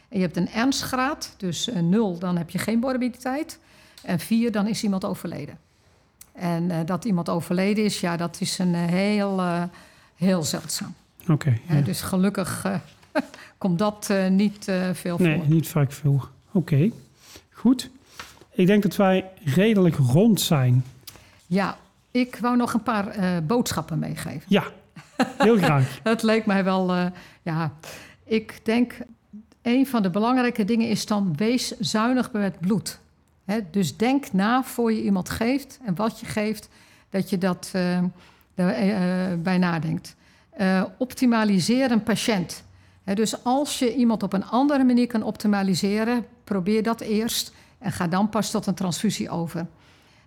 En 0.09 0.19
je 0.19 0.25
hebt 0.25 0.37
een 0.37 0.49
ernstgraad, 0.51 1.35
dus 1.37 1.69
eh, 1.69 1.83
nul, 1.83 2.19
dan 2.19 2.37
heb 2.37 2.51
je 2.51 2.59
geen 2.59 2.79
morbiditeit. 2.79 3.59
En 4.03 4.19
vier, 4.19 4.53
dan 4.53 4.67
is 4.67 4.83
iemand 4.83 5.05
overleden. 5.05 5.59
En 6.33 6.71
eh, 6.71 6.79
dat 6.87 7.05
iemand 7.05 7.29
overleden 7.29 7.85
is, 7.85 8.01
ja, 8.01 8.17
dat 8.17 8.37
is 8.41 8.59
een 8.59 8.75
eh, 8.75 8.81
heel, 8.85 9.39
eh, 9.41 9.63
heel 10.17 10.43
zeldzaam. 10.43 10.95
Oké, 11.29 11.59
Ja, 11.69 11.75
ja. 11.75 11.81
dus 11.81 12.01
gelukkig 12.01 12.65
eh, 12.65 12.75
komt 13.59 13.79
dat 13.79 14.07
eh, 14.11 14.29
niet 14.29 14.69
eh, 14.69 14.91
veel 14.93 15.17
Nee, 15.19 15.37
voor. 15.39 15.47
niet 15.49 15.69
vaak 15.69 15.93
veel. 15.93 16.25
Oké, 16.53 16.91
goed. 17.53 17.91
Ik 18.51 18.67
denk 18.67 18.83
dat 18.83 18.97
wij 18.97 19.25
redelijk 19.45 19.97
rond 19.97 20.41
zijn. 20.41 20.85
Ja, 21.47 21.77
ik 22.15 22.37
wou 22.37 22.57
nog 22.57 22.75
een 22.75 22.83
paar 22.83 23.09
eh, 23.09 23.31
boodschappen 23.47 23.99
meegeven. 23.99 24.43
Ja, 24.47 24.65
heel 25.39 25.57
graag. 25.57 25.99
Het 26.03 26.23
leek 26.23 26.47
mij 26.47 26.65
wel, 26.65 26.93
eh, 26.93 27.07
ja, 27.43 27.73
ik 28.25 28.61
denk 28.63 28.97
een 29.63 29.87
van 29.87 30.03
de 30.03 30.11
belangrijke 30.11 30.65
dingen 30.65 30.89
is 30.89 31.07
dan 31.07 31.37
wees 31.37 31.79
zuinig 31.79 32.33
met 32.33 32.61
bloed. 32.61 32.99
Hè, 33.45 33.61
dus 33.71 33.97
denk 33.97 34.33
na 34.33 34.63
voor 34.63 34.93
je 34.93 35.03
iemand 35.03 35.31
geeft 35.31 35.81
en 35.85 35.95
wat 35.95 36.21
je 36.21 36.27
geeft, 36.27 36.69
dat 37.11 37.31
je 37.31 37.39
dat 37.39 37.71
eh, 37.73 38.03
daarbij 38.55 39.59
nadenkt. 39.59 40.17
Optimaliseer 40.99 41.91
een 41.91 42.03
patiënt. 42.03 42.65
Hè, 43.05 43.15
dus 43.15 43.45
als 43.45 43.79
je 43.79 43.95
iemand 43.95 44.23
op 44.23 44.33
een 44.33 44.47
andere 44.47 44.85
manier 44.85 45.07
kan 45.07 45.23
optimaliseren, 45.23 46.27
probeer 46.45 46.83
dat 46.83 47.01
eerst 47.01 47.53
en 47.79 47.93
ga 47.93 48.09
dan 48.09 48.29
pas 48.29 48.51
tot 48.51 48.67
een 48.67 48.75
transfusie 48.75 49.31
over. 49.31 49.67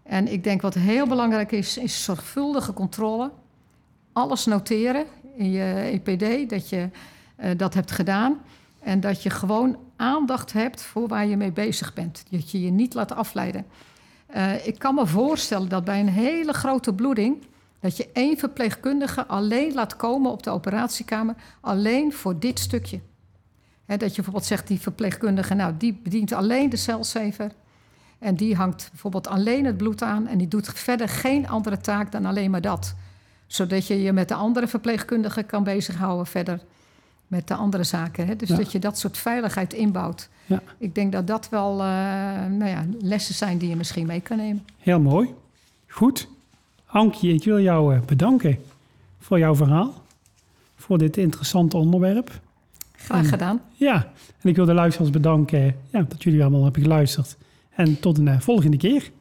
En 0.07 0.31
ik 0.31 0.43
denk 0.43 0.61
wat 0.61 0.73
heel 0.73 1.07
belangrijk 1.07 1.51
is, 1.51 1.77
is 1.77 2.03
zorgvuldige 2.03 2.73
controle. 2.73 3.31
Alles 4.13 4.45
noteren 4.45 5.05
in 5.35 5.51
je 5.51 5.99
EPD, 6.03 6.49
dat 6.49 6.69
je 6.69 6.89
eh, 7.35 7.51
dat 7.57 7.73
hebt 7.73 7.91
gedaan. 7.91 8.37
En 8.79 8.99
dat 8.99 9.23
je 9.23 9.29
gewoon 9.29 9.77
aandacht 9.95 10.53
hebt 10.53 10.81
voor 10.81 11.07
waar 11.07 11.25
je 11.25 11.37
mee 11.37 11.51
bezig 11.51 11.93
bent. 11.93 12.23
Dat 12.29 12.51
je 12.51 12.61
je 12.61 12.69
niet 12.69 12.93
laat 12.93 13.11
afleiden. 13.11 13.65
Eh, 14.27 14.67
ik 14.67 14.79
kan 14.79 14.95
me 14.95 15.07
voorstellen 15.07 15.69
dat 15.69 15.83
bij 15.83 15.99
een 15.99 16.09
hele 16.09 16.53
grote 16.53 16.93
bloeding... 16.93 17.45
dat 17.79 17.97
je 17.97 18.09
één 18.13 18.37
verpleegkundige 18.37 19.25
alleen 19.25 19.73
laat 19.73 19.95
komen 19.95 20.31
op 20.31 20.43
de 20.43 20.49
operatiekamer... 20.49 21.35
alleen 21.61 22.13
voor 22.13 22.39
dit 22.39 22.59
stukje. 22.59 22.99
Dat 23.85 23.99
je 23.99 24.15
bijvoorbeeld 24.15 24.45
zegt, 24.45 24.67
die 24.67 24.79
verpleegkundige... 24.79 25.53
nou, 25.53 25.73
die 25.77 25.99
bedient 26.03 26.31
alleen 26.33 26.69
de 26.69 26.77
celsaver... 26.77 27.51
En 28.19 28.35
die 28.35 28.55
hangt 28.55 28.87
bijvoorbeeld 28.91 29.27
alleen 29.27 29.65
het 29.65 29.77
bloed 29.77 30.01
aan 30.01 30.27
en 30.27 30.37
die 30.37 30.47
doet 30.47 30.67
verder 30.67 31.09
geen 31.09 31.47
andere 31.47 31.77
taak 31.77 32.11
dan 32.11 32.25
alleen 32.25 32.51
maar 32.51 32.61
dat. 32.61 32.95
Zodat 33.47 33.87
je 33.87 34.01
je 34.01 34.13
met 34.13 34.27
de 34.27 34.33
andere 34.33 34.67
verpleegkundigen 34.67 35.45
kan 35.45 35.63
bezighouden 35.63 36.25
verder 36.25 36.59
met 37.27 37.47
de 37.47 37.53
andere 37.55 37.83
zaken. 37.83 38.27
Hè? 38.27 38.35
Dus 38.35 38.49
Ja. 38.49 38.55
dat 38.55 38.71
je 38.71 38.79
dat 38.79 38.97
soort 38.97 39.17
veiligheid 39.17 39.73
inbouwt. 39.73 40.29
Ja. 40.45 40.61
Ik 40.77 40.95
denk 40.95 41.11
dat 41.11 41.27
dat 41.27 41.49
wel 41.49 41.71
eh, 41.71 41.87
nou 42.45 42.65
ja, 42.65 42.85
lessen 43.01 43.35
zijn 43.35 43.57
die 43.57 43.69
je 43.69 43.75
misschien 43.75 44.05
mee 44.05 44.21
kan 44.21 44.37
nemen. 44.37 44.65
Heel 44.77 44.99
mooi. 44.99 45.33
Goed. 45.87 46.27
Ankie, 46.85 47.33
ik 47.33 47.43
wil 47.43 47.59
jou 47.59 47.95
eh, 47.95 48.01
bedanken 48.01 48.57
voor 49.19 49.39
jouw 49.39 49.55
verhaal. 49.55 49.93
Voor 50.75 50.97
dit 50.97 51.17
interessante 51.17 51.77
onderwerp. 51.77 52.39
Graag 52.95 53.29
gedaan. 53.29 53.61
Ja, 53.73 53.95
en 54.41 54.49
ik 54.49 54.55
wil 54.55 54.65
de 54.65 54.73
luisteraars 54.73 55.11
bedanken 55.11 55.75
ja, 55.89 56.01
dat 56.01 56.23
jullie 56.23 56.41
allemaal 56.41 56.63
hebben 56.63 56.81
geluisterd. 56.81 57.37
En 57.77 57.99
tot 57.99 58.17
een 58.17 58.27
eh, 58.27 58.39
volgende 58.39 58.77
keer. 58.77 59.11